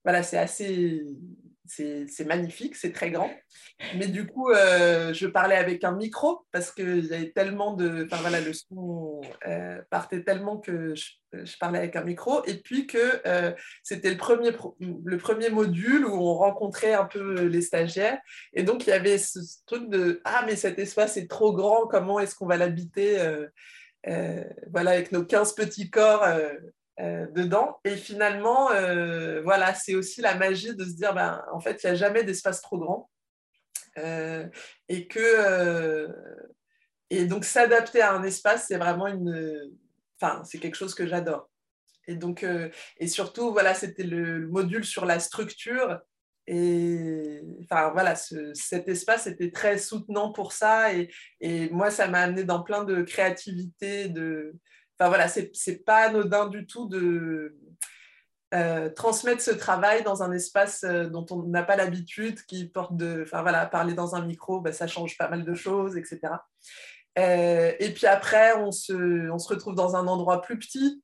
voilà, 0.03 0.21
c'est 0.21 0.37
assez 0.37 1.03
c'est 1.69 2.25
magnifique, 2.25 2.75
c'est 2.75 2.91
très 2.91 3.11
grand. 3.11 3.29
Mais 3.95 4.07
du 4.07 4.25
coup, 4.25 4.49
euh, 4.49 5.13
je 5.13 5.27
parlais 5.27 5.55
avec 5.55 5.83
un 5.83 5.91
micro 5.91 6.45
parce 6.51 6.71
qu'il 6.71 7.05
y 7.05 7.13
avait 7.13 7.31
tellement 7.31 7.73
de. 7.73 8.05
Enfin 8.05 8.17
voilà, 8.21 8.41
le 8.41 8.53
son 8.53 9.21
euh, 9.47 9.81
partait 9.89 10.23
tellement 10.23 10.57
que 10.57 10.95
je, 10.95 11.57
parlais 11.59 11.79
avec 11.79 11.95
un 11.95 12.03
micro. 12.03 12.43
Et 12.45 12.55
puis 12.55 12.87
que 12.87 13.21
euh, 13.25 13.51
c'était 13.83 14.09
le 14.09 14.17
premier, 14.17 14.51
le 14.79 15.17
premier 15.17 15.49
module 15.49 16.05
où 16.05 16.15
on 16.15 16.33
rencontrait 16.33 16.93
un 16.93 17.05
peu 17.05 17.43
les 17.43 17.61
stagiaires. 17.61 18.19
Et 18.53 18.63
donc, 18.63 18.87
il 18.87 18.89
y 18.89 18.93
avait 18.93 19.17
ce 19.17 19.39
truc 19.65 19.89
de 19.89 20.21
Ah, 20.25 20.43
mais 20.45 20.55
cet 20.55 20.79
espace 20.79 21.17
est 21.17 21.29
trop 21.29 21.53
grand, 21.53 21.87
comment 21.87 22.19
est-ce 22.19 22.35
qu'on 22.35 22.47
va 22.47 22.57
l'habiter 22.57 23.17
voilà, 24.71 24.91
avec 24.91 25.11
nos 25.11 25.23
15 25.23 25.53
petits 25.53 25.89
corps 25.89 26.25
dedans. 26.99 27.79
Et 27.85 27.95
finalement, 27.95 28.71
euh, 28.71 29.41
voilà, 29.41 29.73
c'est 29.73 29.95
aussi 29.95 30.21
la 30.21 30.35
magie 30.35 30.75
de 30.75 30.83
se 30.83 30.93
dire, 30.95 31.13
ben, 31.13 31.41
en 31.53 31.59
fait, 31.59 31.81
il 31.83 31.87
n'y 31.87 31.91
a 31.93 31.95
jamais 31.95 32.23
d'espace 32.23 32.61
trop 32.61 32.77
grand. 32.77 33.09
Euh, 33.97 34.47
et 34.87 35.07
que 35.07 36.07
et 37.09 37.25
donc 37.25 37.43
s'adapter 37.43 38.01
à 38.01 38.13
un 38.13 38.23
espace, 38.23 38.65
c'est 38.67 38.77
vraiment 38.77 39.07
une, 39.07 39.71
enfin, 40.21 40.43
c'est 40.43 40.59
quelque 40.59 40.75
chose 40.75 40.93
que 40.93 41.07
j'adore. 41.07 41.49
Et 42.07 42.15
donc, 42.15 42.45
et 42.97 43.07
surtout, 43.07 43.51
voilà, 43.51 43.73
c'était 43.73 44.03
le, 44.03 44.47
module 44.47 44.85
sur 44.85 45.05
la 45.05 45.19
structure. 45.19 45.99
Et 46.47 47.41
enfin, 47.63 47.91
voilà, 47.91 48.15
cet 48.15 48.87
espace 48.89 49.27
était 49.27 49.51
très 49.51 49.77
soutenant 49.77 50.31
pour 50.31 50.51
ça. 50.51 50.93
Et, 50.93 51.09
et 51.39 51.69
moi, 51.69 51.91
ça 51.91 52.07
m'a 52.07 52.19
amené 52.21 52.43
dans 52.43 52.63
plein 52.63 52.83
de 52.83 53.01
créativité, 53.03 54.09
de, 54.09 54.55
Enfin 54.99 55.09
voilà, 55.09 55.27
c'est 55.27 55.85
pas 55.85 56.07
anodin 56.07 56.47
du 56.47 56.67
tout 56.67 56.87
de 56.87 57.55
euh, 58.53 58.89
transmettre 58.89 59.41
ce 59.41 59.51
travail 59.51 60.01
dans 60.01 60.23
un 60.23 60.31
espace 60.31 60.83
euh, 60.83 61.05
dont 61.05 61.25
on 61.29 61.43
n'a 61.43 61.61
pas 61.61 61.75
l'habitude, 61.75 62.41
qui 62.47 62.65
porte 62.67 62.97
de. 62.97 63.21
Enfin 63.23 63.43
voilà, 63.43 63.67
parler 63.67 63.93
dans 63.93 64.15
un 64.15 64.25
micro, 64.25 64.59
ben, 64.59 64.73
ça 64.73 64.87
change 64.87 65.17
pas 65.17 65.29
mal 65.29 65.45
de 65.45 65.53
choses, 65.53 65.95
etc. 65.97 66.19
Euh, 67.19 67.71
et 67.79 67.93
puis 67.93 68.07
après, 68.07 68.57
on 68.57 68.71
se, 68.71 69.29
on 69.29 69.37
se, 69.37 69.47
retrouve 69.47 69.75
dans 69.75 69.95
un 69.95 70.07
endroit 70.07 70.41
plus 70.41 70.57
petit, 70.57 71.03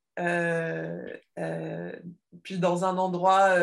puis 2.44 2.58
dans 2.58 2.84
un 2.84 2.98
endroit 2.98 3.56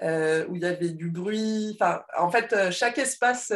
où 0.00 0.56
il 0.56 0.62
y 0.62 0.66
avait 0.66 0.90
du 0.90 1.10
bruit. 1.10 1.76
Enfin, 1.78 2.02
en 2.18 2.30
fait, 2.30 2.70
chaque 2.70 2.96
espace 2.98 3.52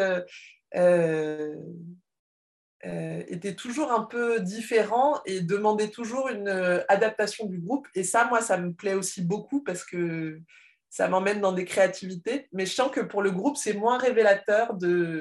euh, 2.87 3.23
était 3.29 3.55
toujours 3.55 3.93
un 3.93 4.05
peu 4.05 4.41
différent 4.41 5.21
et 5.27 5.43
demandait 5.43 5.91
toujours 5.91 6.29
une 6.29 6.49
euh, 6.49 6.81
adaptation 6.89 7.45
du 7.45 7.59
groupe. 7.59 7.87
Et 7.95 8.05
ça, 8.05 8.25
moi, 8.25 8.41
ça 8.41 8.57
me 8.57 8.73
plaît 8.73 8.95
aussi 8.95 9.21
beaucoup 9.21 9.63
parce 9.63 9.85
que 9.85 10.41
ça 10.89 11.07
m'emmène 11.07 11.43
dans 11.43 11.53
des 11.53 11.67
créativités. 11.67 12.49
Mais 12.53 12.65
je 12.65 12.73
sens 12.73 12.91
que 12.91 13.01
pour 13.01 13.21
le 13.21 13.33
groupe, 13.33 13.59
c'est 13.59 13.75
moins 13.75 13.99
révélateur 13.99 14.73
de 14.75 15.21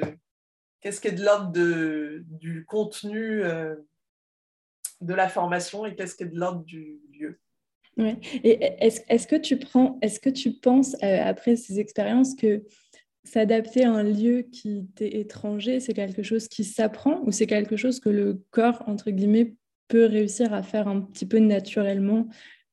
qu'est-ce 0.79 1.01
qui 1.01 1.09
est 1.09 1.13
de 1.13 1.23
l'ordre 1.23 1.51
du 1.51 2.63
contenu 2.65 3.43
euh, 3.43 3.75
de 5.01 5.13
la 5.13 5.27
formation 5.27 5.85
et 5.85 5.95
qu'est-ce 5.95 6.15
qui 6.15 6.23
est 6.23 6.27
de 6.27 6.39
l'ordre 6.39 6.63
du 6.63 7.01
lieu. 7.11 7.41
Ouais. 7.97 8.17
Et 8.45 8.63
est-ce 8.79 9.01
est 9.09 9.29
que 9.29 9.35
tu 9.35 9.59
prends, 9.59 9.99
est-ce 10.01 10.21
que 10.21 10.29
tu 10.29 10.53
penses 10.53 10.95
après 11.03 11.57
ces 11.57 11.81
expériences 11.81 12.35
que 12.35 12.63
s'adapter 13.29 13.85
à 13.85 13.91
un 13.91 14.03
lieu 14.03 14.41
qui 14.41 14.87
t'est 14.95 15.15
étranger, 15.19 15.79
c'est 15.79 15.93
quelque 15.93 16.23
chose 16.23 16.47
qui 16.47 16.63
s'apprend 16.63 17.21
ou 17.25 17.31
c'est 17.31 17.47
quelque 17.47 17.77
chose 17.77 17.99
que 17.99 18.09
le 18.09 18.43
corps, 18.51 18.83
entre 18.87 19.11
guillemets, 19.11 19.55
peut 19.87 20.05
réussir 20.05 20.53
à 20.53 20.63
faire 20.63 20.87
un 20.87 21.01
petit 21.01 21.25
peu 21.25 21.39
naturellement 21.39 22.27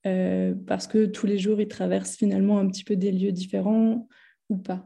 euh, 0.07 0.55
parce 0.67 0.87
que 0.87 1.07
tous 1.07 1.27
les 1.27 1.39
jours, 1.39 1.61
il 1.61 1.69
traverse 1.69 2.17
finalement 2.17 2.59
un 2.59 2.69
petit 2.69 2.85
peu 2.85 2.97
des 2.97 3.13
lieux 3.13 3.33
différents 3.33 4.09
ou 4.49 4.57
pas? 4.57 4.85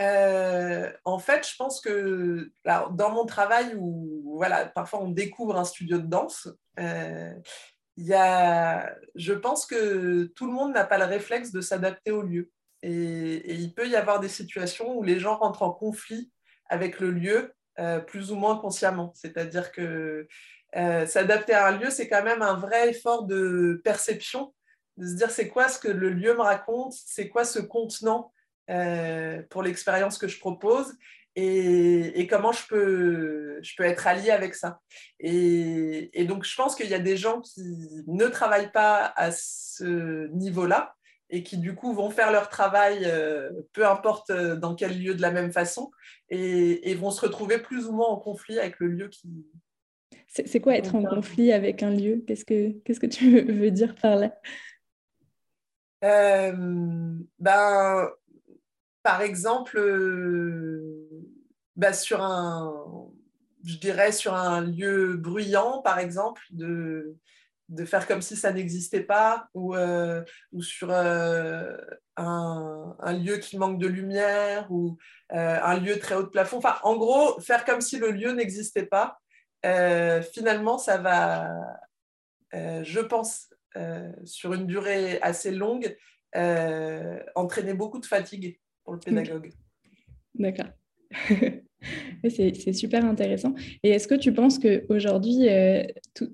Euh, 0.00 0.92
en 1.04 1.18
fait, 1.18 1.48
je 1.48 1.56
pense 1.56 1.80
que 1.80 2.52
dans 2.64 3.10
mon 3.10 3.24
travail 3.24 3.74
où 3.76 4.34
voilà, 4.36 4.66
parfois 4.66 5.00
on 5.02 5.08
découvre 5.08 5.56
un 5.56 5.64
studio 5.64 5.98
de 5.98 6.06
danse, 6.06 6.48
euh, 6.78 7.32
je 7.96 9.32
pense 9.32 9.64
que 9.64 10.24
tout 10.36 10.46
le 10.46 10.52
monde 10.52 10.74
n'a 10.74 10.84
pas 10.84 10.98
le 10.98 11.06
réflexe 11.06 11.50
de 11.50 11.62
s'adapter 11.62 12.10
au 12.10 12.20
lieu. 12.20 12.50
Et, 12.86 13.54
il 13.54 13.74
peut 13.74 13.88
y 13.88 13.96
avoir 13.96 14.20
des 14.20 14.28
situations 14.28 14.96
où 14.96 15.02
les 15.02 15.18
gens 15.18 15.36
rentrent 15.36 15.62
en 15.62 15.72
conflit 15.72 16.30
avec 16.68 17.00
le 17.00 17.10
lieu, 17.10 17.52
euh, 17.80 17.98
plus 17.98 18.30
ou 18.30 18.36
moins 18.36 18.56
consciemment. 18.56 19.12
C'est-à-dire 19.16 19.72
que 19.72 20.28
euh, 20.76 21.06
s'adapter 21.06 21.52
à 21.52 21.66
un 21.66 21.78
lieu, 21.78 21.90
c'est 21.90 22.08
quand 22.08 22.22
même 22.22 22.42
un 22.42 22.54
vrai 22.54 22.90
effort 22.90 23.24
de 23.24 23.80
perception, 23.82 24.54
de 24.98 25.06
se 25.06 25.14
dire 25.14 25.30
c'est 25.30 25.48
quoi 25.48 25.68
ce 25.68 25.80
que 25.80 25.88
le 25.88 26.10
lieu 26.10 26.34
me 26.34 26.42
raconte, 26.42 26.92
c'est 26.92 27.28
quoi 27.28 27.44
ce 27.44 27.58
contenant 27.58 28.32
euh, 28.70 29.42
pour 29.50 29.64
l'expérience 29.64 30.16
que 30.16 30.28
je 30.28 30.38
propose. 30.38 30.94
Et, 31.38 32.26
comment 32.30 32.52
je 32.52 32.66
peux, 32.66 33.58
je 33.62 33.74
peux 33.76 33.84
être 33.84 34.06
allié 34.06 34.30
avec 34.30 34.54
ça. 34.54 34.80
Et, 35.20 36.08
et 36.18 36.24
donc, 36.24 36.44
je 36.44 36.54
pense 36.56 36.74
qu'il 36.74 36.88
y 36.88 36.94
a 36.94 36.98
des 36.98 37.18
gens 37.18 37.42
qui 37.42 37.62
ne 38.06 38.26
travaillent 38.28 38.72
pas 38.72 39.12
à 39.16 39.32
ce 39.32 40.28
niveau-là, 40.28 40.95
et 41.30 41.42
qui 41.42 41.58
du 41.58 41.74
coup 41.74 41.92
vont 41.92 42.10
faire 42.10 42.30
leur 42.30 42.48
travail, 42.48 43.02
euh, 43.04 43.50
peu 43.72 43.86
importe 43.86 44.30
euh, 44.30 44.56
dans 44.56 44.74
quel 44.74 44.98
lieu 44.98 45.14
de 45.14 45.22
la 45.22 45.30
même 45.30 45.52
façon, 45.52 45.90
et, 46.28 46.94
vont 46.94 47.10
se 47.10 47.20
retrouver 47.20 47.58
plus 47.58 47.86
ou 47.86 47.92
moins 47.92 48.08
en 48.08 48.16
conflit 48.16 48.58
avec 48.58 48.78
le 48.78 48.88
lieu 48.88 49.08
qui... 49.08 49.28
C'est 50.28 50.60
quoi 50.60 50.76
être 50.76 50.94
en 50.94 51.02
conflit 51.02 51.52
avec 51.52 51.82
un 51.82 51.90
lieu? 51.90 52.22
Qu'est-ce 52.26 52.44
que 52.44 52.72
qu'est-ce 52.84 53.00
que 53.00 53.06
tu 53.06 53.40
veux 53.40 53.70
dire 53.70 53.94
par 53.94 54.16
là? 54.16 54.34
Euh, 56.04 56.52
ben, 57.38 58.10
Par 59.02 59.22
exemple, 59.22 59.80
ben, 61.74 61.92
sur 61.94 62.22
un, 62.22 63.08
je 63.64 63.78
dirais 63.78 64.12
sur 64.12 64.34
un 64.34 64.60
lieu 64.60 65.16
bruyant, 65.16 65.80
par 65.80 65.98
exemple, 65.98 66.42
de, 66.50 67.16
de 67.68 67.84
faire 67.84 68.06
comme 68.06 68.22
si 68.22 68.36
ça 68.36 68.52
n'existait 68.52 69.02
pas 69.02 69.48
ou, 69.54 69.74
euh, 69.74 70.22
ou 70.52 70.62
sur 70.62 70.90
euh, 70.90 71.76
un, 72.16 73.12
lieu 73.12 73.38
qui 73.38 73.58
manque 73.58 73.78
de 73.78 73.86
lumière 73.86 74.70
ou 74.70 74.96
euh, 75.32 75.58
un 75.62 75.78
lieu 75.78 75.98
très 75.98 76.14
haut 76.14 76.22
de 76.22 76.28
plafond. 76.28 76.58
Enfin, 76.58 76.76
en 76.82 76.96
gros, 76.96 77.40
faire 77.40 77.64
comme 77.64 77.80
si 77.80 77.98
le 77.98 78.10
lieu 78.10 78.32
n'existait 78.32 78.86
pas, 78.86 79.18
finalement, 80.32 80.78
ça 80.78 80.98
va, 80.98 81.50
je 82.52 83.00
pense, 83.00 83.52
sur 84.24 84.54
une 84.54 84.68
durée 84.68 85.20
assez 85.22 85.50
longue, 85.50 85.96
entraîner 87.34 87.74
beaucoup 87.74 87.98
de 87.98 88.06
fatigue 88.06 88.60
pour 88.84 88.94
le 88.94 89.00
pédagogue. 89.00 89.52
D'accord. 90.36 90.70
c'est 92.28 92.72
super 92.72 93.04
intéressant. 93.04 93.54
Et 93.82 93.90
est-ce 93.90 94.08
que 94.08 94.14
tu 94.14 94.32
penses 94.32 94.58
qu'aujourd'hui, 94.58 95.48
euh, 95.48 95.84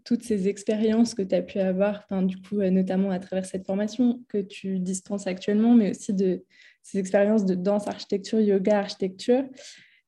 toutes 0.04 0.22
ces 0.22 0.48
expériences 0.48 1.14
que 1.14 1.22
tu 1.22 1.34
as 1.34 1.42
pu 1.42 1.58
avoir, 1.58 2.06
du 2.22 2.40
coup, 2.40 2.60
euh, 2.60 2.70
notamment 2.70 3.10
à 3.10 3.18
travers 3.18 3.44
cette 3.44 3.66
formation 3.66 4.20
que 4.28 4.38
tu 4.38 4.78
dispenses 4.78 5.26
actuellement, 5.26 5.74
mais 5.74 5.90
aussi 5.90 6.12
de 6.14 6.44
ces 6.82 6.98
expériences 6.98 7.44
de 7.44 7.54
danse, 7.54 7.88
architecture, 7.88 8.40
yoga, 8.40 8.78
architecture, 8.78 9.44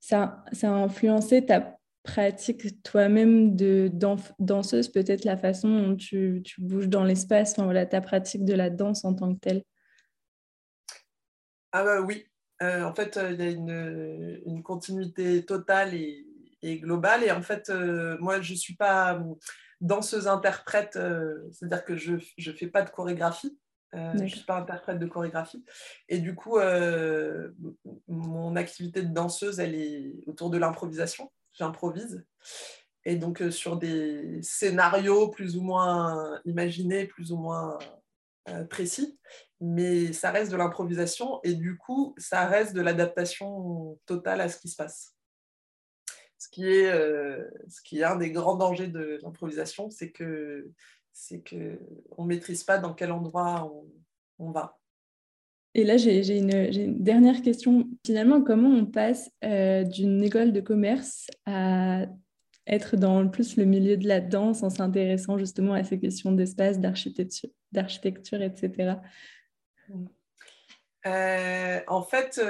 ça, 0.01 0.45
a 0.62 0.66
influencé 0.68 1.45
ta 1.45 1.78
pratique 2.03 2.82
toi-même 2.82 3.57
de 3.57 3.90
danseuse, 4.38 4.88
peut-être 4.88 5.24
la 5.24 5.38
façon 5.38 5.68
dont 5.68 5.97
tu, 5.97 6.42
bouges 6.59 6.88
dans 6.88 7.05
l'espace, 7.05 7.55
ta 7.55 8.01
pratique 8.01 8.45
de 8.45 8.53
la 8.53 8.68
danse 8.68 9.05
en 9.05 9.14
tant 9.14 9.34
que 9.34 9.40
telle? 9.40 9.62
Ah 11.72 11.82
bah 11.82 12.03
oui, 12.03 12.26
euh, 12.62 12.84
en 12.84 12.94
fait, 12.94 13.16
euh, 13.16 13.32
il 13.32 13.40
y 13.40 13.46
a 13.46 13.50
une, 13.50 14.62
continuité 14.62 15.44
totale 15.44 15.94
et, 15.94 16.26
globale. 16.78 17.24
Et 17.24 17.30
en 17.30 17.42
fait, 17.42 17.68
euh, 17.68 18.16
moi, 18.20 18.40
je 18.40 18.52
ne 18.52 18.59
suis 18.59 18.76
pas 18.76 19.22
danseuse-interprète, 19.80 20.98
c'est-à-dire 21.52 21.84
que 21.84 21.96
je 21.96 22.12
ne 22.14 22.57
fais 22.57 22.68
pas 22.68 22.82
de 22.82 22.90
chorégraphie. 22.90 23.59
je 23.92 24.22
ne 24.22 24.26
suis 24.26 24.44
pas 24.44 24.57
interprète 24.57 24.98
de 24.98 25.07
chorégraphie. 25.07 25.64
Et 26.09 26.18
du 26.18 26.34
coup, 26.34 26.59
mon 28.09 28.57
activité 28.57 29.02
de 29.02 29.12
danseuse, 29.12 29.61
elle 29.61 29.74
est 29.74 30.14
autour 30.26 30.50
de 30.50 30.59
l'improvisation. 30.59 31.30
J'improvise. 31.52 32.24
Et 33.05 33.16
donc, 33.16 33.42
sur 33.50 33.76
des 33.76 34.40
scénarios 34.42 35.28
plus 35.28 35.57
ou 35.57 35.62
moins 35.62 36.40
imaginés, 36.46 37.05
plus 37.05 37.30
ou 37.30 37.36
moins 37.36 37.78
précis 38.68 39.18
mais 39.64 40.12
ça 40.12 40.30
reste 40.30 40.53
de 40.53 40.57
l'improvisation 40.57 41.40
et 41.42 41.55
du 41.55 41.76
coup, 41.76 42.14
ça 42.18 42.47
reste 42.47 42.74
de 42.74 42.82
l'adaptation 42.82 43.99
totale 44.05 44.40
à 44.40 44.49
ce 44.49 44.59
qui 44.59 44.68
se 44.68 44.76
passe. 44.76 45.16
Ce 46.38 46.49
qui 46.51 46.66
est, 46.66 46.90
euh, 46.90 47.42
ce 47.68 47.80
qui 47.82 48.01
est 48.01 48.05
un 48.05 48.16
des 48.16 48.30
grands 48.30 48.57
dangers 48.57 48.88
de 48.88 49.18
l'improvisation, 49.22 49.88
c'est 49.88 50.11
que 50.11 50.70
c'est 51.12 51.40
que 51.40 51.78
on 52.18 52.24
maîtrise 52.24 52.64
pas 52.64 52.78
dans 52.78 52.92
quel 52.92 53.12
endroit 53.12 53.72
on, 54.38 54.51
va. 54.51 54.78
Et 55.74 55.84
là, 55.84 55.97
j'ai 55.97 56.36
une, 56.36 57.03
dernière 57.03 57.40
question. 57.40 57.88
Finalement, 58.05 58.42
comment 58.42 58.68
on 58.68 58.84
passe 58.84 59.30
euh, 59.45 59.84
d'une 59.84 60.22
école 60.22 60.53
de 60.53 60.61
commerce 60.61 61.28
à 61.47 62.07
être 62.66 62.96
dans 62.96 63.28
plus 63.28 63.56
le 63.56 63.64
milieu 63.64 63.96
de 63.96 64.08
la 64.08 64.20
danse 64.20 64.62
en 64.62 64.70
s'intéressant 64.70 65.38
justement 65.38 65.74
à 65.74 65.84
ces 65.84 65.98
questions 65.98 66.32
d'espace, 66.32 66.78
d'architecture, 66.80 68.42
etc. 68.42 68.94
En 71.86 72.02
fait, 72.02 72.40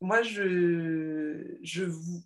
moi, 0.00 0.22
je, 0.22 1.56
je 1.62 1.84
vous 1.84 2.22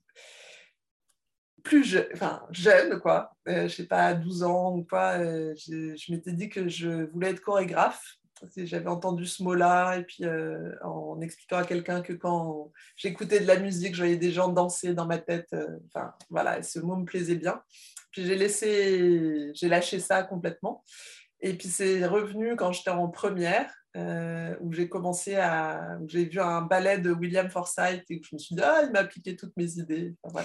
plus 1.63 1.85
je, 1.85 1.99
enfin, 2.15 2.43
jeune, 2.51 2.99
quoi, 2.99 3.37
je 3.47 3.69
sais 3.69 3.87
pas, 3.87 4.15
12 4.15 4.43
ans 4.43 4.77
ou 4.77 4.85
quoi, 4.85 5.19
je, 5.55 5.95
je 5.97 6.13
m'étais 6.13 6.33
dit 6.33 6.49
que 6.49 6.69
je 6.69 7.05
voulais 7.11 7.31
être 7.31 7.43
chorégraphe 7.43 8.19
j'avais 8.57 8.89
entendu 8.89 9.27
ce 9.27 9.43
mot-là, 9.43 9.97
et 9.99 10.05
puis 10.05 10.25
euh, 10.25 10.73
en 10.83 11.21
expliquant 11.21 11.59
à 11.59 11.65
quelqu'un 11.65 12.03
que 12.03 12.13
quand 12.13 12.73
j'écoutais 12.97 13.41
de 13.41 13.47
la 13.47 13.59
musique, 13.59 13.95
je 13.95 14.03
voyais 14.03 14.17
des 14.17 14.33
gens 14.33 14.49
danser 14.49 14.95
dans 14.95 15.07
ma 15.07 15.19
tête. 15.19 15.49
Euh, 15.53 15.79
enfin, 15.87 16.13
voilà, 16.31 16.63
ce 16.63 16.79
mot 16.79 16.97
me 16.97 17.05
plaisait 17.05 17.37
bien. 17.37 17.63
Puis 18.13 18.25
j'ai 18.25 18.37
laissé, 18.37 19.51
j'ai 19.55 19.69
lâché 19.69 20.01
ça 20.01 20.23
complètement. 20.23 20.83
Et 21.41 21.55
puis 21.55 21.69
c'est 21.69 22.05
revenu 22.07 22.57
quand 22.57 22.73
j'étais 22.73 22.91
en 22.91 23.09
première, 23.09 23.73
euh, 23.97 24.55
où 24.61 24.73
j'ai 24.73 24.89
commencé 24.89 25.37
à. 25.37 25.99
j'ai 26.07 26.25
vu 26.25 26.41
un 26.41 26.63
ballet 26.63 26.99
de 26.99 27.11
William 27.13 27.49
Forsythe 27.51 28.05
et 28.11 28.21
je 28.23 28.35
me 28.35 28.39
suis 28.39 28.55
dit, 28.55 28.63
ah, 28.63 28.83
il 28.85 28.93
m'a 28.93 29.01
appliqué 29.01 29.37
toutes 29.37 29.57
mes 29.57 29.79
idées. 29.79 30.15
Enfin, 30.23 30.45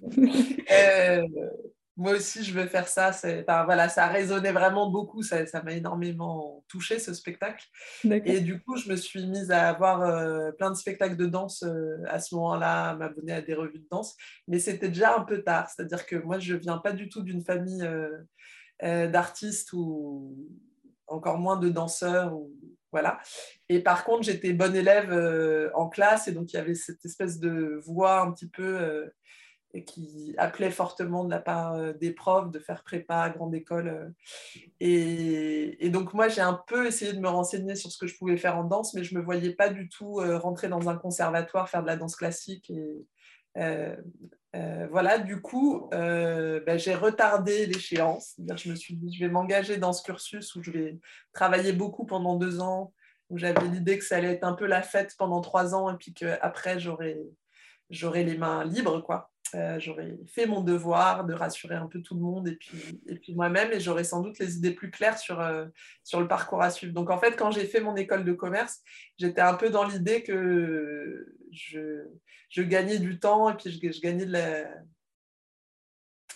moi 1.96 2.14
aussi, 2.14 2.42
je 2.42 2.52
veux 2.52 2.66
faire 2.66 2.88
ça. 2.88 3.12
voilà, 3.46 3.88
ça 3.88 4.04
a 4.04 4.08
résonné 4.08 4.50
vraiment 4.50 4.90
beaucoup. 4.90 5.22
Ça, 5.22 5.44
m'a 5.62 5.72
énormément 5.72 6.64
touché, 6.68 6.98
ce 6.98 7.14
spectacle. 7.14 7.64
Et 8.24 8.40
du 8.40 8.60
coup, 8.60 8.76
je 8.76 8.88
me 8.88 8.96
suis 8.96 9.26
mise 9.26 9.52
à 9.52 9.68
avoir 9.68 10.02
euh, 10.02 10.50
plein 10.52 10.70
de 10.70 10.76
spectacles 10.76 11.16
de 11.16 11.26
danse 11.26 11.62
euh, 11.62 11.96
à 12.08 12.18
ce 12.18 12.34
moment-là, 12.34 12.90
à 12.90 12.96
m'abonner 12.96 13.32
à 13.32 13.42
des 13.42 13.54
revues 13.54 13.78
de 13.78 13.86
danse. 13.90 14.16
Mais 14.48 14.58
c'était 14.58 14.88
déjà 14.88 15.16
un 15.16 15.22
peu 15.22 15.42
tard. 15.42 15.68
C'est-à-dire 15.70 16.04
que 16.04 16.16
moi, 16.16 16.40
je 16.40 16.54
ne 16.54 16.58
viens 16.58 16.78
pas 16.78 16.92
du 16.92 17.08
tout 17.08 17.22
d'une 17.22 17.44
famille 17.44 17.88
euh, 18.82 19.06
d'artistes 19.08 19.72
ou 19.72 20.36
encore 21.06 21.38
moins 21.38 21.58
de 21.58 21.68
danseurs. 21.68 22.34
Ou... 22.34 22.52
Voilà. 22.90 23.20
Et 23.68 23.80
par 23.80 24.04
contre, 24.04 24.24
j'étais 24.24 24.52
bonne 24.52 24.74
élève 24.74 25.70
en 25.74 25.88
classe 25.88 26.26
et 26.28 26.32
donc 26.32 26.52
il 26.52 26.56
y 26.56 26.60
avait 26.60 26.74
cette 26.74 27.04
espèce 27.04 27.38
de 27.38 27.80
voix 27.84 28.20
un 28.20 28.32
petit 28.32 28.48
peu 28.48 29.10
et 29.74 29.84
qui 29.84 30.34
appelait 30.38 30.70
fortement 30.70 31.24
de 31.24 31.30
la 31.30 31.40
part 31.40 31.74
euh, 31.74 31.92
des 31.92 32.12
profs 32.12 32.50
de 32.50 32.60
faire 32.60 32.84
prépa 32.84 33.16
à 33.16 33.30
grande 33.30 33.54
école. 33.54 33.88
Euh. 33.88 34.08
Et, 34.78 35.90
donc 35.90 36.14
moi, 36.14 36.28
j'ai 36.28 36.40
un 36.40 36.60
peu 36.66 36.86
essayé 36.86 37.12
de 37.12 37.18
me 37.18 37.28
renseigner 37.28 37.74
sur 37.74 37.90
ce 37.90 37.98
que 37.98 38.06
je 38.06 38.16
pouvais 38.16 38.36
faire 38.36 38.56
en 38.56 38.64
danse, 38.64 38.94
mais 38.94 39.02
je 39.02 39.14
ne 39.14 39.20
me 39.20 39.24
voyais 39.24 39.52
pas 39.52 39.68
du 39.68 39.88
tout 39.88 40.20
euh, 40.20 40.38
rentrer 40.38 40.68
dans 40.68 40.88
un 40.88 40.96
conservatoire, 40.96 41.68
faire 41.68 41.82
de 41.82 41.88
la 41.88 41.96
danse 41.96 42.16
classique. 42.16 42.70
Et, 42.70 43.06
voilà, 44.90 45.18
du 45.18 45.40
coup, 45.40 45.88
ben, 45.90 46.78
j'ai 46.78 46.94
retardé 46.94 47.66
l'échéance. 47.66 48.34
Je 48.38 48.70
me 48.70 48.76
suis 48.76 48.94
dit, 48.94 49.12
je 49.12 49.24
vais 49.24 49.30
m'engager 49.30 49.76
dans 49.76 49.92
ce 49.92 50.02
cursus 50.02 50.54
où 50.54 50.62
je 50.62 50.70
vais 50.70 50.98
travailler 51.32 51.72
beaucoup 51.72 52.06
pendant 52.06 52.36
deux 52.36 52.60
ans, 52.60 52.92
où 53.30 53.38
j'avais 53.38 53.66
l'idée 53.68 53.98
que 53.98 54.04
ça 54.04 54.16
allait 54.16 54.32
être 54.32 54.44
un 54.44 54.54
peu 54.54 54.66
la 54.66 54.82
fête 54.82 55.14
pendant 55.18 55.40
trois 55.40 55.74
ans, 55.74 55.92
et 55.92 55.96
puis 55.96 56.14
qu'après, 56.14 56.78
j'aurais 56.78 57.18
j'aurais 57.90 58.24
les 58.24 58.38
mains 58.38 58.64
libres, 58.64 59.00
quoi. 59.00 59.33
J'aurais 59.78 60.16
fait 60.26 60.46
mon 60.46 60.60
devoir 60.62 61.24
de 61.24 61.34
rassurer 61.34 61.74
un 61.74 61.86
peu 61.86 62.00
tout 62.02 62.14
le 62.14 62.20
monde 62.20 62.48
et 62.48 62.56
puis, 62.56 63.00
et 63.06 63.16
puis 63.16 63.34
moi-même, 63.34 63.72
et 63.72 63.80
j'aurais 63.80 64.04
sans 64.04 64.20
doute 64.20 64.38
les 64.38 64.56
idées 64.56 64.72
plus 64.72 64.90
claires 64.90 65.18
sur, 65.18 65.40
euh, 65.40 65.66
sur 66.02 66.20
le 66.20 66.28
parcours 66.28 66.62
à 66.62 66.70
suivre. 66.70 66.92
Donc 66.92 67.10
en 67.10 67.18
fait, 67.18 67.36
quand 67.36 67.50
j'ai 67.50 67.66
fait 67.66 67.80
mon 67.80 67.96
école 67.96 68.24
de 68.24 68.32
commerce, 68.32 68.80
j'étais 69.18 69.40
un 69.40 69.54
peu 69.54 69.70
dans 69.70 69.84
l'idée 69.84 70.22
que 70.22 71.36
je, 71.52 72.04
je, 72.48 72.62
gagnais 72.62 72.98
du 72.98 73.18
temps 73.18 73.50
et 73.50 73.54
puis 73.54 73.70
je, 73.70 74.00
gagnais 74.00 74.26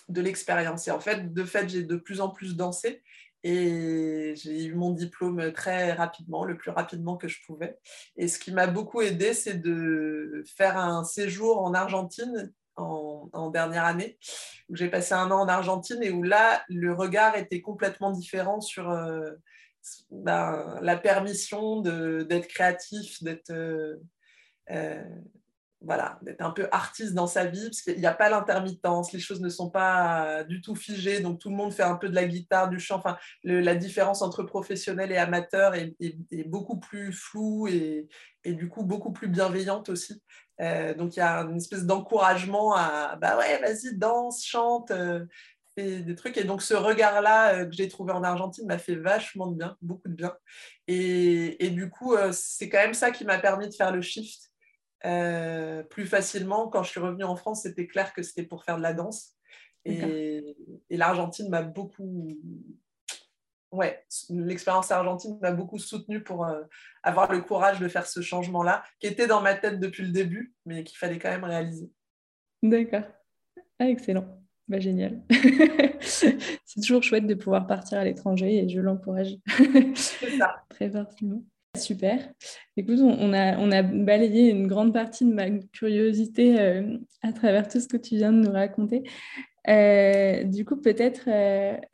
de 0.09 0.21
l'expérience. 0.21 0.87
et 0.87 0.91
en 0.91 0.99
fait, 0.99 1.33
de 1.33 1.43
fait, 1.43 1.67
j'ai 1.67 1.83
de 1.83 1.95
plus 1.95 2.21
en 2.21 2.29
plus 2.29 2.55
dansé. 2.55 3.03
Et 3.41 4.33
j'ai 4.35 4.65
eu 4.65 4.73
mon 4.73 4.91
diplôme 4.91 5.53
très 5.53 5.93
rapidement, 5.93 6.43
le 6.43 6.57
plus 6.57 6.71
rapidement 6.71 7.15
que 7.15 7.29
je 7.29 7.37
pouvais. 7.45 7.79
Et 8.17 8.27
ce 8.27 8.37
qui 8.37 8.51
m'a 8.51 8.67
beaucoup 8.67 9.01
aidé, 9.01 9.33
c'est 9.33 9.61
de 9.61 10.43
faire 10.57 10.77
un 10.77 11.05
séjour 11.05 11.63
en 11.63 11.73
Argentine 11.73 12.51
en, 12.79 13.49
dernière 13.49 13.85
année, 13.85 14.17
où 14.69 14.75
j'ai 14.75 14.89
passé 14.89 15.13
un 15.13 15.31
an 15.31 15.41
en 15.41 15.47
Argentine 15.47 16.01
et 16.01 16.11
où 16.11 16.23
là, 16.23 16.63
le 16.69 16.93
regard 16.93 17.35
était 17.35 17.61
complètement 17.61 18.11
différent 18.11 18.61
sur 18.61 18.89
euh, 18.89 19.31
ben, 20.11 20.77
la 20.81 20.97
permission 20.97 21.81
d'être 21.81 22.47
créatif, 22.47 23.21
d'être 23.23 23.51
euh, 23.51 23.95
euh, 24.71 25.03
voilà, 25.81 26.19
un 26.39 26.51
peu 26.51 26.67
artiste 26.71 27.13
dans 27.13 27.27
sa 27.27 27.45
vie, 27.45 27.63
parce 27.63 27.81
qu'il 27.81 27.97
n'y 27.97 28.05
a 28.05 28.13
pas 28.13 28.29
l'intermittence, 28.29 29.13
les 29.13 29.19
choses 29.19 29.39
ne 29.39 29.47
sont 29.47 29.69
pas 29.69 30.43
du 30.43 30.61
tout 30.61 30.75
figées, 30.75 31.21
donc 31.21 31.39
tout 31.39 31.49
le 31.49 31.55
monde 31.55 31.71
fait 31.71 31.83
un 31.83 31.95
peu 31.95 32.09
de 32.09 32.15
la 32.15 32.25
guitare, 32.25 32.69
du 32.69 32.79
chant. 32.81 32.97
Enfin, 32.97 33.17
la 33.45 33.75
différence 33.75 34.21
entre 34.21 34.43
professionnel 34.43 35.13
et 35.13 35.17
amateur 35.17 35.75
est, 35.75 35.95
beaucoup 36.47 36.79
plus 36.79 37.13
floue 37.13 37.67
et, 37.69 38.09
du 38.43 38.67
coup 38.67 38.83
beaucoup 38.83 39.13
plus 39.13 39.29
bienveillante 39.29 39.87
aussi. 39.87 40.21
Euh, 40.61 40.93
donc 40.93 41.15
il 41.15 41.19
y 41.19 41.21
a 41.21 41.39
une 41.41 41.57
espèce 41.57 41.85
d'encouragement 41.85 42.75
à 42.75 43.15
bah 43.15 43.37
ouais, 43.37 43.59
vas-y, 43.59 43.97
danse, 43.97 44.43
chante, 44.45 44.91
euh, 44.91 45.25
fais 45.75 46.01
des 46.01 46.15
trucs. 46.15 46.37
Et 46.37 46.43
donc 46.43 46.61
ce 46.61 46.73
regard-là 46.73 47.53
euh, 47.53 47.65
que 47.65 47.71
j'ai 47.71 47.87
trouvé 47.87 48.11
en 48.11 48.23
Argentine 48.23 48.67
m'a 48.67 48.77
fait 48.77 48.95
vachement 48.95 49.47
de 49.47 49.55
bien, 49.55 49.77
beaucoup 49.81 50.09
de 50.09 50.15
bien. 50.15 50.35
Et, 50.87 51.65
et 51.65 51.69
du 51.69 51.89
coup, 51.89 52.15
c'est 52.31 52.69
quand 52.69 52.79
même 52.79 52.93
ça 52.93 53.11
qui 53.11 53.23
m'a 53.23 53.39
permis 53.39 53.69
de 53.69 53.73
faire 53.73 53.91
le 53.91 54.01
shift 54.01 54.51
plus 55.01 56.05
facilement. 56.05 56.67
Quand 56.67 56.83
je 56.83 56.89
suis 56.89 56.99
revenue 56.99 57.23
en 57.23 57.37
France, 57.37 57.61
c'était 57.63 57.87
clair 57.87 58.13
que 58.13 58.21
c'était 58.21 58.43
pour 58.43 58.65
faire 58.65 58.77
de 58.77 58.83
la 58.83 58.93
danse. 58.93 59.35
Et, 59.85 60.57
et 60.89 60.97
l'Argentine 60.97 61.49
m'a 61.49 61.61
beaucoup 61.61 62.37
ouais, 63.71 64.03
l'expérience 64.29 64.91
argentine 64.91 65.37
m'a 65.41 65.51
beaucoup 65.51 65.77
soutenue 65.77 66.21
pour 66.21 66.45
euh, 66.45 66.61
avoir 67.03 67.31
le 67.31 67.41
courage 67.41 67.79
de 67.79 67.87
faire 67.87 68.07
ce 68.07 68.21
changement-là, 68.21 68.83
qui 68.99 69.07
était 69.07 69.27
dans 69.27 69.41
ma 69.41 69.55
tête 69.55 69.79
depuis 69.79 70.03
le 70.03 70.11
début, 70.11 70.53
mais 70.65 70.83
qu'il 70.83 70.97
fallait 70.97 71.19
quand 71.19 71.29
même 71.29 71.43
réaliser. 71.43 71.89
D'accord. 72.63 73.03
Ah, 73.79 73.87
excellent. 73.87 74.25
Bah, 74.67 74.79
génial. 74.79 75.21
c'est 76.01 76.37
toujours 76.81 77.01
chouette 77.01 77.25
de 77.25 77.33
pouvoir 77.33 77.65
partir 77.67 77.97
à 77.97 78.03
l'étranger 78.03 78.63
et 78.63 78.69
je 78.69 78.79
l'encourage. 78.79 79.37
c'est 79.95 80.37
ça. 80.37 80.63
Très 80.69 80.89
fortement. 80.89 81.43
Super. 81.77 82.33
Écoute, 82.77 82.99
on 82.99 83.31
a, 83.33 83.57
on 83.57 83.71
a 83.71 83.83
balayé 83.83 84.49
une 84.49 84.67
grande 84.67 84.93
partie 84.93 85.23
de 85.23 85.33
ma 85.33 85.49
curiosité 85.71 86.59
euh, 86.59 86.97
à 87.21 87.31
travers 87.31 87.67
tout 87.67 87.79
ce 87.79 87.87
que 87.87 87.97
tu 87.97 88.15
viens 88.15 88.33
de 88.33 88.39
nous 88.39 88.51
raconter. 88.51 89.03
Euh, 89.67 90.43
du 90.43 90.65
coup, 90.65 90.77
peut-être, 90.77 91.27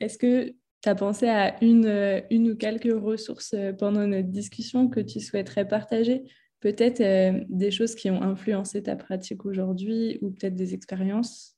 est-ce 0.00 0.16
que 0.18 0.54
tu 0.86 0.90
as 0.90 0.94
pensé 0.94 1.28
à 1.28 1.60
une, 1.64 1.86
euh, 1.86 2.20
une 2.30 2.52
ou 2.52 2.56
quelques 2.56 2.94
ressources 2.96 3.54
euh, 3.54 3.72
pendant 3.72 4.06
notre 4.06 4.28
discussion 4.28 4.88
que 4.88 5.00
tu 5.00 5.18
souhaiterais 5.18 5.66
partager? 5.66 6.22
Peut-être 6.60 7.00
euh, 7.00 7.44
des 7.48 7.72
choses 7.72 7.96
qui 7.96 8.08
ont 8.08 8.22
influencé 8.22 8.84
ta 8.84 8.94
pratique 8.94 9.44
aujourd'hui 9.46 10.20
ou 10.22 10.30
peut-être 10.30 10.54
des 10.54 10.74
expériences? 10.74 11.56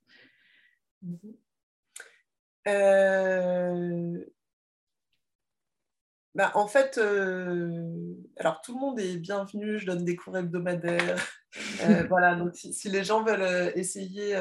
Bah, 6.35 6.53
en 6.55 6.67
fait, 6.67 6.99
alors 6.99 8.61
tout 8.63 8.75
le 8.75 8.81
monde 8.81 8.99
est 9.01 9.17
bienvenu, 9.19 9.79
je 9.79 9.87
donne 9.87 10.05
des 10.05 10.17
cours 10.17 10.39
hebdomadaires. 10.39 11.23
voilà, 12.09 12.35
donc 12.35 12.55
si, 12.55 12.89
les 12.89 13.05
gens 13.05 13.23
veulent 13.25 13.73
essayer 13.75 14.37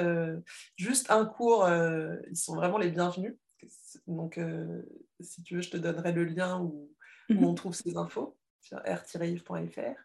juste 0.76 1.12
un 1.12 1.26
cours, 1.26 1.68
ils 2.30 2.38
sont 2.38 2.56
vraiment 2.56 2.78
les 2.78 2.92
bienvenus. 2.92 3.36
Donc, 4.08 4.38
euh, 4.38 4.82
si 5.20 5.44
tu 5.44 5.56
veux, 5.56 5.62
je 5.62 5.70
te 5.70 5.78
donnerai 5.78 6.14
le 6.14 6.24
lien 6.24 6.62
où, 6.62 6.90
mhm. 7.30 7.44
on 7.44 7.54
trouve 7.54 7.74
ces 7.74 7.98
infos 7.98 8.38
sur 8.62 8.78
r-ive.fr. 8.78 10.00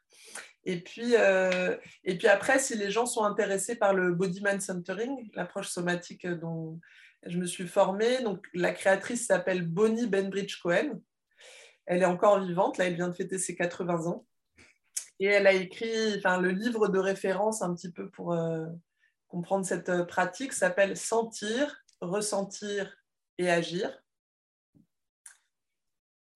Et 0.64 0.80
puis, 0.80 1.16
euh, 1.16 1.76
et 2.04 2.16
puis 2.16 2.28
après, 2.28 2.58
si 2.58 2.76
les 2.76 2.90
gens 2.90 3.06
sont 3.06 3.24
intéressés 3.24 3.76
par 3.76 3.94
le 3.94 4.12
Body 4.12 4.42
Mind 4.44 4.60
Centering, 4.60 5.30
l'approche 5.34 5.68
somatique 5.68 6.26
dont 6.26 6.78
je 7.24 7.38
me 7.38 7.46
suis 7.46 7.66
formée, 7.66 8.22
donc 8.22 8.46
la 8.54 8.72
créatrice 8.72 9.26
s'appelle 9.26 9.66
Bonnie 9.66 10.06
Benbridge 10.06 10.60
Cohen. 10.60 11.00
Elle 11.86 12.02
est 12.02 12.06
encore 12.06 12.40
vivante, 12.40 12.78
là, 12.78 12.86
elle 12.86 12.94
vient 12.94 13.08
de 13.08 13.14
fêter 13.14 13.38
ses 13.38 13.56
80 13.56 14.06
ans. 14.06 14.26
Et 15.18 15.26
elle 15.26 15.46
a 15.46 15.52
écrit 15.52 16.16
enfin, 16.18 16.40
le 16.40 16.50
livre 16.50 16.88
de 16.88 16.98
référence 16.98 17.62
un 17.62 17.74
petit 17.74 17.92
peu 17.92 18.08
pour 18.10 18.32
euh, 18.32 18.66
comprendre 19.28 19.64
cette 19.64 20.04
pratique, 20.04 20.52
s'appelle 20.52 20.96
Sentir, 20.96 21.82
ressentir 22.00 22.92
et 23.42 23.50
agir. 23.50 24.02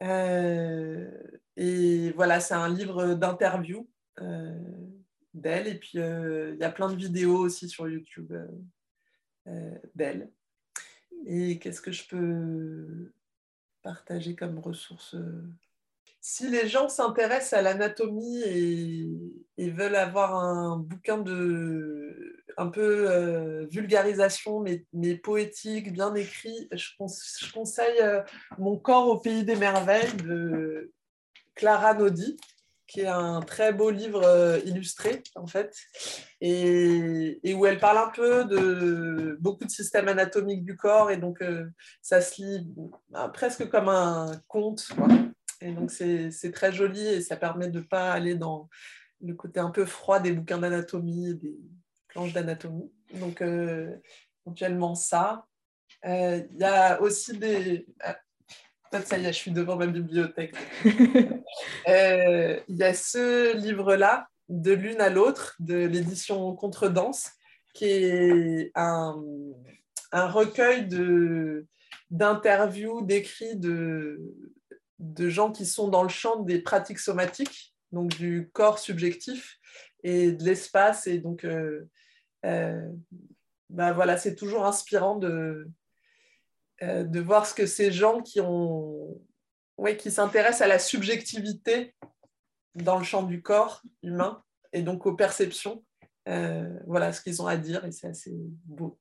Euh, 0.03 1.11
et 1.57 2.11
voilà, 2.13 2.41
c'est 2.41 2.55
un 2.55 2.69
livre 2.69 3.15
d'interview 3.15 3.89
euh, 4.21 4.59
d'elle. 5.35 5.69
Et 5.69 5.79
puis, 5.79 5.99
euh, 5.99 6.55
il 6.55 6.61
y 6.61 6.65
a 6.65 6.71
plein 6.71 6.91
de 6.91 6.97
vidéos 6.97 7.39
aussi 7.39 7.69
sur 7.69 7.89
YouTube 7.89 8.33
d'elle. 9.95 10.31
Et 11.25 11.59
qu'est-ce 11.59 11.81
que 11.81 11.93
je 11.93 12.07
peux 12.07 13.13
partager 13.83 14.35
comme 14.35 14.59
ressource 14.59 15.17
si 16.29 16.51
les 16.51 16.67
gens 16.67 16.89
s'intéressent 16.89 17.53
à 17.53 17.63
l'anatomie 17.63 18.43
et, 18.43 19.71
veulent 19.71 19.95
avoir 19.95 20.35
un 20.35 20.77
bouquin 20.77 21.19
de 21.19 22.43
un 22.57 22.67
peu 22.67 23.09
euh, 23.09 23.67
vulgarisation, 23.71 24.61
mais, 24.61 25.15
poétique, 25.19 25.93
bien 25.93 26.13
écrit, 26.17 26.69
je, 26.73 26.89
conseille 27.53 28.01
euh, 28.01 28.23
Mon 28.59 28.77
corps 28.77 29.07
au 29.07 29.19
pays 29.19 29.45
des 29.45 29.55
merveilles 29.55 30.17
de 30.25 30.91
Clara 31.55 31.95
Nodi. 31.95 32.37
qui 32.89 33.03
est 33.03 33.07
un 33.07 33.41
très 33.41 33.73
beau 33.73 33.91
livre 33.91 34.25
euh, 34.25 34.59
illustré, 34.65 35.23
en 35.37 35.47
fait, 35.47 35.77
et, 36.41 37.55
où 37.55 37.67
elle 37.67 37.79
parle 37.79 37.99
un 37.99 38.11
peu 38.11 38.45
de 38.47 39.37
beaucoup 39.41 39.65
de 39.65 39.71
systèmes 39.71 40.09
anatomiques 40.09 40.65
du 40.65 40.77
corps, 40.77 41.13
et 41.13 41.19
donc 41.19 41.39
ça 42.03 42.21
se 42.21 42.43
lit 42.43 42.67
bah, 43.11 43.31
presque 43.33 43.69
comme 43.69 43.89
un 43.89 44.33
conte. 44.49 44.89
Et 45.61 45.73
donc 45.73 45.91
c'est 45.91 46.53
très 46.53 46.73
joli 46.73 47.07
et 47.07 47.21
ça 47.21 47.37
permet 47.37 47.69
de 47.69 47.81
ne 47.81 47.85
pas 47.85 48.13
aller 48.13 48.35
dans 48.35 48.69
le 49.23 49.35
côté 49.35 49.61
un 49.61 49.71
peu 49.71 49.85
froid 49.85 50.21
des 50.21 50.33
bouquins 50.33 50.59
d'anatomie, 50.59 51.35
des 51.35 51.57
planches 52.09 52.33
d'anatomie. 52.33 52.93
Donc 53.15 53.43
éventuellement 54.45 54.95
ça. 54.95 55.47
Il 56.05 56.47
y 56.59 56.65
a 56.65 57.01
aussi 57.01 57.39
des 57.39 57.87
ça 59.05 59.19
y 59.19 59.27
est, 59.27 59.33
je 59.33 59.39
suis 59.39 59.51
devant 59.51 59.77
ma 59.77 59.87
bibliothèque. 59.87 60.55
Euh, 61.89 62.59
il 62.69 62.77
y 62.77 62.83
a 62.83 62.93
ce 62.93 63.57
livre-là, 63.57 64.29
De 64.49 64.73
l'une 64.73 65.01
à 65.01 65.09
l'autre, 65.09 65.55
de 65.61 65.87
l'édition 65.87 66.55
Contredanse, 66.57 67.31
qui 67.75 67.85
est 67.85 68.73
un, 68.75 69.17
un 70.11 70.27
recueil 70.27 70.89
d'interviews, 72.11 73.03
d'écrits 73.03 73.57
de, 73.57 74.21
de 74.99 75.29
gens 75.29 75.53
qui 75.53 75.67
sont 75.67 75.89
dans 75.89 76.03
le 76.03 76.09
champ 76.09 76.41
des 76.41 76.61
pratiques 76.61 76.99
somatiques, 76.99 77.75
donc 77.93 78.17
du 78.17 78.51
corps 78.53 78.79
subjectif 78.79 79.59
et 80.03 80.33
de 80.33 80.45
l'espace. 80.45 81.07
Et 81.07 81.19
donc, 81.19 81.45
euh, 81.45 81.89
euh, 82.45 82.89
bah 83.71 83.93
voilà, 83.93 84.17
c'est 84.17 84.35
toujours 84.35 84.65
inspirant 84.65 85.17
de, 85.17 85.69
euh, 86.83 87.05
de 87.05 87.21
voir 87.21 87.47
ce 87.47 87.55
que 87.55 87.67
ces 87.67 87.93
gens 87.93 88.23
qui 88.23 88.41
ont 88.41 89.21
qui 89.99 90.11
s'intéressent 90.11 90.63
à 90.63 90.69
la 90.69 90.79
subjectivité 90.79 91.95
dans 92.77 92.97
le 92.97 93.05
champ 93.05 93.23
du 93.23 93.43
corps 93.43 93.83
humain 94.03 94.43
et 94.73 94.81
donc 94.81 95.05
aux 95.05 95.15
perceptions, 95.15 95.85
voilà 96.25 97.13
ce 97.13 97.21
qu'ils 97.21 97.43
ont 97.43 97.47
à 97.47 97.59
dire 97.59 97.85
et 97.85 97.93
c'est 97.93 98.07
assez 98.07 98.35
beau. 98.65 98.99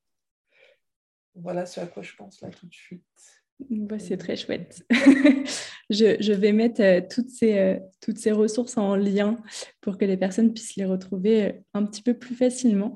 Voilà 1.33 1.65
ce 1.65 1.79
à 1.79 1.87
quoi 1.87 2.03
je 2.03 2.13
pense 2.15 2.41
là 2.41 2.49
tout 2.49 2.67
de 2.67 2.73
suite. 2.73 3.44
Bah, 3.69 3.99
c'est 3.99 4.17
très 4.17 4.35
chouette. 4.35 4.85
je, 5.89 6.33
vais 6.33 6.51
mettre 6.51 6.81
euh, 6.81 7.01
toutes, 7.09 7.29
ces, 7.29 7.79
toutes 8.01 8.17
ces 8.17 8.31
ressources 8.31 8.77
en 8.77 8.95
lien 8.95 9.37
pour 9.81 9.97
que 9.97 10.05
les 10.05 10.17
personnes 10.17 10.53
puissent 10.53 10.75
les 10.75 10.85
retrouver 10.85 11.61
un 11.73 11.85
petit 11.85 12.01
peu 12.01 12.13
plus 12.13 12.35
facilement. 12.35 12.93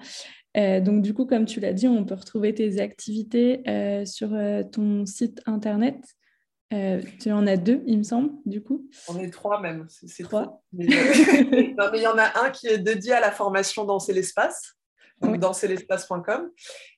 Euh, 0.57 0.79
donc, 0.79 1.01
du 1.01 1.13
coup, 1.13 1.25
comme 1.25 1.45
tu 1.45 1.59
l'as 1.59 1.73
dit, 1.73 1.87
on 1.87 2.03
peut 2.03 2.15
retrouver 2.15 2.53
tes 2.53 2.79
activités 2.79 3.61
euh, 3.67 4.05
sur 4.05 4.33
euh, 4.33 4.63
ton 4.63 5.05
site 5.05 5.41
internet. 5.45 5.97
tu 6.71 7.31
en 7.31 7.45
as 7.47 7.57
deux, 7.57 7.83
il 7.85 7.99
me 7.99 8.03
semble, 8.03 8.31
du 8.45 8.61
coup. 8.61 8.89
On 9.07 9.17
est 9.19 9.29
trois 9.29 9.61
même. 9.61 9.85
C'est 9.89 10.23
trois. 10.23 10.61
Mais, 10.73 10.87
il 10.87 12.01
y 12.01 12.07
en 12.07 12.17
a 12.17 12.45
un 12.45 12.49
qui 12.49 12.67
est 12.67 12.79
dédié 12.79 13.13
à 13.13 13.19
la 13.19 13.31
formation 13.31 13.85
Danser 13.85 14.13
l'espace, 14.13 14.75
donc 15.21 15.37
danserlespace.com. 15.37 16.49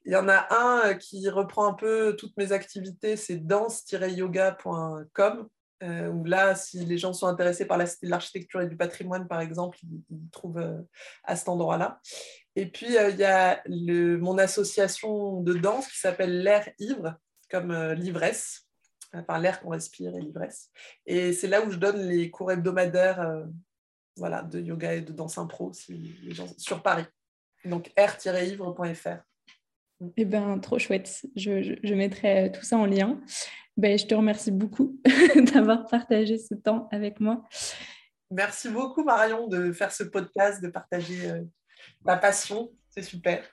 Il 0.06 0.14
y 0.14 0.16
en 0.16 0.30
a 0.30 0.48
un 0.54 0.94
qui 0.96 1.30
reprend 1.30 1.68
un 1.68 1.74
peu 1.74 2.16
toutes 2.18 2.36
mes 2.38 2.52
activités, 2.52 3.18
c'est 3.18 3.38
danse-yoga.com. 3.38 5.48
où 5.84 6.26
là, 6.26 6.56
si 6.56 6.86
les 6.86 6.98
gens 6.98 7.14
sont 7.14 7.28
intéressés 7.28 7.66
par 7.66 7.80
l'architecture 8.04 8.62
et 8.62 8.68
du 8.68 8.78
patrimoine, 8.78 9.28
par 9.28 9.42
exemple, 9.42 9.78
ils 9.84 10.30
trouvent 10.32 10.86
à 11.24 11.36
cet 11.36 11.50
endroit-là. 11.50 12.00
Et 12.56 12.66
puis, 12.66 12.98
euh, 12.98 13.10
il 13.10 13.18
y 13.18 13.24
a 13.24 13.64
mon 13.68 14.38
association 14.38 15.42
de 15.42 15.54
danse 15.54 15.88
qui 15.88 15.98
s'appelle 15.98 16.44
l'air 16.44 16.70
ivre, 16.80 17.16
comme 17.50 17.72
euh, 17.72 17.94
l'ivresse, 17.94 18.68
enfin 19.14 19.40
l'air 19.40 19.62
qu'on 19.62 19.70
respire 19.70 20.16
et 20.16 20.22
l'ivresse. 20.22 20.70
Et 21.06 21.34
c'est 21.34 21.48
là 21.48 21.66
où 21.66 21.72
je 21.72 21.78
donne 21.78 22.02
les 22.02 22.30
cours 22.30 22.52
hebdomadaires 22.52 23.22
euh, 23.22 23.46
voilà, 24.18 24.42
de 24.42 24.60
yoga 24.60 24.94
et 24.94 25.02
de 25.02 25.14
danse 25.14 25.38
impro 25.38 25.72
si 25.74 25.94
les 26.22 26.34
gens, 26.34 26.48
sur 26.58 26.84
Paris. 26.84 27.06
Donc, 27.66 27.92
r-ivre.fr. 27.98 29.18
Eh 30.18 30.26
bien, 30.26 30.58
trop 30.60 30.80
chouette. 30.80 31.26
Je, 31.36 31.78
je, 31.84 31.94
mettrai 31.94 32.52
tout 32.52 32.64
ça 32.64 32.78
en 32.78 32.86
lien. 32.86 33.20
Ben, 33.78 33.98
je 33.98 34.06
te 34.06 34.16
remercie 34.16 34.52
beaucoup 34.52 35.00
d'avoir 35.54 35.86
partagé 35.86 36.38
ce 36.38 36.56
temps 36.56 36.88
avec 36.92 37.20
moi. 37.20 37.48
Merci 38.32 38.70
beaucoup, 38.70 39.04
Marion, 39.04 39.48
de 39.48 39.72
faire 39.72 39.92
ce 39.92 40.04
podcast, 40.04 40.64
de 40.64 40.70
partager 40.70 41.32
ma 42.04 42.18
passion. 42.18 42.72
C'est 42.90 43.04
super. 43.04 43.48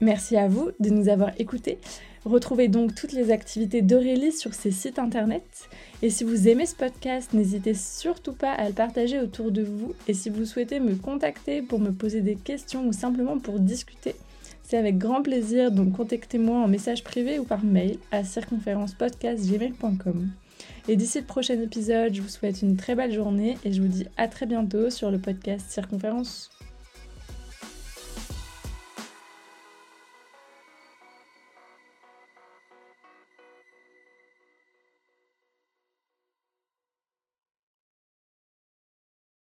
Merci 0.00 0.36
à 0.36 0.48
vous 0.48 0.70
de 0.80 0.88
nous 0.88 1.08
avoir 1.08 1.32
écoutés. 1.38 1.78
Retrouvez 2.24 2.68
donc 2.68 2.94
toutes 2.94 3.12
les 3.12 3.30
activités 3.30 3.82
d'Aurélie 3.82 4.32
sur 4.32 4.54
ses 4.54 4.70
sites 4.70 4.98
internet. 4.98 5.68
Et 6.02 6.10
si 6.10 6.24
vous 6.24 6.48
aimez 6.48 6.66
ce 6.66 6.74
podcast, 6.74 7.32
n'hésitez 7.32 7.74
surtout 7.74 8.32
pas 8.32 8.52
à 8.52 8.68
le 8.68 8.74
partager 8.74 9.20
autour 9.20 9.50
de 9.50 9.62
vous. 9.62 9.94
Et 10.06 10.14
si 10.14 10.28
vous 10.28 10.44
souhaitez 10.44 10.80
me 10.80 10.96
contacter 10.96 11.62
pour 11.62 11.80
me 11.80 11.92
poser 11.92 12.20
des 12.20 12.36
questions 12.36 12.86
ou 12.86 12.92
simplement 12.92 13.38
pour 13.38 13.58
discuter, 13.58 14.14
c'est 14.62 14.76
avec 14.76 14.98
grand 14.98 15.22
plaisir. 15.22 15.70
Donc 15.70 15.96
contactez-moi 15.96 16.58
en 16.58 16.68
message 16.68 17.04
privé 17.04 17.38
ou 17.38 17.44
par 17.44 17.64
mail 17.64 17.96
à 18.10 18.24
circonférencepodcastgmail.com. 18.24 20.28
Et 20.88 20.96
d'ici 20.96 21.20
le 21.20 21.24
prochain 21.24 21.60
épisode, 21.60 22.14
je 22.14 22.22
vous 22.22 22.28
souhaite 22.28 22.62
une 22.62 22.76
très 22.76 22.94
belle 22.94 23.12
journée 23.12 23.56
et 23.64 23.72
je 23.72 23.80
vous 23.80 23.88
dis 23.88 24.06
à 24.16 24.28
très 24.28 24.46
bientôt 24.46 24.90
sur 24.90 25.10
le 25.10 25.18
podcast 25.18 25.70
Circonférence. 25.70 26.50